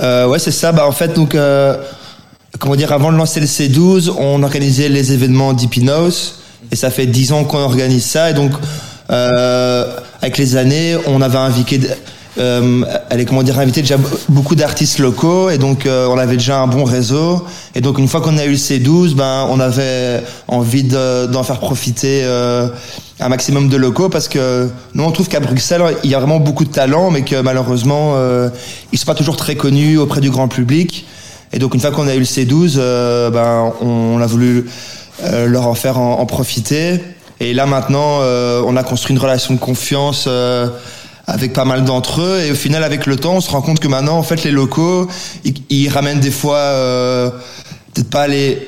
ouais 0.00 0.38
c'est 0.38 0.52
ça, 0.52 0.72
bah 0.72 0.86
en 0.86 0.92
fait 0.92 1.12
donc 1.12 1.36
comment 2.58 2.76
dire 2.76 2.92
avant 2.92 3.12
de 3.12 3.18
lancer 3.18 3.40
le 3.40 3.46
C12 3.46 4.10
on 4.18 4.42
organisait 4.42 4.88
les 4.88 5.12
événements 5.12 5.52
d'Ipinos 5.52 6.45
et 6.70 6.76
ça 6.76 6.90
fait 6.90 7.06
dix 7.06 7.32
ans 7.32 7.44
qu'on 7.44 7.58
organise 7.58 8.04
ça. 8.04 8.30
Et 8.30 8.34
donc, 8.34 8.52
euh, 9.10 9.96
avec 10.20 10.38
les 10.38 10.56
années, 10.56 10.96
on 11.06 11.20
avait 11.22 11.38
invité, 11.38 11.80
euh, 12.38 12.84
comment 13.26 13.42
dire, 13.42 13.58
invité 13.58 13.82
déjà 13.82 13.96
beaucoup 14.28 14.54
d'artistes 14.54 14.98
locaux. 14.98 15.50
Et 15.50 15.58
donc, 15.58 15.86
euh, 15.86 16.06
on 16.08 16.18
avait 16.18 16.36
déjà 16.36 16.58
un 16.58 16.66
bon 16.66 16.84
réseau. 16.84 17.44
Et 17.74 17.80
donc, 17.80 17.98
une 17.98 18.08
fois 18.08 18.20
qu'on 18.20 18.38
a 18.38 18.44
eu 18.44 18.50
le 18.50 18.56
C12, 18.56 19.14
ben, 19.14 19.46
on 19.50 19.60
avait 19.60 20.22
envie 20.48 20.84
d'en 20.84 21.42
faire 21.42 21.60
profiter 21.60 22.22
euh, 22.24 22.68
un 23.20 23.28
maximum 23.28 23.68
de 23.68 23.76
locaux 23.76 24.08
parce 24.08 24.28
que 24.28 24.68
nous, 24.94 25.04
on 25.04 25.10
trouve 25.10 25.28
qu'à 25.28 25.40
Bruxelles, 25.40 25.82
il 26.04 26.10
y 26.10 26.14
a 26.14 26.18
vraiment 26.18 26.40
beaucoup 26.40 26.64
de 26.64 26.70
talents, 26.70 27.10
mais 27.10 27.22
que 27.22 27.40
malheureusement, 27.40 28.14
euh, 28.16 28.48
ils 28.92 28.98
sont 28.98 29.06
pas 29.06 29.14
toujours 29.14 29.36
très 29.36 29.54
connus 29.54 29.98
auprès 29.98 30.20
du 30.20 30.30
grand 30.30 30.48
public. 30.48 31.06
Et 31.52 31.58
donc, 31.58 31.74
une 31.74 31.80
fois 31.80 31.90
qu'on 31.92 32.08
a 32.08 32.14
eu 32.14 32.18
le 32.18 32.24
C12, 32.24 32.74
euh, 32.76 33.30
ben, 33.30 33.72
on, 33.80 34.16
on 34.16 34.20
a 34.20 34.26
voulu 34.26 34.66
leur 35.22 35.66
en 35.66 35.74
faire 35.74 35.98
en, 35.98 36.24
profiter. 36.26 37.00
Et 37.40 37.52
là 37.54 37.66
maintenant, 37.66 38.18
euh, 38.20 38.62
on 38.66 38.76
a 38.76 38.82
construit 38.82 39.14
une 39.14 39.20
relation 39.20 39.54
de 39.54 39.58
confiance 39.58 40.24
euh, 40.26 40.68
avec 41.26 41.52
pas 41.52 41.64
mal 41.64 41.84
d'entre 41.84 42.22
eux. 42.22 42.40
Et 42.46 42.52
au 42.52 42.54
final, 42.54 42.84
avec 42.84 43.06
le 43.06 43.16
temps, 43.16 43.34
on 43.34 43.40
se 43.40 43.50
rend 43.50 43.62
compte 43.62 43.80
que 43.80 43.88
maintenant, 43.88 44.18
en 44.18 44.22
fait, 44.22 44.44
les 44.44 44.50
locaux, 44.50 45.08
ils, 45.70 45.88
ramènent 45.88 46.20
des 46.20 46.30
fois 46.30 46.72
peut-être 47.94 48.10
pas 48.10 48.28
les 48.28 48.66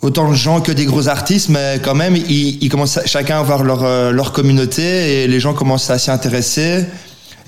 autant 0.00 0.30
de 0.30 0.34
gens 0.34 0.60
que 0.60 0.70
des 0.70 0.84
gros 0.84 1.08
artistes, 1.08 1.48
mais 1.48 1.80
quand 1.82 1.94
même, 1.94 2.14
ils, 2.14 2.62
ils 2.62 2.68
commencent 2.68 3.00
chacun 3.04 3.38
à 3.38 3.40
avoir 3.40 3.64
leur, 3.64 4.12
leur 4.12 4.32
communauté 4.32 5.22
et 5.22 5.26
les 5.26 5.40
gens 5.40 5.54
commencent 5.54 5.90
à 5.90 5.98
s'y 5.98 6.10
intéresser. 6.10 6.84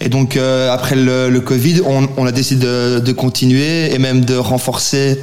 Et 0.00 0.08
donc, 0.08 0.36
après 0.36 0.96
le, 0.96 1.30
le 1.30 1.40
Covid, 1.40 1.82
on, 1.86 2.08
on, 2.16 2.26
a 2.26 2.32
décidé 2.32 2.66
de, 2.66 2.98
de, 2.98 3.12
continuer 3.12 3.94
et 3.94 3.98
même 3.98 4.24
de 4.24 4.34
renforcer 4.34 5.18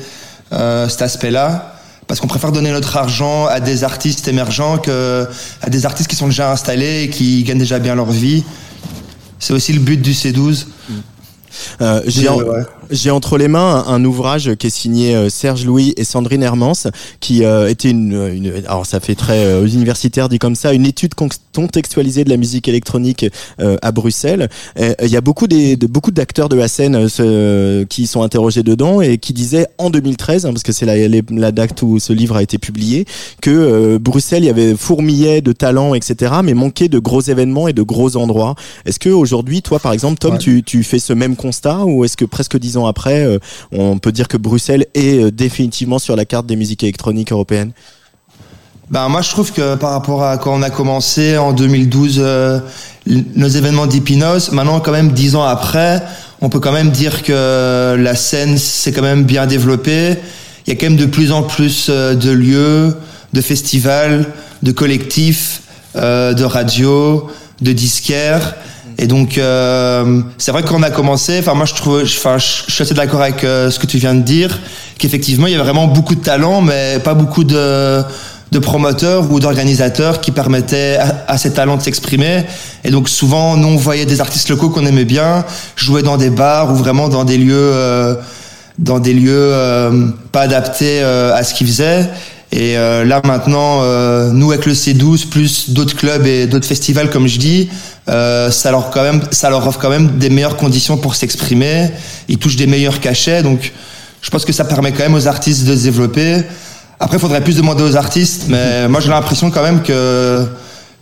euh, 0.53 0.87
cet 0.87 1.01
aspect-là 1.01 1.76
parce 2.07 2.19
qu'on 2.19 2.27
préfère 2.27 2.51
donner 2.51 2.71
notre 2.71 2.95
argent 2.97 3.45
à 3.47 3.59
des 3.59 3.83
artistes 3.83 4.27
émergents 4.27 4.77
que 4.77 5.27
à 5.61 5.69
des 5.69 5.85
artistes 5.85 6.09
qui 6.09 6.15
sont 6.15 6.27
déjà 6.27 6.51
installés 6.51 7.03
et 7.03 7.09
qui 7.09 7.43
gagnent 7.43 7.59
déjà 7.59 7.79
bien 7.79 7.95
leur 7.95 8.11
vie. 8.11 8.43
C'est 9.39 9.53
aussi 9.53 9.73
le 9.73 9.79
but 9.79 10.01
du 10.01 10.13
C12. 10.13 10.65
Euh, 11.81 12.01
j'ai 12.07 12.27
entre 13.09 13.37
les 13.37 13.47
mains 13.47 13.83
un, 13.87 14.03
ouvrage 14.05 14.55
qui 14.55 14.67
est 14.67 14.71
signé 14.71 15.15
euh, 15.15 15.29
Serge 15.29 15.65
Louis 15.65 15.93
et 15.97 16.03
Sandrine 16.03 16.43
Hermance, 16.43 16.87
qui 17.19 17.43
euh, 17.43 17.69
était 17.69 17.89
une, 17.89 18.13
une, 18.33 18.51
alors 18.67 18.85
ça 18.85 18.99
fait 18.99 19.15
très 19.15 19.45
euh, 19.45 19.65
universitaire 19.65 20.29
dit 20.29 20.39
comme 20.39 20.55
ça, 20.55 20.73
une 20.73 20.85
étude 20.85 21.13
contextualisée 21.53 22.23
de 22.23 22.29
la 22.29 22.37
musique 22.37 22.67
électronique 22.67 23.25
à 23.59 23.91
Bruxelles. 23.91 24.49
Il 24.77 25.09
y 25.09 25.17
a 25.17 25.21
beaucoup 25.21 25.47
des 25.47 25.75
de, 25.75 25.87
beaucoup 25.87 26.11
d'acteurs 26.11 26.49
de 26.49 26.55
la 26.55 26.67
scène 26.67 27.07
qui 27.87 28.07
sont 28.07 28.21
interrogés 28.21 28.63
dedans 28.63 29.01
et 29.01 29.17
qui 29.17 29.33
disaient 29.33 29.67
en 29.77 29.89
2013, 29.89 30.45
hein, 30.45 30.51
parce 30.51 30.63
que 30.63 30.71
c'est 30.71 30.85
la, 30.85 30.95
la 31.31 31.51
date 31.51 31.81
où 31.81 31.99
ce 31.99 32.13
livre 32.13 32.35
a 32.35 32.43
été 32.43 32.57
publié, 32.57 33.05
que 33.41 33.97
Bruxelles 33.97 34.43
il 34.43 34.47
y 34.47 34.49
avait 34.49 34.75
fourmillé 34.75 35.41
de 35.41 35.51
talents, 35.51 35.95
etc., 35.95 36.35
mais 36.43 36.53
manquait 36.53 36.89
de 36.89 36.99
gros 36.99 37.21
événements 37.21 37.67
et 37.67 37.73
de 37.73 37.81
gros 37.81 38.17
endroits. 38.17 38.55
Est-ce 38.85 38.99
que 38.99 39.09
aujourd'hui, 39.09 39.61
toi 39.61 39.79
par 39.79 39.93
exemple, 39.93 40.19
Tom, 40.19 40.37
tu, 40.37 40.63
tu 40.63 40.83
fais 40.83 40.99
ce 40.99 41.13
même 41.13 41.35
constat 41.35 41.85
ou 41.85 42.05
est-ce 42.05 42.17
que 42.17 42.25
presque 42.25 42.57
dix 42.57 42.76
après, 42.85 43.25
euh, 43.25 43.39
on 43.71 43.97
peut 43.97 44.11
dire 44.11 44.27
que 44.27 44.37
Bruxelles 44.37 44.85
est 44.93 45.23
euh, 45.23 45.31
définitivement 45.31 45.99
sur 45.99 46.15
la 46.15 46.25
carte 46.25 46.45
des 46.45 46.55
musiques 46.55 46.83
électroniques 46.83 47.31
européennes 47.31 47.71
ben, 48.89 49.09
moi, 49.09 49.21
je 49.21 49.29
trouve 49.29 49.51
que 49.51 49.75
par 49.75 49.91
rapport 49.91 50.23
à 50.23 50.37
quand 50.37 50.57
on 50.57 50.61
a 50.61 50.69
commencé 50.69 51.37
en 51.37 51.51
2012 51.51 52.21
euh, 52.23 52.59
nos 53.35 53.49
événements 53.49 53.85
d'Ipinos, 53.85 54.53
maintenant, 54.53 54.79
quand 54.79 54.93
même, 54.93 55.11
dix 55.11 55.35
ans 55.35 55.43
après, 55.43 56.01
on 56.39 56.47
peut 56.47 56.61
quand 56.61 56.71
même 56.71 56.91
dire 56.91 57.23
que 57.23 57.97
la 57.99 58.15
scène 58.15 58.57
s'est 58.57 58.93
quand 58.93 59.01
même 59.01 59.25
bien 59.25 59.45
développée. 59.45 60.15
Il 60.65 60.69
y 60.69 60.73
a 60.73 60.79
quand 60.79 60.85
même 60.85 60.95
de 60.95 61.05
plus 61.05 61.33
en 61.33 61.43
plus 61.43 61.89
de 61.89 62.31
lieux, 62.31 62.95
de 63.33 63.41
festivals, 63.41 64.25
de 64.63 64.71
collectifs, 64.71 65.63
de 65.95 66.43
radios, 66.43 67.27
de 67.59 67.73
disquaires. 67.73 68.55
Et 68.99 69.07
donc, 69.07 69.37
euh, 69.37 70.21
c'est 70.37 70.51
vrai 70.51 70.63
qu'on 70.63 70.81
a 70.83 70.89
commencé. 70.89 71.37
Enfin, 71.39 71.53
moi, 71.53 71.65
je 71.65 71.75
trouve, 71.75 72.01
enfin, 72.01 72.37
je, 72.37 72.71
suis 72.71 72.81
assez 72.81 72.93
d'accord 72.93 73.21
avec 73.21 73.43
euh, 73.43 73.69
ce 73.69 73.79
que 73.79 73.85
tu 73.85 73.97
viens 73.97 74.15
de 74.15 74.21
dire, 74.21 74.59
qu'effectivement, 74.97 75.47
il 75.47 75.53
y 75.53 75.55
a 75.55 75.63
vraiment 75.63 75.87
beaucoup 75.87 76.15
de 76.15 76.21
talent, 76.21 76.61
mais 76.61 76.99
pas 76.99 77.13
beaucoup 77.13 77.43
de 77.43 78.03
de 78.51 78.59
promoteurs 78.59 79.31
ou 79.31 79.39
d'organisateurs 79.39 80.21
qui 80.21 80.31
permettaient 80.31 80.97
à, 81.27 81.37
ces 81.37 81.53
talents 81.53 81.77
de 81.77 81.81
s'exprimer. 81.81 82.45
Et 82.83 82.91
donc 82.91 83.09
souvent, 83.09 83.57
nous, 83.57 83.67
on 83.67 83.75
voyait 83.75 84.05
des 84.05 84.21
artistes 84.21 84.49
locaux 84.49 84.69
qu'on 84.69 84.85
aimait 84.85 85.05
bien 85.05 85.45
jouer 85.75 86.01
dans 86.01 86.17
des 86.17 86.29
bars 86.29 86.71
ou 86.71 86.75
vraiment 86.75 87.09
dans 87.09 87.25
des 87.25 87.37
lieux, 87.37 87.55
euh, 87.55 88.15
dans 88.79 88.99
des 88.99 89.13
lieux 89.13 89.31
euh, 89.33 90.07
pas 90.31 90.41
adaptés 90.41 91.01
euh, 91.01 91.35
à 91.35 91.43
ce 91.43 91.53
qu'ils 91.53 91.67
faisaient. 91.67 92.09
Et 92.51 92.77
euh, 92.77 93.03
là 93.03 93.21
maintenant, 93.25 93.81
euh, 93.81 94.31
nous 94.31 94.51
avec 94.51 94.65
le 94.65 94.73
C12 94.73 95.27
plus 95.27 95.71
d'autres 95.71 95.95
clubs 95.95 96.25
et 96.25 96.47
d'autres 96.47 96.65
festivals, 96.65 97.09
comme 97.09 97.27
je 97.27 97.39
dis, 97.39 97.69
euh, 98.07 98.49
ça 98.51 98.71
leur 98.71 98.89
quand 98.89 99.03
même, 99.03 99.21
ça 99.31 99.49
leur 99.49 99.67
offre 99.67 99.79
quand 99.79 99.89
même 99.89 100.17
des 100.17 100.29
meilleures 100.29 100.55
conditions 100.55 100.97
pour 100.97 101.15
s'exprimer. 101.15 101.89
Ils 102.29 102.37
touchent 102.37 102.55
des 102.55 102.67
meilleurs 102.67 103.01
cachets, 103.01 103.43
donc 103.43 103.73
je 104.21 104.29
pense 104.29 104.45
que 104.45 104.53
ça 104.53 104.63
permet 104.63 104.93
quand 104.93 105.03
même 105.03 105.15
aux 105.15 105.27
artistes 105.27 105.65
de 105.65 105.75
se 105.75 105.83
développer. 105.83 106.41
Après, 106.99 107.17
il 107.17 107.19
faudrait 107.19 107.43
plus 107.43 107.57
demander 107.57 107.83
aux 107.83 107.97
artistes, 107.97 108.45
mais 108.47 108.87
moi 108.87 109.01
j'ai 109.01 109.09
l'impression 109.09 109.51
quand 109.51 109.61
même 109.61 109.83
que 109.83 110.47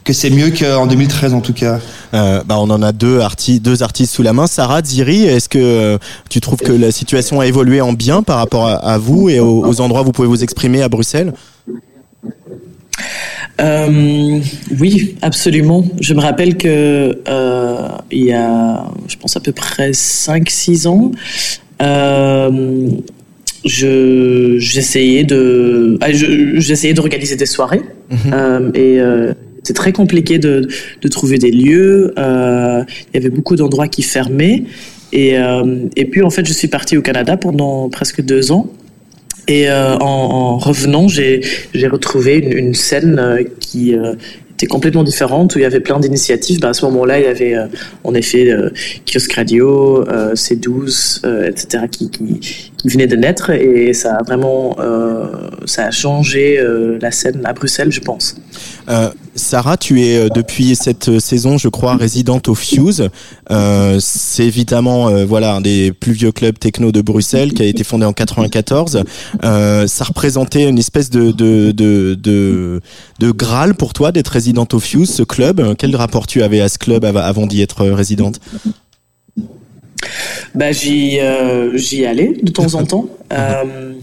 que 0.05 0.13
c'est 0.13 0.29
mieux 0.29 0.51
qu'en 0.51 0.87
2013 0.87 1.33
en 1.33 1.41
tout 1.41 1.51
cas. 1.51 1.79
Euh, 2.13 2.41
bah 2.45 2.55
on 2.59 2.69
en 2.69 2.81
a 2.81 2.93
deux, 2.93 3.19
artistes, 3.19 3.61
deux 3.63 3.83
artistes 3.83 4.13
sous 4.13 4.21
la 4.21 4.31
main. 4.31 4.47
Sarah, 4.47 4.81
Ziri, 4.81 5.25
est-ce 5.25 5.49
que 5.49 5.57
euh, 5.59 5.97
tu 6.29 6.39
trouves 6.39 6.59
que 6.59 6.71
la 6.71 6.91
situation 6.91 7.41
a 7.41 7.47
évolué 7.47 7.81
en 7.81 7.91
bien 7.91 8.23
par 8.23 8.37
rapport 8.37 8.67
à, 8.67 8.97
vous 8.97 9.29
et 9.29 9.39
aux, 9.39 9.81
endroits 9.81 10.03
où 10.03 10.05
vous 10.05 10.11
pouvez 10.13 10.27
vous 10.27 10.43
exprimer 10.43 10.83
à 10.83 10.89
Bruxelles? 10.89 11.33
Euh, 13.59 14.39
oui, 14.79 15.15
absolument. 15.21 15.83
Je 16.01 16.13
me 16.13 16.19
rappelle 16.19 16.55
que 16.57 17.19
euh, 17.27 17.87
il 18.11 18.25
y 18.25 18.33
a, 18.33 18.85
je 19.07 19.15
pense 19.17 19.35
à 19.35 19.39
peu 19.39 19.53
près 19.53 19.91
5-6 19.91 20.87
ans, 20.87 21.11
euh, 21.81 22.89
je 23.65 24.57
j'essayais 24.59 25.23
de, 25.23 25.97
ah, 26.01 26.11
j'essayais 26.11 26.93
d'organiser 26.93 27.35
des 27.35 27.47
soirées 27.47 27.81
mhm. 28.11 28.71
et 28.75 28.99
c'est 29.65 29.73
très 29.73 29.91
compliqué 29.91 30.37
de, 30.37 30.67
de, 31.01 31.07
trouver 31.07 31.37
des 31.37 31.51
lieux. 31.51 32.13
Euh, 32.17 32.83
il 33.13 33.15
y 33.15 33.17
avait 33.17 33.33
beaucoup 33.33 33.55
d'endroits 33.55 33.87
qui 33.87 34.03
fermaient. 34.03 34.63
Et, 35.11 35.37
euh, 35.37 35.87
et 35.95 36.05
puis, 36.05 36.21
en 36.21 36.29
fait, 36.29 36.45
je 36.45 36.53
suis 36.53 36.67
partie 36.67 36.97
au 36.97 37.01
Canada 37.01 37.35
pendant 37.35 37.89
presque 37.89 38.21
deux 38.21 38.51
ans. 38.51 38.71
Et 39.47 39.69
euh, 39.69 39.95
en, 39.97 40.05
en, 40.05 40.57
revenant, 40.57 41.07
j'ai 41.07 41.41
retrouvé 41.87 42.37
une, 42.37 42.73
scène 42.73 43.19
euh, 43.19 43.43
qui 43.59 43.95
euh, 43.95 44.13
était 44.53 44.65
complètement 44.65 45.03
différente, 45.03 45.55
où 45.55 45.59
il 45.59 45.61
y 45.61 45.65
avait 45.65 45.81
plein 45.81 45.99
d'initiatives. 45.99 46.59
Ben, 46.59 46.69
à 46.69 46.73
ce 46.73 46.85
moment-là, 46.85 47.19
il 47.19 47.25
y 47.25 47.27
avait 47.27 47.55
en 48.03 48.13
effet 48.13 48.55
Kiosque 49.05 49.33
Radio, 49.33 50.05
C12, 50.05 51.47
etc., 51.47 51.83
venait 52.89 53.07
de 53.07 53.15
naître 53.15 53.49
et 53.51 53.93
ça 53.93 54.15
a 54.15 54.23
vraiment 54.23 54.75
euh, 54.79 55.25
ça 55.65 55.85
a 55.87 55.91
changé 55.91 56.59
euh, 56.59 56.97
la 57.01 57.11
scène 57.11 57.41
à 57.45 57.53
Bruxelles, 57.53 57.91
je 57.91 58.01
pense. 58.01 58.35
Euh, 58.89 59.09
Sarah, 59.35 59.75
tu 59.77 60.01
es 60.01 60.29
depuis 60.29 60.75
cette 60.75 61.19
saison, 61.19 61.57
je 61.57 61.67
crois, 61.67 61.95
résidente 61.97 62.47
au 62.47 62.55
Fuse. 62.55 63.09
C'est 63.99 64.45
évidemment 64.45 65.09
voilà 65.25 65.55
un 65.55 65.61
des 65.61 65.91
plus 65.91 66.13
vieux 66.13 66.31
clubs 66.31 66.57
techno 66.57 66.91
de 66.91 67.01
Bruxelles 67.01 67.53
qui 67.53 67.61
a 67.61 67.65
été 67.65 67.83
fondé 67.83 68.05
en 68.05 68.13
94. 68.13 69.03
Euh, 69.43 69.87
ça 69.87 70.03
représentait 70.05 70.67
une 70.69 70.77
espèce 70.79 71.09
de 71.09 71.31
de, 71.31 71.71
de, 71.71 72.13
de, 72.15 72.81
de 73.19 73.31
graal 73.31 73.75
pour 73.75 73.91
toi 73.93 74.11
d'être 74.11 74.29
résidente 74.29 74.73
au 74.73 74.79
Fuse, 74.79 75.09
ce 75.09 75.23
club. 75.23 75.75
Quel 75.77 75.95
rapport 75.95 76.27
tu 76.27 76.41
avais 76.43 76.61
à 76.61 76.69
ce 76.69 76.77
club 76.77 77.03
av- 77.03 77.17
avant 77.17 77.45
d'y 77.47 77.61
être 77.61 77.85
résidente? 77.87 78.39
Bah, 80.53 80.71
j'y 80.71 81.19
euh, 81.19 81.75
j'y 81.77 82.05
allais 82.05 82.33
de 82.41 82.51
temps 82.51 82.73
en 82.75 82.85
temps. 82.85 83.09
Euh, 83.31 83.93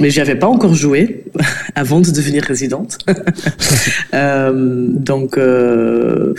mais 0.00 0.10
j'y 0.10 0.20
avais 0.20 0.34
pas 0.34 0.48
encore 0.48 0.74
joué 0.74 1.24
avant 1.76 2.00
de 2.00 2.10
devenir 2.10 2.42
résidente. 2.42 2.98
Euh, 4.14 4.52
donc, 4.88 5.36
euh, 5.36 6.34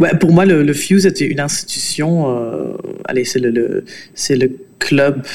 ouais, 0.00 0.16
pour 0.18 0.32
moi, 0.32 0.46
le, 0.46 0.62
le 0.62 0.72
Fuse 0.72 1.04
était 1.06 1.26
une 1.26 1.40
institution. 1.40 2.30
euh, 2.30 2.72
allez, 3.04 3.24
c'est 3.24 3.38
le, 3.38 3.50
le 3.50 3.84
c'est 4.14 4.34
le 4.34 4.50
club 4.78 5.26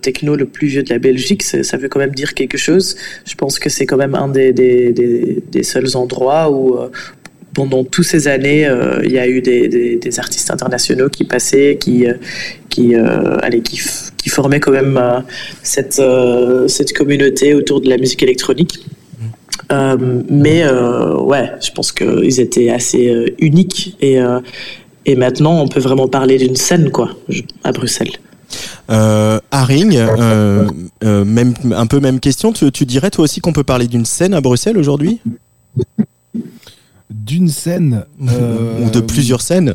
techno 0.00 0.34
le 0.34 0.46
plus 0.46 0.68
vieux 0.68 0.82
de 0.82 0.90
la 0.90 0.98
Belgique. 0.98 1.42
Ça 1.42 1.76
veut 1.76 1.88
quand 1.88 1.98
même 2.00 2.14
dire 2.14 2.32
quelque 2.34 2.56
chose. 2.56 2.96
Je 3.26 3.34
pense 3.34 3.58
que 3.58 3.68
c'est 3.68 3.84
quand 3.84 3.98
même 3.98 4.14
un 4.14 4.28
des, 4.28 4.52
des, 4.52 4.92
des, 4.92 5.42
des 5.50 5.62
seuls 5.62 5.94
endroits 5.96 6.50
où 6.50 6.78
pendant 7.54 7.84
toutes 7.84 8.04
ces 8.04 8.28
années, 8.28 8.66
euh, 8.66 9.00
il 9.04 9.12
y 9.12 9.18
a 9.18 9.26
eu 9.26 9.40
des, 9.40 9.68
des, 9.68 9.96
des 9.96 10.18
artistes 10.18 10.50
internationaux 10.50 11.08
qui 11.08 11.24
passaient, 11.24 11.76
qui, 11.80 12.06
euh, 12.06 12.14
qui, 12.68 12.94
euh, 12.94 13.36
allez, 13.42 13.60
qui, 13.60 13.80
qui 14.16 14.28
formaient 14.28 14.60
quand 14.60 14.72
même 14.72 14.96
euh, 14.96 15.20
cette, 15.62 16.00
cette 16.68 16.92
communauté 16.92 17.54
autour 17.54 17.80
de 17.80 17.88
la 17.88 17.96
musique 17.96 18.22
électronique. 18.22 18.86
Euh, 19.72 20.22
mais 20.28 20.64
ouais, 20.68 21.52
je 21.60 21.70
pense 21.70 21.92
qu'ils 21.92 22.40
étaient 22.40 22.70
assez 22.70 23.34
uniques 23.38 23.96
et, 24.00 24.18
et 25.06 25.14
maintenant 25.14 25.62
on 25.62 25.68
peut 25.68 25.80
vraiment 25.80 26.08
parler 26.08 26.38
d'une 26.38 26.56
scène 26.56 26.90
quoi 26.90 27.10
à 27.62 27.70
Bruxelles. 27.70 28.12
Euh, 28.90 29.38
Haring, 29.52 29.96
même 31.02 31.54
un 31.72 31.86
peu 31.86 32.00
même 32.00 32.18
question. 32.18 32.52
Tu, 32.52 32.72
tu 32.72 32.84
dirais 32.84 33.10
toi 33.10 33.24
aussi 33.24 33.40
qu'on 33.40 33.52
peut 33.52 33.62
parler 33.62 33.86
d'une 33.86 34.04
scène 34.04 34.34
à 34.34 34.40
Bruxelles 34.40 34.76
aujourd'hui? 34.76 35.20
D'une 37.10 37.48
scène. 37.48 38.04
euh, 38.28 38.86
ou 38.86 38.90
de 38.90 39.00
plusieurs 39.00 39.40
scènes 39.42 39.74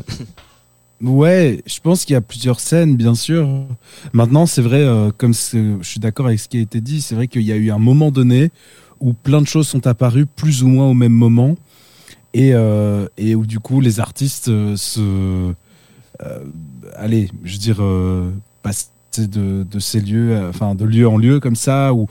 Ouais, 1.02 1.62
je 1.66 1.78
pense 1.80 2.06
qu'il 2.06 2.14
y 2.14 2.16
a 2.16 2.22
plusieurs 2.22 2.58
scènes, 2.58 2.96
bien 2.96 3.14
sûr. 3.14 3.46
Maintenant, 4.14 4.46
c'est 4.46 4.62
vrai, 4.62 4.80
euh, 4.80 5.10
comme 5.16 5.34
je 5.34 5.76
suis 5.82 6.00
d'accord 6.00 6.26
avec 6.26 6.40
ce 6.40 6.48
qui 6.48 6.56
a 6.56 6.60
été 6.60 6.80
dit, 6.80 7.02
c'est 7.02 7.14
vrai 7.14 7.28
qu'il 7.28 7.42
y 7.42 7.52
a 7.52 7.56
eu 7.56 7.70
un 7.70 7.78
moment 7.78 8.10
donné 8.10 8.50
où 9.00 9.12
plein 9.12 9.42
de 9.42 9.46
choses 9.46 9.68
sont 9.68 9.86
apparues 9.86 10.24
plus 10.24 10.62
ou 10.62 10.68
moins 10.68 10.86
au 10.88 10.94
même 10.94 11.12
moment 11.12 11.54
et, 12.32 12.54
euh, 12.54 13.06
et 13.18 13.34
où 13.34 13.44
du 13.44 13.60
coup 13.60 13.82
les 13.82 14.00
artistes 14.00 14.48
euh, 14.48 14.74
se. 14.76 15.00
euh, 15.00 15.52
allez, 16.94 17.28
je 17.44 17.52
veux 17.52 17.58
dire, 17.58 17.76
euh, 17.82 18.30
passer 18.62 18.86
de, 19.18 19.66
de 19.70 19.78
ces 19.78 20.00
lieux, 20.00 20.32
euh, 20.32 20.48
enfin 20.48 20.74
de 20.74 20.86
lieu 20.86 21.06
en 21.06 21.18
lieu 21.18 21.40
comme 21.40 21.56
ça, 21.56 21.92
ou. 21.92 22.06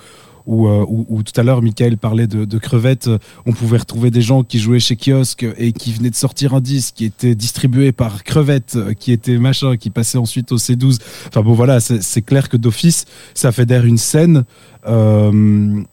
Où, 0.47 0.67
euh, 0.67 0.85
où- 0.87 1.23
tout 1.23 1.39
à 1.39 1.43
l'heure, 1.43 1.61
Michael 1.61 1.97
parlait 1.97 2.27
de, 2.27 2.45
de 2.45 2.57
crevettes, 2.59 3.09
on 3.47 3.51
pouvait 3.51 3.77
retrouver 3.77 4.11
des 4.11 4.21
gens 4.21 4.43
qui 4.43 4.59
jouaient 4.59 4.79
chez 4.79 4.95
Kiosque 4.95 5.45
et 5.57 5.71
qui 5.71 5.91
venaient 5.91 6.11
de 6.11 6.15
sortir 6.15 6.53
un 6.53 6.61
disque 6.61 6.95
qui 6.95 7.05
était 7.05 7.33
distribué 7.35 7.91
par 7.91 8.23
Crevette, 8.23 8.75
euh, 8.75 8.93
qui 8.93 9.11
était 9.11 9.37
machin, 9.39 9.75
qui 9.77 9.89
passait 9.89 10.17
ensuite 10.19 10.51
au 10.51 10.57
C12. 10.57 10.99
Enfin 11.27 11.41
bon, 11.41 11.53
voilà, 11.53 11.79
c'est 11.79 12.21
clair 12.21 12.47
que 12.49 12.57
d'office, 12.57 13.05
ça 13.33 13.51
fédère 13.51 13.85
une 13.85 13.97
scène. 13.97 14.43
Euh, 14.87 15.83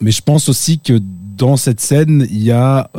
mais 0.00 0.10
je 0.10 0.22
pense 0.22 0.48
aussi 0.48 0.78
que 0.78 1.00
dans 1.36 1.56
cette 1.56 1.80
scène, 1.80 2.26
il 2.30 2.42
y 2.42 2.50
a, 2.52 2.90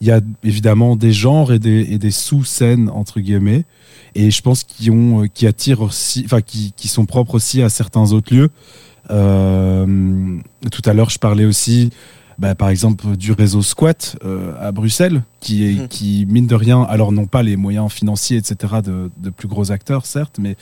il 0.00 0.06
y 0.08 0.10
a 0.10 0.20
évidemment 0.44 0.96
des 0.96 1.12
genres 1.12 1.52
et 1.52 1.58
des, 1.58 2.10
sous-scènes, 2.10 2.90
entre 2.90 3.20
guillemets. 3.20 3.64
Et 4.14 4.30
je 4.30 4.42
pense 4.42 4.64
qu'ils 4.64 4.90
ont, 4.90 5.22
euh, 5.22 5.26
qui 5.26 5.46
attirent 5.46 5.82
aussi, 5.82 6.22
enfin, 6.24 6.40
qui, 6.40 6.72
qui 6.76 6.88
sont 6.88 7.06
propres 7.06 7.34
aussi 7.34 7.62
à 7.62 7.68
certains 7.68 8.12
autres 8.12 8.34
lieux. 8.34 8.50
Euh, 9.10 10.38
tout 10.70 10.82
à 10.84 10.92
l'heure, 10.92 11.10
je 11.10 11.18
parlais 11.18 11.44
aussi, 11.44 11.90
bah, 12.38 12.54
par 12.54 12.68
exemple, 12.68 13.16
du 13.16 13.32
réseau 13.32 13.62
Squat 13.62 14.16
euh, 14.24 14.52
à 14.60 14.70
Bruxelles, 14.72 15.22
qui, 15.40 15.64
est, 15.64 15.72
Mhm. 15.80 15.88
qui, 15.88 16.26
mine 16.28 16.46
de 16.46 16.54
rien, 16.54 16.82
alors 16.82 17.10
n'ont 17.12 17.26
pas 17.26 17.42
les 17.42 17.56
moyens 17.56 17.90
financiers, 17.90 18.36
etc., 18.36 18.74
de, 18.84 19.10
de 19.16 19.30
plus 19.30 19.48
gros 19.48 19.72
acteurs, 19.72 20.04
certes, 20.06 20.36
mais, 20.38 20.56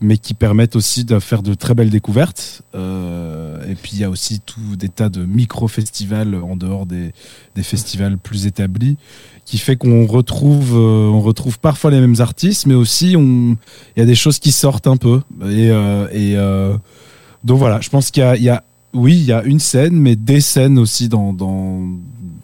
mais 0.00 0.16
qui 0.16 0.32
permettent 0.32 0.76
aussi 0.76 1.04
de 1.04 1.18
faire 1.18 1.42
de 1.42 1.54
très 1.54 1.74
belles 1.74 1.90
découvertes. 1.90 2.62
Euh, 2.74 3.62
et 3.70 3.74
puis, 3.74 3.92
il 3.94 3.98
y 3.98 4.04
a 4.04 4.10
aussi 4.10 4.40
tout 4.40 4.76
des 4.76 4.88
tas 4.88 5.08
de 5.10 5.24
micro-festivals 5.24 6.34
en 6.36 6.56
dehors 6.56 6.86
des, 6.86 7.12
des 7.56 7.62
festivals 7.62 8.16
plus 8.18 8.46
établis, 8.46 8.96
qui 9.44 9.58
fait 9.58 9.76
qu'on 9.76 10.06
retrouve, 10.06 10.74
euh, 10.76 11.08
on 11.08 11.20
retrouve 11.20 11.58
parfois 11.58 11.90
les 11.90 12.00
mêmes 12.00 12.20
artistes, 12.20 12.66
mais 12.66 12.74
aussi 12.74 13.12
il 13.12 13.56
y 13.96 14.00
a 14.02 14.04
des 14.06 14.14
choses 14.14 14.38
qui 14.38 14.52
sortent 14.52 14.86
un 14.86 14.96
peu. 14.96 15.20
Et, 15.42 15.70
euh, 15.70 16.06
et 16.12 16.36
euh, 16.36 16.76
donc 17.44 17.58
voilà, 17.58 17.80
je 17.80 17.88
pense 17.90 18.10
qu'il 18.10 18.22
y 18.40 18.48
a- 18.48 18.64
oui, 18.94 19.14
il 19.16 19.24
y 19.24 19.32
a 19.32 19.42
une 19.44 19.60
scène, 19.60 19.94
mais 19.94 20.16
des 20.16 20.40
scènes 20.40 20.78
aussi 20.78 21.08
dans, 21.08 21.32
dans, 21.32 21.82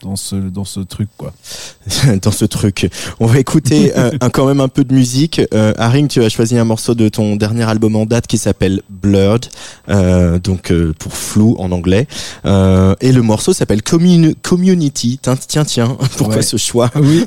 dans, 0.03 0.17
ce, 0.17 0.37
dans 0.37 0.65
ce 0.65 0.81
truc, 0.81 1.09
quoi. 1.17 1.33
dans 2.23 2.31
ce 2.31 2.45
truc. 2.45 2.91
On 3.21 3.27
va 3.27 3.39
écouter 3.39 3.93
euh, 3.99 4.11
un, 4.21 4.29
quand 4.31 4.47
même 4.47 4.61
un 4.61 4.69
peu 4.69 4.85
de 4.85 4.93
musique. 4.95 5.41
Euh, 5.55 5.73
Haring, 5.79 6.07
tu 6.09 6.23
as 6.23 6.29
choisi 6.29 6.57
un 6.59 6.65
morceau 6.65 6.95
de 6.95 7.09
ton 7.09 7.37
dernier 7.37 7.63
album 7.65 7.97
en 7.97 8.05
date 8.07 8.27
qui 8.27 8.37
s'appelle 8.39 8.83
Blurred, 8.91 9.47
euh, 9.89 10.39
donc 10.39 10.71
euh, 10.71 10.93
pour 10.99 11.15
flou 11.17 11.57
en 11.59 11.73
anglais. 11.73 12.07
Et 12.45 13.13
le 13.13 13.23
morceau 13.23 13.53
s'appelle 13.53 13.83
Commun- 13.83 14.35
Community. 14.43 15.19
Tiens, 15.23 15.37
tiens, 15.37 15.65
tiens, 15.65 15.97
pourquoi 16.19 16.37
Ouais. 16.37 16.43
ce 16.43 16.57
choix 16.59 16.91
Oui, 16.97 17.25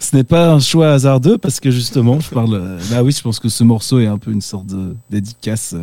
ce 0.00 0.16
n'est 0.16 0.24
pas 0.24 0.50
un 0.52 0.60
choix 0.60 0.90
hasardeux 0.92 1.38
parce 1.38 1.60
que 1.60 1.70
justement, 1.70 2.18
je 2.20 2.30
parle. 2.30 2.54
euh, 2.54 2.78
Bah 2.90 3.02
oui, 3.02 3.12
je 3.12 3.22
pense 3.22 3.38
que 3.38 3.48
ce 3.48 3.62
morceau 3.64 4.00
est 4.00 4.06
un 4.06 4.18
peu 4.18 4.32
une 4.32 4.40
sorte 4.40 4.66
de 4.66 4.94
dédicace 5.10 5.74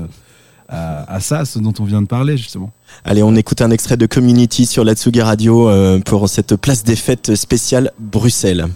à, 0.67 1.19
ça, 1.19 1.45
ce 1.45 1.59
dont 1.59 1.73
on 1.79 1.83
vient 1.83 2.01
de 2.01 2.07
parler 2.07 2.37
justement. 2.37 2.71
Allez, 3.03 3.23
on 3.23 3.35
écoute 3.35 3.61
un 3.61 3.71
extrait 3.71 3.97
de 3.97 4.05
Community 4.05 4.65
sur 4.65 4.83
la 4.83 4.95
Tsugi 4.95 5.21
Radio 5.21 5.69
euh, 5.69 5.99
pour 5.99 6.27
cette 6.29 6.55
place 6.55 6.83
des 6.83 6.95
fêtes 6.95 7.35
spéciale 7.35 7.91
Bruxelles. 7.99 8.67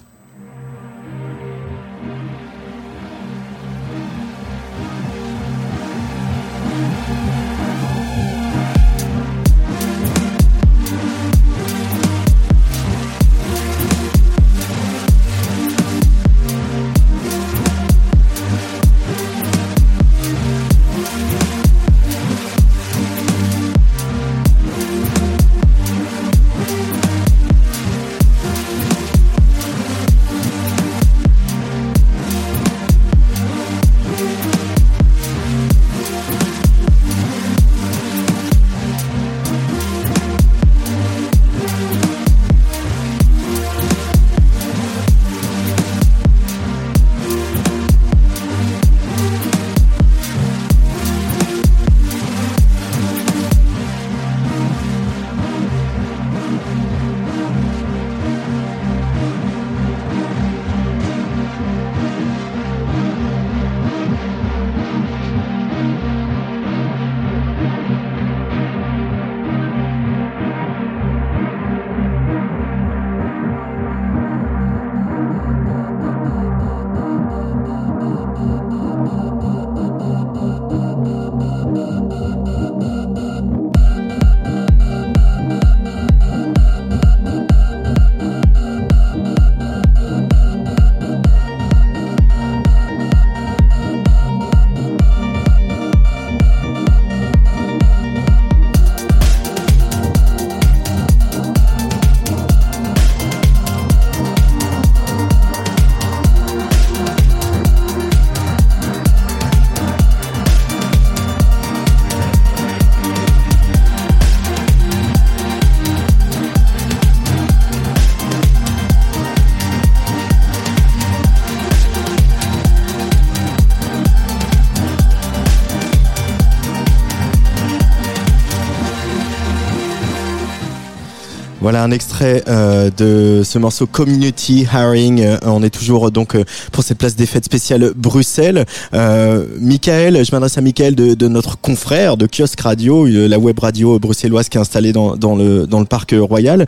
Voilà 131.62 131.84
un 131.84 131.92
extrait 131.92 132.42
euh, 132.48 132.90
de 132.96 133.44
ce 133.44 133.60
morceau 133.60 133.86
Community 133.86 134.66
Hiring. 134.74 135.22
Euh, 135.22 135.38
on 135.44 135.62
est 135.62 135.70
toujours 135.70 136.10
donc 136.10 136.36
euh, 136.36 136.46
pour 136.72 136.86
cette 136.86 136.98
place 136.98 137.18
des 137.18 137.26
fêtes 137.26 137.44
spéciale 137.44 137.92
Bruxelles. 137.98 138.66
Michael, 138.94 140.24
je 140.24 140.32
m'adresse 140.32 140.58
à 140.58 140.62
Michael 140.62 140.96
de, 140.96 141.28
notre 141.28 141.60
confrère 141.60 142.16
de 142.16 142.28
Kiosque 142.28 142.62
Radio, 142.62 143.06
la 143.06 143.38
web 143.38 143.60
radio 143.60 144.00
bruxelloise 144.00 144.48
qui 144.48 144.58
est 144.58 144.62
installée 144.62 144.94
dans 144.94 145.16
le 145.36 145.68
dans 145.68 145.80
le 145.80 145.86
parc 145.86 146.16
royal. 146.18 146.66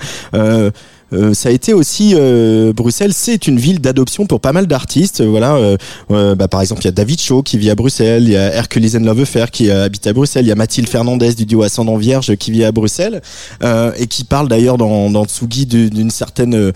Euh, 1.14 1.22
euh, 1.22 1.34
ça 1.34 1.50
a 1.50 1.52
été 1.52 1.74
aussi 1.74 2.14
euh, 2.16 2.74
Bruxelles, 2.74 3.14
c'est 3.14 3.48
une 3.48 3.60
ville 3.60 3.80
d'adoption 3.80 4.26
pour 4.26 4.40
pas 4.40 4.54
mal 4.54 4.68
d'artistes. 4.68 5.22
Voilà, 5.22 5.56
euh, 5.56 6.36
bah, 6.36 6.48
par 6.48 6.62
exemple, 6.62 6.82
il 6.82 6.86
y 6.86 6.88
a 6.90 6.92
David 6.92 7.20
Shaw 7.22 7.44
qui 7.44 7.58
vit 7.58 7.70
à 7.70 7.76
Bruxelles, 7.76 8.24
il 8.24 8.32
y 8.32 8.38
a 8.38 8.54
Hercules 8.54 8.92
Love 9.00 9.22
Affair 9.22 9.52
qui 9.52 9.70
habite 9.72 10.06
à 10.08 10.14
Bruxelles, 10.14 10.46
il 10.46 10.50
y 10.50 10.52
a 10.52 10.56
Mathilde 10.56 10.90
Fernandez 10.90 11.34
du 11.34 11.46
duo 11.46 11.64
Ascendant 11.64 11.98
Vierge 11.98 12.36
qui 12.36 12.52
vit 12.52 12.64
à 12.64 12.72
Bruxelles 12.72 13.22
et 13.62 14.08
qui 14.08 14.24
parle 14.24 14.48
d'ailleurs 14.48 14.78
dans, 14.78 15.10
dans 15.10 15.26
Tsugi 15.26 15.66
d'une 15.66 16.10
certaine 16.10 16.72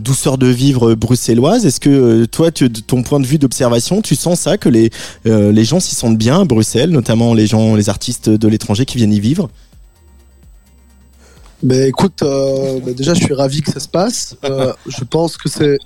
douceur 0.00 0.38
de 0.38 0.46
vivre 0.46 0.94
bruxelloise. 0.94 1.66
Est-ce 1.66 1.80
que 1.80 2.24
toi, 2.26 2.50
tu, 2.50 2.68
de 2.68 2.80
ton 2.80 3.02
point 3.02 3.20
de 3.20 3.26
vue 3.26 3.38
d'observation, 3.38 4.02
tu 4.02 4.14
sens 4.14 4.40
ça 4.40 4.58
que 4.58 4.68
les 4.68 4.90
les 5.24 5.64
gens 5.64 5.80
s'y 5.80 5.94
sentent 5.94 6.18
bien 6.18 6.40
à 6.40 6.44
Bruxelles, 6.44 6.90
notamment 6.90 7.34
les 7.34 7.46
gens, 7.46 7.74
les 7.74 7.88
artistes 7.88 8.28
de 8.28 8.48
l'étranger 8.48 8.84
qui 8.84 8.98
viennent 8.98 9.12
y 9.12 9.20
vivre? 9.20 9.48
Mais 11.62 11.88
écoute, 11.88 12.22
euh, 12.22 12.78
bah 12.80 12.92
déjà, 12.92 13.14
je 13.14 13.24
suis 13.24 13.34
ravi 13.34 13.62
que 13.62 13.72
ça 13.72 13.80
se 13.80 13.88
passe. 13.88 14.36
Euh, 14.44 14.72
je 14.86 15.04
pense 15.04 15.36
que 15.36 15.48
c'est 15.48 15.78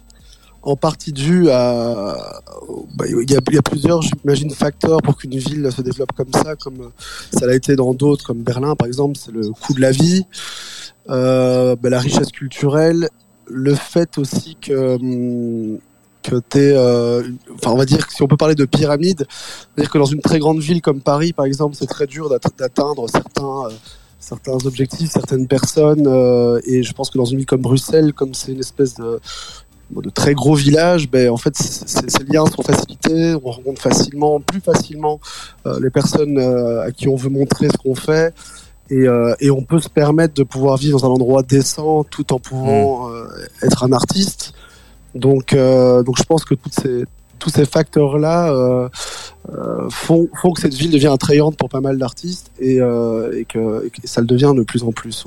en 0.62 0.76
partie 0.76 1.12
dû 1.12 1.50
à. 1.50 2.42
Bah, 2.94 3.06
il 3.08 3.30
y, 3.30 3.36
a, 3.36 3.62
plusieurs, 3.62 4.02
j'imagine, 4.02 4.50
facteurs 4.50 5.00
pour 5.02 5.16
qu'une 5.16 5.36
ville 5.36 5.70
se 5.72 5.82
développe 5.82 6.12
comme 6.12 6.32
ça, 6.32 6.56
comme 6.56 6.90
ça 7.32 7.46
l'a 7.46 7.54
été 7.54 7.74
dans 7.74 7.94
d'autres, 7.94 8.24
comme 8.24 8.42
Berlin, 8.42 8.76
par 8.76 8.86
exemple. 8.86 9.18
C'est 9.18 9.32
le 9.32 9.50
coût 9.50 9.72
de 9.72 9.80
la 9.80 9.90
vie, 9.90 10.24
euh, 11.08 11.74
bah, 11.76 11.88
la 11.88 12.00
richesse 12.00 12.30
culturelle, 12.30 13.08
le 13.46 13.74
fait 13.74 14.18
aussi 14.18 14.56
que. 14.60 14.96
Hum, 14.96 15.78
que 16.22 16.36
t'es, 16.36 16.72
euh, 16.74 17.22
enfin 17.54 17.72
on 17.72 17.76
va 17.76 17.84
dire 17.84 18.06
que 18.06 18.12
si 18.12 18.22
on 18.22 18.28
peut 18.28 18.36
parler 18.36 18.54
de 18.54 18.64
pyramide, 18.64 19.26
dire 19.76 19.90
que 19.90 19.98
dans 19.98 20.06
une 20.06 20.20
très 20.20 20.38
grande 20.38 20.60
ville 20.60 20.80
comme 20.80 21.00
Paris 21.00 21.32
par 21.32 21.44
exemple, 21.44 21.74
c'est 21.76 21.86
très 21.86 22.06
dur 22.06 22.30
d'atteindre 22.30 23.08
certains 23.10 23.66
euh, 23.66 23.70
certains 24.22 24.64
objectifs, 24.64 25.10
certaines 25.10 25.46
personnes. 25.46 26.06
Euh, 26.06 26.60
et 26.64 26.82
je 26.82 26.92
pense 26.92 27.10
que 27.10 27.18
dans 27.18 27.24
une 27.24 27.38
ville 27.38 27.46
comme 27.46 27.60
Bruxelles, 27.60 28.12
comme 28.14 28.32
c'est 28.32 28.52
une 28.52 28.60
espèce 28.60 28.94
de, 28.94 29.20
de 30.00 30.08
très 30.08 30.32
gros 30.32 30.54
village, 30.54 31.10
ben, 31.10 31.28
en 31.28 31.36
fait, 31.36 31.54
ces 31.56 32.24
liens 32.24 32.46
sont 32.46 32.62
facilités. 32.62 33.34
On 33.42 33.50
rencontre 33.50 33.82
facilement, 33.82 34.40
plus 34.40 34.60
facilement, 34.60 35.20
euh, 35.66 35.78
les 35.82 35.90
personnes 35.90 36.38
euh, 36.38 36.86
à 36.86 36.92
qui 36.92 37.08
on 37.08 37.16
veut 37.16 37.28
montrer 37.28 37.68
ce 37.68 37.76
qu'on 37.76 37.94
fait. 37.94 38.34
Et, 38.90 39.08
euh, 39.08 39.34
et, 39.40 39.50
on 39.50 39.62
peut 39.62 39.80
se 39.80 39.88
permettre 39.88 40.34
de 40.34 40.42
pouvoir 40.42 40.76
vivre 40.76 41.00
dans 41.00 41.06
un 41.06 41.14
endroit 41.14 41.42
décent 41.42 42.04
tout 42.04 42.32
en 42.32 42.38
pouvant 42.38 43.08
mmh. 43.08 43.28
être 43.62 43.84
un 43.84 43.92
artiste. 43.92 44.52
Donc, 45.14 45.54
donc 45.54 46.16
je 46.18 46.22
pense 46.24 46.44
que 46.44 46.54
toutes 46.54 46.74
ces, 46.74 47.04
tous 47.42 47.50
ces 47.50 47.66
facteurs-là 47.66 48.52
euh, 48.52 48.88
euh, 49.52 49.90
font, 49.90 50.28
que 50.54 50.60
cette 50.60 50.74
ville 50.74 50.92
devient 50.92 51.08
attrayante 51.08 51.56
pour 51.56 51.68
pas 51.68 51.80
mal 51.80 51.98
d'artistes 51.98 52.52
et, 52.60 52.80
euh, 52.80 53.42
que, 53.48 53.90
ça 54.04 54.20
le 54.20 54.28
devient 54.28 54.52
de 54.54 54.62
plus 54.62 54.84
en 54.84 54.92
plus. 54.92 55.24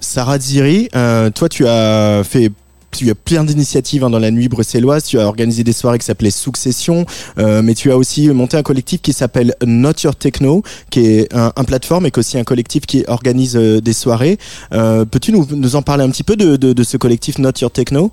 Sarah 0.00 0.38
Ziri, 0.38 0.88
toi 1.34 1.48
tu 1.48 1.66
as 1.66 2.22
fait 2.24 2.50
tu 2.90 3.08
as 3.08 3.14
plein 3.14 3.42
d'initiatives 3.42 4.04
hein, 4.04 4.10
dans 4.10 4.18
la 4.18 4.30
nuit 4.30 4.48
bruxelloise. 4.48 5.04
Tu 5.04 5.18
as 5.18 5.26
organisé 5.26 5.64
des 5.64 5.72
soirées 5.72 5.98
qui 5.98 6.04
s'appelaient 6.04 6.30
Succession, 6.30 7.06
mais 7.38 7.74
tu 7.74 7.90
as 7.90 7.96
aussi 7.96 8.28
monté 8.28 8.56
un 8.58 8.62
collectif 8.62 9.00
qui 9.00 9.14
s'appelle 9.14 9.54
Not 9.64 9.94
Your 10.04 10.14
Techno, 10.14 10.62
qui 10.90 11.06
est 11.06 11.34
un, 11.34 11.52
un 11.56 11.64
plateforme 11.64 12.04
et 12.04 12.12
aussi 12.14 12.36
un 12.36 12.44
collectif 12.44 12.84
qui 12.84 13.02
organise 13.08 13.54
des 13.54 13.92
soirées. 13.92 14.38
Peux-tu 14.70 15.32
nous, 15.32 15.74
en 15.74 15.82
parler 15.82 16.04
un 16.04 16.10
petit 16.10 16.24
peu 16.24 16.36
de 16.36 16.82
ce 16.82 16.96
collectif 16.96 17.38
Not 17.38 17.52
Your 17.60 17.70
Techno? 17.70 18.12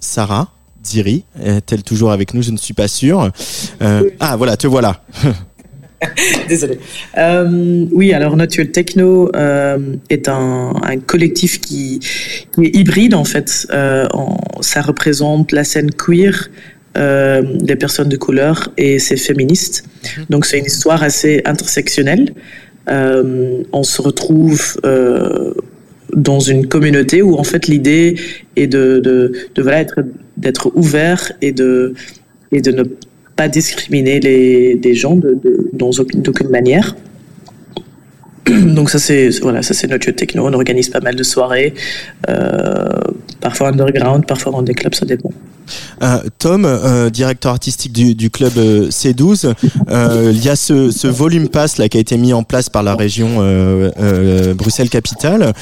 Sarah? 0.00 0.48
Ziri 0.84 1.24
est-elle 1.42 1.82
toujours 1.82 2.12
avec 2.12 2.34
nous? 2.34 2.42
Je 2.42 2.50
ne 2.50 2.56
suis 2.56 2.74
pas 2.74 2.88
sûr. 2.88 3.30
Euh. 3.82 4.10
Ah 4.20 4.36
voilà, 4.36 4.56
te 4.56 4.66
voilà. 4.66 5.02
Désolé. 6.48 6.78
Euh, 7.16 7.86
oui, 7.92 8.12
alors 8.12 8.36
Natural 8.36 8.70
Techno 8.70 9.30
euh, 9.34 9.96
est 10.10 10.28
un, 10.28 10.74
un 10.82 10.98
collectif 10.98 11.60
qui, 11.60 12.00
qui, 12.00 12.64
est 12.64 12.76
hybride 12.76 13.14
en 13.14 13.24
fait. 13.24 13.66
Euh, 13.70 14.06
en, 14.12 14.36
ça 14.60 14.82
représente 14.82 15.52
la 15.52 15.64
scène 15.64 15.90
queer, 15.90 16.50
euh, 16.96 17.42
des 17.42 17.76
personnes 17.76 18.08
de 18.08 18.16
couleur 18.16 18.72
et 18.76 18.98
c'est 18.98 19.16
féministe. 19.16 19.84
Mhm. 20.18 20.26
Donc 20.30 20.46
c'est 20.46 20.58
une 20.58 20.66
histoire 20.66 21.02
assez 21.02 21.42
intersectionnelle. 21.44 22.34
Euh, 22.88 23.62
on 23.72 23.82
se 23.82 24.02
retrouve 24.02 24.76
dans 26.14 26.40
une 26.40 26.66
communauté 26.66 27.22
où 27.22 27.34
en 27.34 27.44
fait 27.44 27.66
l'idée 27.66 28.16
est 28.56 28.66
de, 28.66 29.00
de, 29.00 29.62
voilà 29.62 29.80
être 29.80 30.00
d'être 30.36 30.72
ouvert 30.74 31.32
et 31.42 31.52
de 31.52 31.94
et 32.52 32.60
de 32.60 32.70
ne 32.70 32.84
pas 33.36 33.48
discriminer 33.48 34.20
les, 34.20 34.94
gens 34.94 35.16
de, 35.16 35.38
d'aucune 35.72 36.50
manière. 36.50 36.94
Donc 38.76 38.90
ça 38.90 38.98
c'est 38.98 39.30
voilà 39.40 39.62
ça 39.62 39.74
c'est 39.74 39.86
notre 39.86 40.10
techno. 40.10 40.46
On 40.46 40.52
organise 40.52 40.88
pas 40.88 41.00
mal 41.00 41.14
de 41.14 41.22
soirées, 41.22 41.74
euh, 42.28 42.88
parfois 43.40 43.68
underground, 43.68 44.26
parfois 44.26 44.52
dans 44.52 44.62
des 44.62 44.74
clubs, 44.74 44.94
ça 44.94 45.06
dépend. 45.06 45.30
Euh, 46.02 46.18
Tom, 46.38 46.64
euh, 46.64 47.10
directeur 47.10 47.52
artistique 47.52 47.92
du, 47.92 48.14
du 48.14 48.30
club 48.30 48.52
euh, 48.56 48.88
C12, 48.88 49.54
euh, 49.88 50.30
il 50.34 50.44
y 50.44 50.48
a 50.48 50.56
ce, 50.56 50.90
ce, 50.90 51.06
volume 51.06 51.48
pass 51.48 51.78
là 51.78 51.88
qui 51.88 51.96
a 51.96 52.00
été 52.00 52.16
mis 52.16 52.32
en 52.32 52.42
place 52.42 52.68
par 52.68 52.82
la 52.82 52.94
région 52.94 53.24
Bruxelles 54.54 54.90
Capitale, 54.90 55.52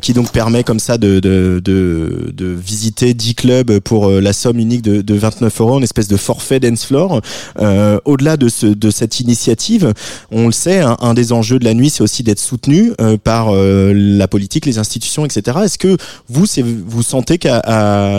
qui 0.00 0.12
donc 0.12 0.30
permet 0.32 0.62
comme 0.62 0.78
ça 0.78 0.98
de, 0.98 1.20
de, 1.20 1.60
de, 1.64 2.56
visiter 2.64 3.14
10 3.14 3.34
clubs 3.34 3.78
pour 3.80 4.10
la 4.10 4.32
somme 4.32 4.58
unique 4.58 4.82
de, 4.82 5.02
de 5.02 5.14
29 5.14 5.60
euros, 5.60 5.78
une 5.78 5.84
espèce 5.84 6.08
de 6.08 6.16
forfait 6.16 6.60
dance 6.60 6.84
floor. 6.84 7.20
Au-delà 8.04 8.36
de, 8.36 8.48
ce, 8.48 8.66
de 8.66 8.90
cette 8.90 9.20
initiative, 9.20 9.92
on 10.30 10.46
le 10.46 10.52
sait, 10.52 10.80
un, 10.80 10.96
un 11.00 11.14
des 11.14 11.32
enjeux 11.32 11.58
de 11.58 11.64
la 11.64 11.74
nuit, 11.74 11.90
c'est 11.90 12.02
aussi 12.02 12.22
d'être 12.30 12.40
soutenu 12.40 12.92
par 13.24 13.52
la 13.52 14.28
politique, 14.28 14.66
les 14.66 14.78
institutions, 14.78 15.24
etc. 15.24 15.58
Est-ce 15.64 15.78
que 15.78 15.96
vous, 16.28 16.46
vous 16.86 17.02
sentez 17.02 17.38
qu'à 17.38 17.60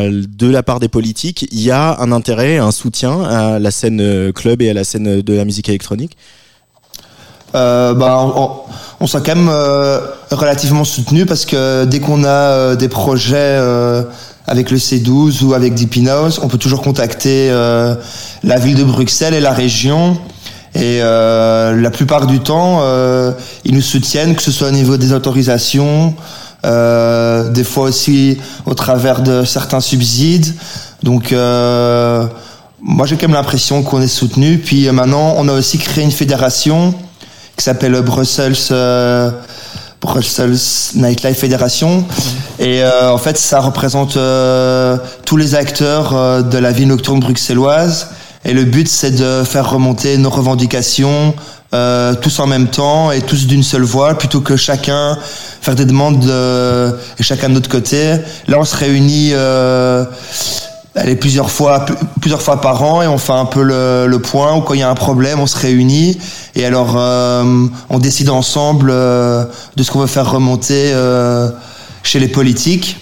de 0.10 0.48
la 0.48 0.64
part 0.64 0.80
des 0.80 0.90
politiques 0.90 1.48
il 1.52 1.62
y 1.62 1.72
a 1.72 1.98
un 2.00 2.12
intérêt, 2.12 2.58
un 2.58 2.72
soutien 2.72 3.24
à 3.24 3.60
la 3.60 3.72
scène 3.72 4.32
club 4.34 4.62
et 4.62 4.70
à 4.70 4.74
la 4.74 4.84
scène 4.84 5.22
de 5.22 5.34
la 5.34 5.46
musique 5.46 5.70
électronique? 5.70 6.18
Euh, 7.54 7.94
bah, 7.94 8.18
on, 8.36 8.52
on 9.02 9.08
quand 9.08 9.36
même 9.36 9.50
euh, 9.50 10.00
relativement 10.32 10.86
soutenu 10.86 11.26
parce 11.26 11.46
que 11.46 11.86
dès 11.86 12.00
qu'on 12.00 12.24
a 12.24 12.28
euh, 12.28 12.76
des 12.76 12.88
projets 12.88 13.36
euh, 13.36 14.04
avec 14.48 14.72
le 14.72 14.78
C12 14.78 15.44
ou 15.44 15.54
avec 15.54 15.74
Deep 15.74 16.08
House, 16.08 16.40
on 16.42 16.48
peut 16.48 16.58
toujours 16.58 16.82
contacter 16.82 17.50
euh, 17.50 17.96
la 18.44 18.58
ville 18.58 18.76
de 18.76 18.84
Bruxelles 18.84 19.34
et 19.34 19.42
la 19.42 19.52
région. 19.52 20.18
Et 20.76 21.00
la 21.00 21.90
plupart 21.92 22.28
du 22.28 22.40
temps, 22.40 22.82
ils 23.66 23.74
nous 23.74 23.82
soutiennent, 23.82 24.36
que 24.36 24.42
ce 24.42 24.52
soit 24.52 24.70
au 24.70 24.72
niveau 24.72 24.98
des 24.98 25.14
autorisations, 25.14 26.16
des 26.64 27.64
fois 27.64 27.86
aussi 27.86 28.38
au 28.66 28.74
travers 28.74 29.22
de 29.22 29.44
certains 29.44 29.82
subsides. 29.82 30.54
Donc 31.04 31.32
euh, 31.32 32.26
moi 32.82 33.06
j'ai 33.06 33.16
quand 33.16 33.28
même 33.28 33.36
l'impression 33.36 33.84
qu'on 33.84 34.02
est 34.02 34.08
soutenu. 34.08 34.58
Puis 34.60 34.88
euh, 34.88 34.92
maintenant 34.92 35.34
on 35.38 35.48
a 35.48 35.54
aussi 35.54 35.78
créé 35.78 36.04
une 36.04 36.12
fédération 36.12 36.94
qui 37.58 37.64
s'appelle 37.64 38.00
Brussels 38.02 38.56
euh, 38.72 39.32
Brussels 40.00 40.58
Nightlife 40.96 41.38
Fédération. 41.38 42.06
Et 42.60 42.84
euh, 42.84 43.12
en 43.12 43.18
fait 43.18 43.38
ça 43.38 43.60
représente 43.60 44.18
euh, 44.18 44.98
tous 45.26 45.38
les 45.38 45.56
acteurs 45.56 46.16
euh, 46.16 46.42
de 46.42 46.58
la 46.58 46.72
vie 46.72 46.86
nocturne 46.86 47.20
bruxelloise. 47.20 48.10
Et 48.46 48.54
le 48.54 48.64
but 48.64 48.88
c'est 48.88 49.12
de 49.12 49.44
faire 49.44 49.70
remonter 49.70 50.18
nos 50.18 50.30
revendications 50.30 51.34
tous 52.22 52.40
en 52.40 52.48
même 52.48 52.68
temps 52.68 53.12
et 53.12 53.22
tous 53.22 53.48
d'une 53.48 53.64
seule 53.64 53.84
voix 53.84 54.18
plutôt 54.18 54.42
que 54.42 54.58
chacun 54.58 55.18
faire 55.62 55.76
des 55.76 55.86
demandes 55.86 56.20
de, 56.20 56.92
et 57.18 57.24
chacun 57.24 57.48
de 57.48 57.54
notre 57.54 57.70
côté. 57.70 58.18
Là 58.48 58.58
on 58.60 58.66
se 58.66 58.76
réunit 58.76 59.34
aller 60.96 61.16
plusieurs 61.16 61.50
fois, 61.50 61.86
plusieurs 62.20 62.42
fois 62.42 62.60
par 62.60 62.84
an 62.84 63.02
et 63.02 63.08
on 63.08 63.18
fait 63.18 63.32
un 63.32 63.46
peu 63.46 63.64
le, 63.64 64.08
le 64.08 64.20
point 64.20 64.56
ou 64.56 64.62
quand 64.62 64.74
il 64.74 64.82
y 64.82 64.84
a 64.84 64.90
un 64.90 64.96
problème, 64.96 65.40
on 65.40 65.48
se 65.48 65.58
réunit 65.58 66.18
et 66.56 66.66
alors 66.66 66.96
euh, 66.98 67.68
on 67.90 68.00
décide 68.00 68.30
ensemble 68.30 68.90
euh, 68.92 69.46
de 69.76 69.84
ce 69.84 69.92
qu'on 69.92 70.00
veut 70.00 70.08
faire 70.08 70.30
remonter 70.30 70.92
euh, 70.94 71.50
chez 72.04 72.20
les 72.20 72.28
politiques. 72.28 72.98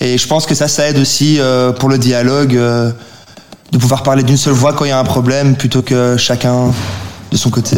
Et 0.00 0.18
je 0.18 0.26
pense 0.26 0.46
que 0.46 0.54
ça, 0.54 0.68
ça 0.68 0.88
aide 0.88 0.98
aussi 0.98 1.38
euh, 1.38 1.72
pour 1.72 1.88
le 1.88 1.98
dialogue 1.98 2.56
euh, 2.56 2.90
de 3.72 3.78
pouvoir 3.78 4.02
parler 4.02 4.22
d'une 4.22 4.36
seule 4.36 4.54
voix 4.54 4.72
quand 4.72 4.84
il 4.84 4.88
y 4.88 4.92
a 4.92 4.98
un 4.98 5.04
problème 5.04 5.56
plutôt 5.56 5.82
que 5.82 6.16
chacun 6.16 6.72
de 7.30 7.36
son 7.36 7.50
côté. 7.50 7.76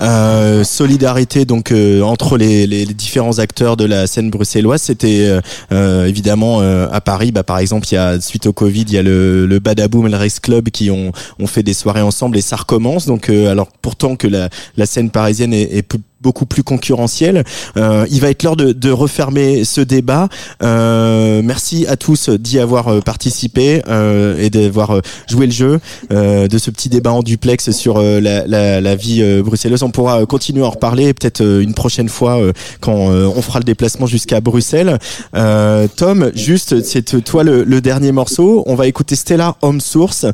Euh, 0.00 0.64
solidarité 0.64 1.44
donc 1.44 1.70
euh, 1.70 2.00
entre 2.02 2.36
les, 2.36 2.66
les, 2.66 2.84
les, 2.84 2.94
différents 2.94 3.38
acteurs 3.38 3.76
de 3.76 3.84
la 3.84 4.06
scène 4.06 4.30
bruxelloise. 4.30 4.82
C'était 4.82 5.26
euh, 5.26 5.40
euh 5.72 6.06
évidemment 6.06 6.60
euh, 6.60 6.88
à 6.90 7.00
Paris, 7.00 7.32
bah, 7.32 7.42
par 7.44 7.58
exemple, 7.58 7.86
il 7.90 7.94
y 7.94 7.98
a 7.98 8.20
suite 8.20 8.46
au 8.46 8.52
Covid, 8.52 8.82
il 8.82 8.92
y 8.92 8.98
a 8.98 9.02
le, 9.02 9.46
le 9.46 9.58
Badaboom 9.58 10.06
et 10.06 10.10
le 10.10 10.16
Race 10.16 10.40
Club 10.40 10.70
qui 10.70 10.90
ont, 10.90 11.12
ont 11.38 11.46
fait 11.46 11.62
des 11.62 11.74
soirées 11.74 12.02
ensemble 12.02 12.36
et 12.36 12.40
ça 12.40 12.56
recommence. 12.56 13.06
Donc 13.06 13.28
alors 13.28 13.68
pourtant 13.80 14.16
que 14.16 14.26
la, 14.26 14.48
la 14.76 14.86
scène 14.86 15.10
parisienne 15.10 15.54
est, 15.54 15.76
est 15.76 15.82
beaucoup 16.22 16.46
plus 16.46 16.62
concurrentiel. 16.62 17.44
Euh, 17.76 18.06
il 18.10 18.20
va 18.20 18.30
être 18.30 18.42
l'heure 18.42 18.56
de, 18.56 18.72
de, 18.72 18.90
refermer 18.90 19.64
ce 19.64 19.80
débat. 19.80 20.28
Euh, 20.62 21.42
merci 21.42 21.86
à 21.88 21.96
tous 21.96 22.28
d'y 22.30 22.58
avoir 22.58 22.88
euh, 22.88 23.00
participé 23.00 23.82
euh, 23.88 24.38
et 24.38 24.48
d'avoir 24.48 25.00
joué 25.28 25.46
le 25.46 25.52
jeu 25.52 25.80
de 26.10 26.58
ce 26.58 26.70
petit 26.70 26.88
débat 26.88 27.12
en 27.12 27.22
duplex 27.22 27.70
sur 27.72 28.00
la, 28.00 28.46
la, 28.46 28.80
la, 28.80 28.94
vie 28.94 29.22
bruxelloise. 29.42 29.82
On 29.82 29.90
pourra 29.90 30.24
continuer 30.26 30.62
à 30.62 30.66
en 30.66 30.70
reparler 30.70 31.12
peut-être 31.14 31.42
une 31.42 31.74
prochaine 31.74 32.08
fois 32.08 32.38
quand 32.80 32.94
on 32.94 33.42
fera 33.42 33.58
le 33.58 33.64
déplacement 33.64 34.06
jusqu'à 34.06 34.40
Bruxelles. 34.40 34.98
Tom, 35.32 36.30
juste, 36.34 36.82
c'est 36.84 37.24
toi 37.24 37.42
le, 37.42 37.64
le, 37.64 37.80
dernier 37.80 38.12
morceau. 38.12 38.62
On 38.66 38.74
va 38.74 38.86
écouter 38.86 39.16
Stella 39.16 39.56
Home 39.62 39.80
Source. 39.80 40.26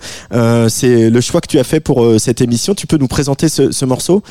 c'est 0.69 1.11
le 1.11 1.21
choix 1.21 1.41
que 1.41 1.49
tu 1.49 1.59
as 1.59 1.65
fait 1.65 1.81
pour 1.81 2.05
cette 2.19 2.41
émission. 2.41 2.75
Tu 2.75 2.87
peux 2.87 2.99
nous 2.99 3.09
présenter 3.09 3.49
ce, 3.49 3.71
ce 3.71 3.85
morceau? 3.85 4.23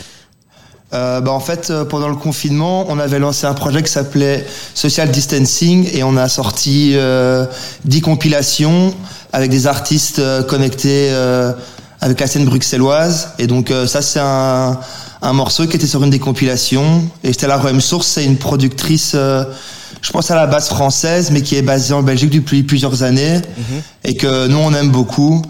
Euh, 0.93 1.19
bah 1.19 1.31
en 1.31 1.41
fait, 1.41 1.69
euh, 1.69 1.83
pendant 1.83 2.07
le 2.07 2.15
confinement, 2.15 2.85
on 2.87 2.97
avait 2.97 3.19
lancé 3.19 3.45
un 3.45 3.53
projet 3.53 3.83
qui 3.83 3.91
s'appelait 3.91 4.45
Social 4.73 5.11
Distancing 5.11 5.89
et 5.93 6.03
on 6.03 6.15
a 6.15 6.29
sorti 6.29 6.93
euh, 6.95 7.45
10 7.83 8.01
compilations 8.01 8.93
avec 9.33 9.51
des 9.51 9.67
artistes 9.67 10.19
euh, 10.19 10.43
connectés 10.43 11.09
euh, 11.11 11.51
avec 11.99 12.21
la 12.21 12.27
scène 12.27 12.45
bruxelloise. 12.45 13.31
Et 13.37 13.47
donc 13.47 13.73
ça, 13.87 14.01
c'est 14.01 14.21
un, 14.21 14.79
un, 15.21 15.33
morceau 15.33 15.67
qui 15.67 15.75
était 15.75 15.87
sur 15.87 16.03
une 16.03 16.09
des 16.09 16.19
compilations. 16.19 17.03
Et 17.23 17.33
Stella 17.33 17.57
Roem 17.57 17.81
Source, 17.81 18.07
c'est 18.07 18.23
une 18.23 18.37
productrice, 18.37 19.13
je 19.13 20.11
pense 20.11 20.29
à 20.29 20.35
la 20.35 20.45
base 20.45 20.67
française, 20.67 21.31
mais 21.31 21.41
qui 21.41 21.55
est 21.55 21.63
basée 21.63 21.95
en 21.95 22.03
Belgique 22.03 22.29
depuis 22.29 22.61
plusieurs 22.61 23.01
années 23.01 23.37
mhm. 23.37 23.81
et 24.03 24.15
que 24.15 24.47
nous, 24.47 24.59
on 24.59 24.71
aime 24.75 24.91
beaucoup. 24.91 25.41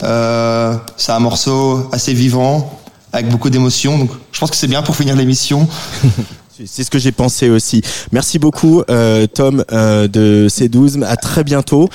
c'est 0.00 1.12
un 1.12 1.18
morceau 1.18 1.88
assez 1.92 2.14
vivant 2.14 2.80
avec 3.16 3.30
beaucoup 3.30 3.50
d'émotion. 3.50 3.98
Donc, 3.98 4.10
je 4.32 4.38
pense 4.38 4.50
que 4.50 4.56
c'est 4.56 4.66
bien 4.66 4.82
pour 4.82 4.96
finir 4.96 5.16
l'émission. 5.16 5.68
C'est 6.64 6.84
ce 6.84 6.90
que 6.90 6.98
j'ai 6.98 7.12
pensé 7.12 7.50
aussi. 7.50 7.82
Merci 8.12 8.38
beaucoup, 8.38 8.82
euh, 8.88 9.26
Tom 9.26 9.62
euh, 9.72 10.08
de 10.08 10.46
C12. 10.48 11.04
À 11.04 11.16
très 11.16 11.44
bientôt. 11.44 11.90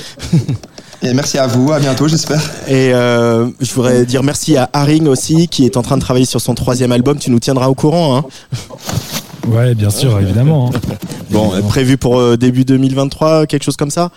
Et 1.01 1.15
merci 1.15 1.39
à 1.39 1.47
vous, 1.47 1.71
à 1.71 1.79
bientôt 1.79 2.07
j'espère. 2.07 2.39
Et 2.67 2.93
euh, 2.93 3.49
je 3.59 3.73
voudrais 3.73 4.05
dire 4.05 4.21
merci 4.21 4.57
à 4.57 4.69
Haring 4.71 5.07
aussi 5.07 5.47
qui 5.47 5.65
est 5.65 5.77
en 5.77 5.81
train 5.81 5.97
de 5.97 6.01
travailler 6.03 6.27
sur 6.27 6.39
son 6.39 6.53
troisième 6.53 6.91
album. 6.91 7.17
Tu 7.17 7.31
nous 7.31 7.39
tiendras 7.39 7.69
au 7.69 7.73
courant. 7.73 8.17
Hein 8.17 8.25
ouais, 9.47 9.73
bien 9.73 9.89
sûr, 9.89 10.19
évidemment. 10.19 10.69
Hein. 10.71 10.79
Bon, 11.31 11.49
prévu 11.69 11.97
pour 11.97 12.37
début 12.37 12.65
2023, 12.65 13.47
quelque 13.47 13.63
chose 13.63 13.77
comme 13.77 13.89
ça? 13.89 14.11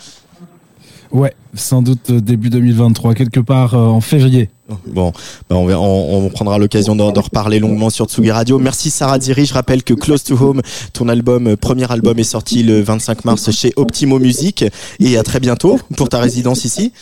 Ouais, 1.12 1.32
sans 1.54 1.80
doute 1.80 2.10
début 2.10 2.50
2023, 2.50 3.14
quelque 3.14 3.38
part 3.38 3.74
en 3.74 4.00
février. 4.00 4.50
Bon, 4.86 5.12
bah 5.50 5.56
on, 5.56 6.24
on, 6.24 6.30
prendra 6.30 6.56
l'occasion 6.56 6.96
d'en 6.96 7.12
reparler 7.12 7.58
longuement 7.58 7.90
sur 7.90 8.06
Tsugi 8.06 8.30
Radio. 8.30 8.58
Merci 8.58 8.90
Sarah 8.90 9.18
Diri. 9.18 9.44
Je 9.44 9.52
rappelle 9.52 9.82
que 9.82 9.92
Close 9.92 10.24
to 10.24 10.36
Home, 10.40 10.62
ton 10.94 11.08
album, 11.08 11.48
euh, 11.48 11.56
premier 11.56 11.90
album, 11.92 12.18
est 12.18 12.24
sorti 12.24 12.62
le 12.62 12.80
25 12.80 13.26
mars 13.26 13.50
chez 13.50 13.74
Optimo 13.76 14.18
Music. 14.18 14.64
Et 15.00 15.18
à 15.18 15.22
très 15.22 15.38
bientôt 15.38 15.78
pour 15.96 16.08
ta 16.08 16.18
résidence 16.18 16.64
ici. 16.64 16.92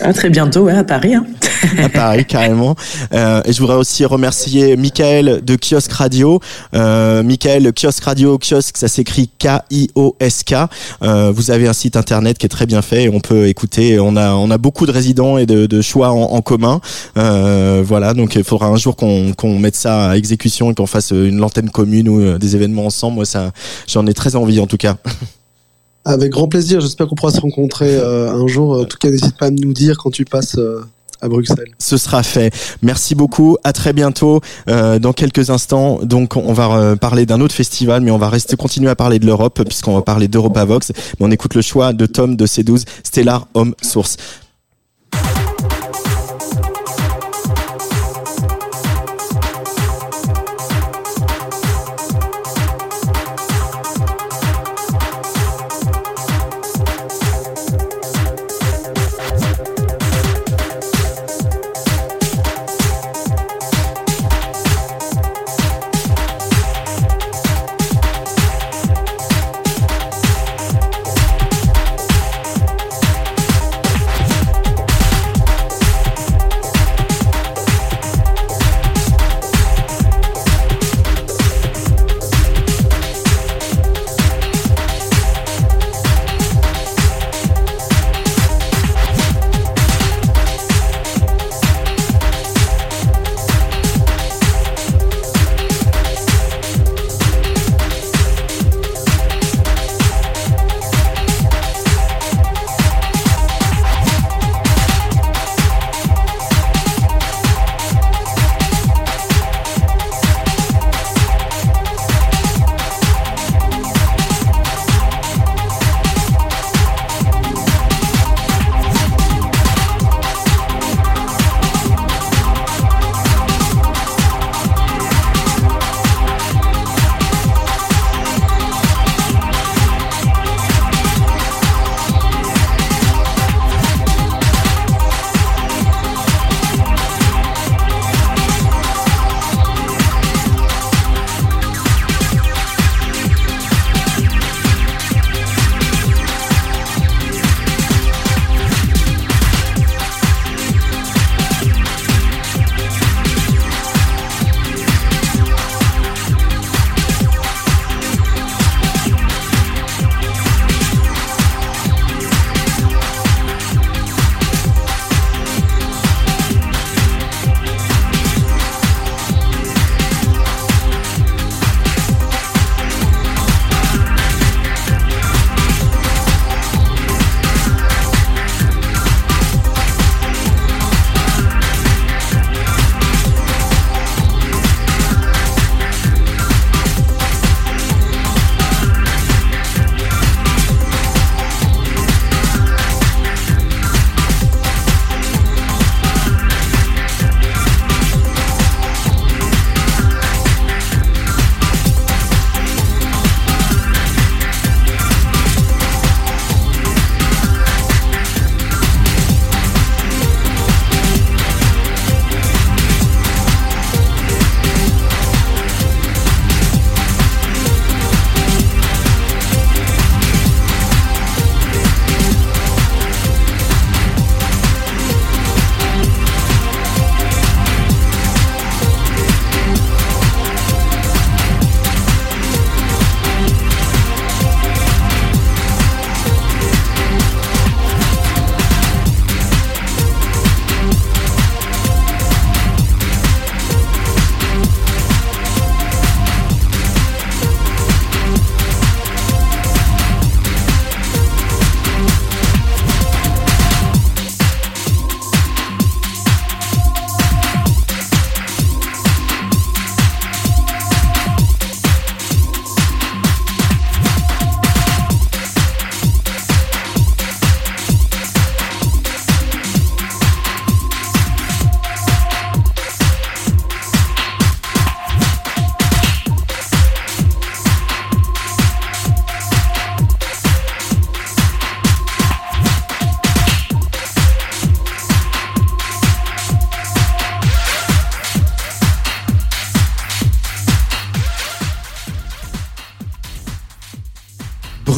À 0.00 0.12
très 0.12 0.30
bientôt, 0.30 0.62
ouais, 0.62 0.72
à 0.72 0.82
Paris. 0.82 1.14
Hein. 1.14 1.26
à 1.78 1.88
Paris, 1.88 2.24
carrément. 2.24 2.74
Euh, 3.12 3.40
et 3.44 3.52
je 3.52 3.60
voudrais 3.60 3.76
aussi 3.76 4.04
remercier 4.04 4.76
Michael 4.76 5.42
de 5.44 5.56
Kiosque 5.56 5.92
Radio. 5.92 6.40
Euh, 6.74 7.22
Michael, 7.22 7.72
Kiosque 7.72 8.02
Radio, 8.02 8.36
Kiosque, 8.38 8.76
ça 8.76 8.88
s'écrit 8.88 9.30
K-I-O-S-K. 9.38 10.54
Euh, 11.02 11.32
vous 11.32 11.52
avez 11.52 11.68
un 11.68 11.72
site 11.72 11.96
internet 11.96 12.38
qui 12.38 12.46
est 12.46 12.48
très 12.48 12.66
bien 12.66 12.82
fait 12.82 13.04
et 13.04 13.08
on 13.10 13.20
peut 13.20 13.46
écouter. 13.46 14.00
On 14.00 14.16
a, 14.16 14.32
on 14.32 14.50
a 14.50 14.58
beaucoup 14.58 14.86
de 14.86 14.92
résidents 14.92 15.38
et 15.38 15.46
de, 15.46 15.66
de 15.66 15.80
choix 15.82 16.10
en, 16.10 16.32
en 16.32 16.40
commun. 16.40 16.80
Euh, 17.16 17.82
voilà, 17.86 18.12
donc 18.14 18.34
il 18.34 18.42
faudra 18.42 18.66
un 18.66 18.76
jour 18.76 18.96
qu'on 18.96 19.34
qu'on 19.34 19.58
mette 19.58 19.76
ça 19.76 20.10
à 20.10 20.16
exécution 20.16 20.72
et 20.72 20.74
qu'on 20.74 20.86
fasse 20.86 21.12
une 21.12 21.38
lanterne 21.38 21.70
commune 21.70 22.08
ou 22.08 22.20
euh, 22.20 22.38
des 22.38 22.56
événements 22.56 22.86
ensemble. 22.86 23.16
Moi, 23.16 23.24
ça, 23.24 23.52
j'en 23.86 24.06
ai 24.06 24.14
très 24.14 24.34
envie 24.34 24.58
en 24.58 24.66
tout 24.66 24.78
cas. 24.78 24.96
Avec 26.04 26.32
grand 26.32 26.48
plaisir. 26.48 26.80
J'espère 26.80 27.06
qu'on 27.08 27.14
pourra 27.14 27.32
se 27.32 27.40
rencontrer 27.40 27.96
euh, 27.96 28.32
un 28.32 28.46
jour. 28.46 28.80
En 28.80 28.84
tout 28.84 28.98
cas, 28.98 29.10
n'hésite 29.10 29.36
pas 29.36 29.46
à 29.46 29.50
nous 29.50 29.72
dire 29.72 29.98
quand 29.98 30.10
tu 30.10 30.24
passes. 30.24 30.58
à 31.22 31.28
Bruxelles. 31.28 31.72
Ce 31.78 31.98
sera 31.98 32.22
fait. 32.22 32.50
Merci 32.80 33.14
beaucoup. 33.14 33.58
À 33.62 33.74
très 33.74 33.92
bientôt. 33.92 34.40
Euh, 34.68 34.98
dans 34.98 35.12
quelques 35.12 35.50
instants, 35.50 36.00
donc 36.02 36.36
on 36.36 36.54
va 36.54 36.96
parler 36.96 37.26
d'un 37.26 37.42
autre 37.42 37.54
festival, 37.54 38.00
mais 38.00 38.10
on 38.10 38.16
va 38.16 38.30
rester 38.30 38.56
continuer 38.56 38.88
à 38.88 38.96
parler 38.96 39.18
de 39.18 39.26
l'Europe 39.26 39.62
puisqu'on 39.64 39.94
va 39.94 40.02
parler 40.02 40.28
d'EuropaVox. 40.28 40.92
Mais 41.18 41.26
on 41.26 41.30
écoute 41.30 41.54
le 41.54 41.62
choix 41.62 41.92
de 41.92 42.06
Tom 42.06 42.36
de 42.36 42.46
C12, 42.46 42.84
Stellar 43.04 43.46
Homme 43.52 43.74
Source. 43.82 44.16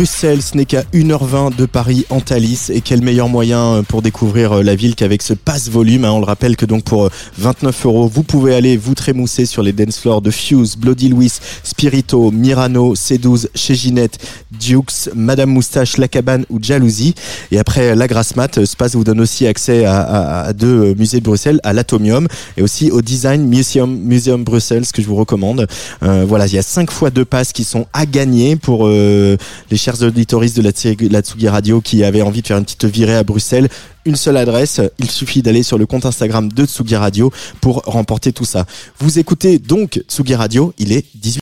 rue 0.02 0.06
Ce 0.22 0.56
n'est 0.56 0.66
qu'à 0.66 0.82
1h20 0.94 1.56
de 1.56 1.66
Paris 1.66 2.06
en 2.08 2.20
Thalys. 2.20 2.70
Et 2.72 2.80
quel 2.80 3.02
meilleur 3.02 3.28
moyen 3.28 3.58
euh, 3.58 3.82
pour 3.82 4.02
découvrir 4.02 4.52
euh, 4.52 4.62
la 4.62 4.76
ville 4.76 4.94
qu'avec 4.94 5.20
ce 5.20 5.34
passe 5.34 5.68
volume. 5.68 6.04
Hein. 6.04 6.12
On 6.12 6.20
le 6.20 6.24
rappelle 6.24 6.54
que 6.54 6.64
donc 6.64 6.84
pour 6.84 7.10
29 7.38 7.86
euros, 7.86 8.06
vous 8.06 8.22
pouvez 8.22 8.54
aller 8.54 8.76
vous 8.76 8.94
trémousser 8.94 9.46
sur 9.46 9.64
les 9.64 9.72
dance 9.72 9.98
floors 9.98 10.22
de 10.22 10.30
Fuse, 10.30 10.76
Bloody 10.76 11.08
Louis, 11.08 11.32
Spirito, 11.64 12.30
Mirano, 12.30 12.94
C12, 12.94 13.48
chez 13.56 13.74
Ginette, 13.74 14.18
Dukes, 14.52 15.10
Madame 15.16 15.50
Moustache, 15.50 15.96
La 15.96 16.06
Cabane 16.06 16.44
ou 16.50 16.60
Jalousie. 16.62 17.16
Et 17.50 17.58
après 17.58 17.96
la 17.96 18.06
grasse 18.06 18.36
mat, 18.36 18.64
ce 18.64 18.76
passe 18.76 18.94
vous 18.94 19.02
donne 19.02 19.20
aussi 19.20 19.48
accès 19.48 19.84
à, 19.86 20.52
deux 20.52 20.94
musées 20.94 21.18
de 21.18 21.24
Bruxelles, 21.24 21.58
à 21.64 21.72
l'Atomium 21.72 22.28
et 22.56 22.62
aussi 22.62 22.92
au 22.92 23.02
Design 23.02 23.48
Museum, 23.48 23.92
Museum 23.92 24.44
Bruxelles, 24.44 24.86
ce 24.86 24.92
que 24.92 25.02
je 25.02 25.08
vous 25.08 25.16
recommande. 25.16 25.66
voilà, 26.00 26.46
il 26.46 26.54
y 26.54 26.58
a 26.58 26.62
cinq 26.62 26.92
fois 26.92 27.10
deux 27.10 27.24
passes 27.24 27.52
qui 27.52 27.64
sont 27.64 27.86
à 27.92 28.06
gagner 28.06 28.54
pour 28.54 28.88
les 28.88 29.76
chers 29.76 30.00
auditoristes 30.12 30.56
de 30.56 30.62
la, 30.62 31.20
Tsugi 31.20 31.48
Radio 31.48 31.80
qui 31.80 32.04
avaient 32.04 32.22
envie 32.22 32.42
de 32.42 32.46
faire 32.46 32.58
une 32.58 32.64
petite 32.64 32.84
virée 32.84 33.16
à 33.16 33.24
Bruxelles. 33.24 33.68
Une 34.04 34.16
seule 34.16 34.36
adresse, 34.36 34.80
il 34.98 35.10
suffit 35.10 35.42
d'aller 35.42 35.62
sur 35.62 35.78
le 35.78 35.86
compte 35.86 36.06
Instagram 36.06 36.50
de 36.52 36.64
Tsugi 36.64 36.96
Radio 36.96 37.32
pour 37.60 37.82
remporter 37.84 38.32
tout 38.32 38.44
ça. 38.44 38.66
Vous 38.98 39.18
écoutez 39.18 39.58
donc 39.58 40.02
Tsugi 40.08 40.34
Radio, 40.34 40.72
il 40.78 40.92
est 40.92 41.04
18 41.14 41.41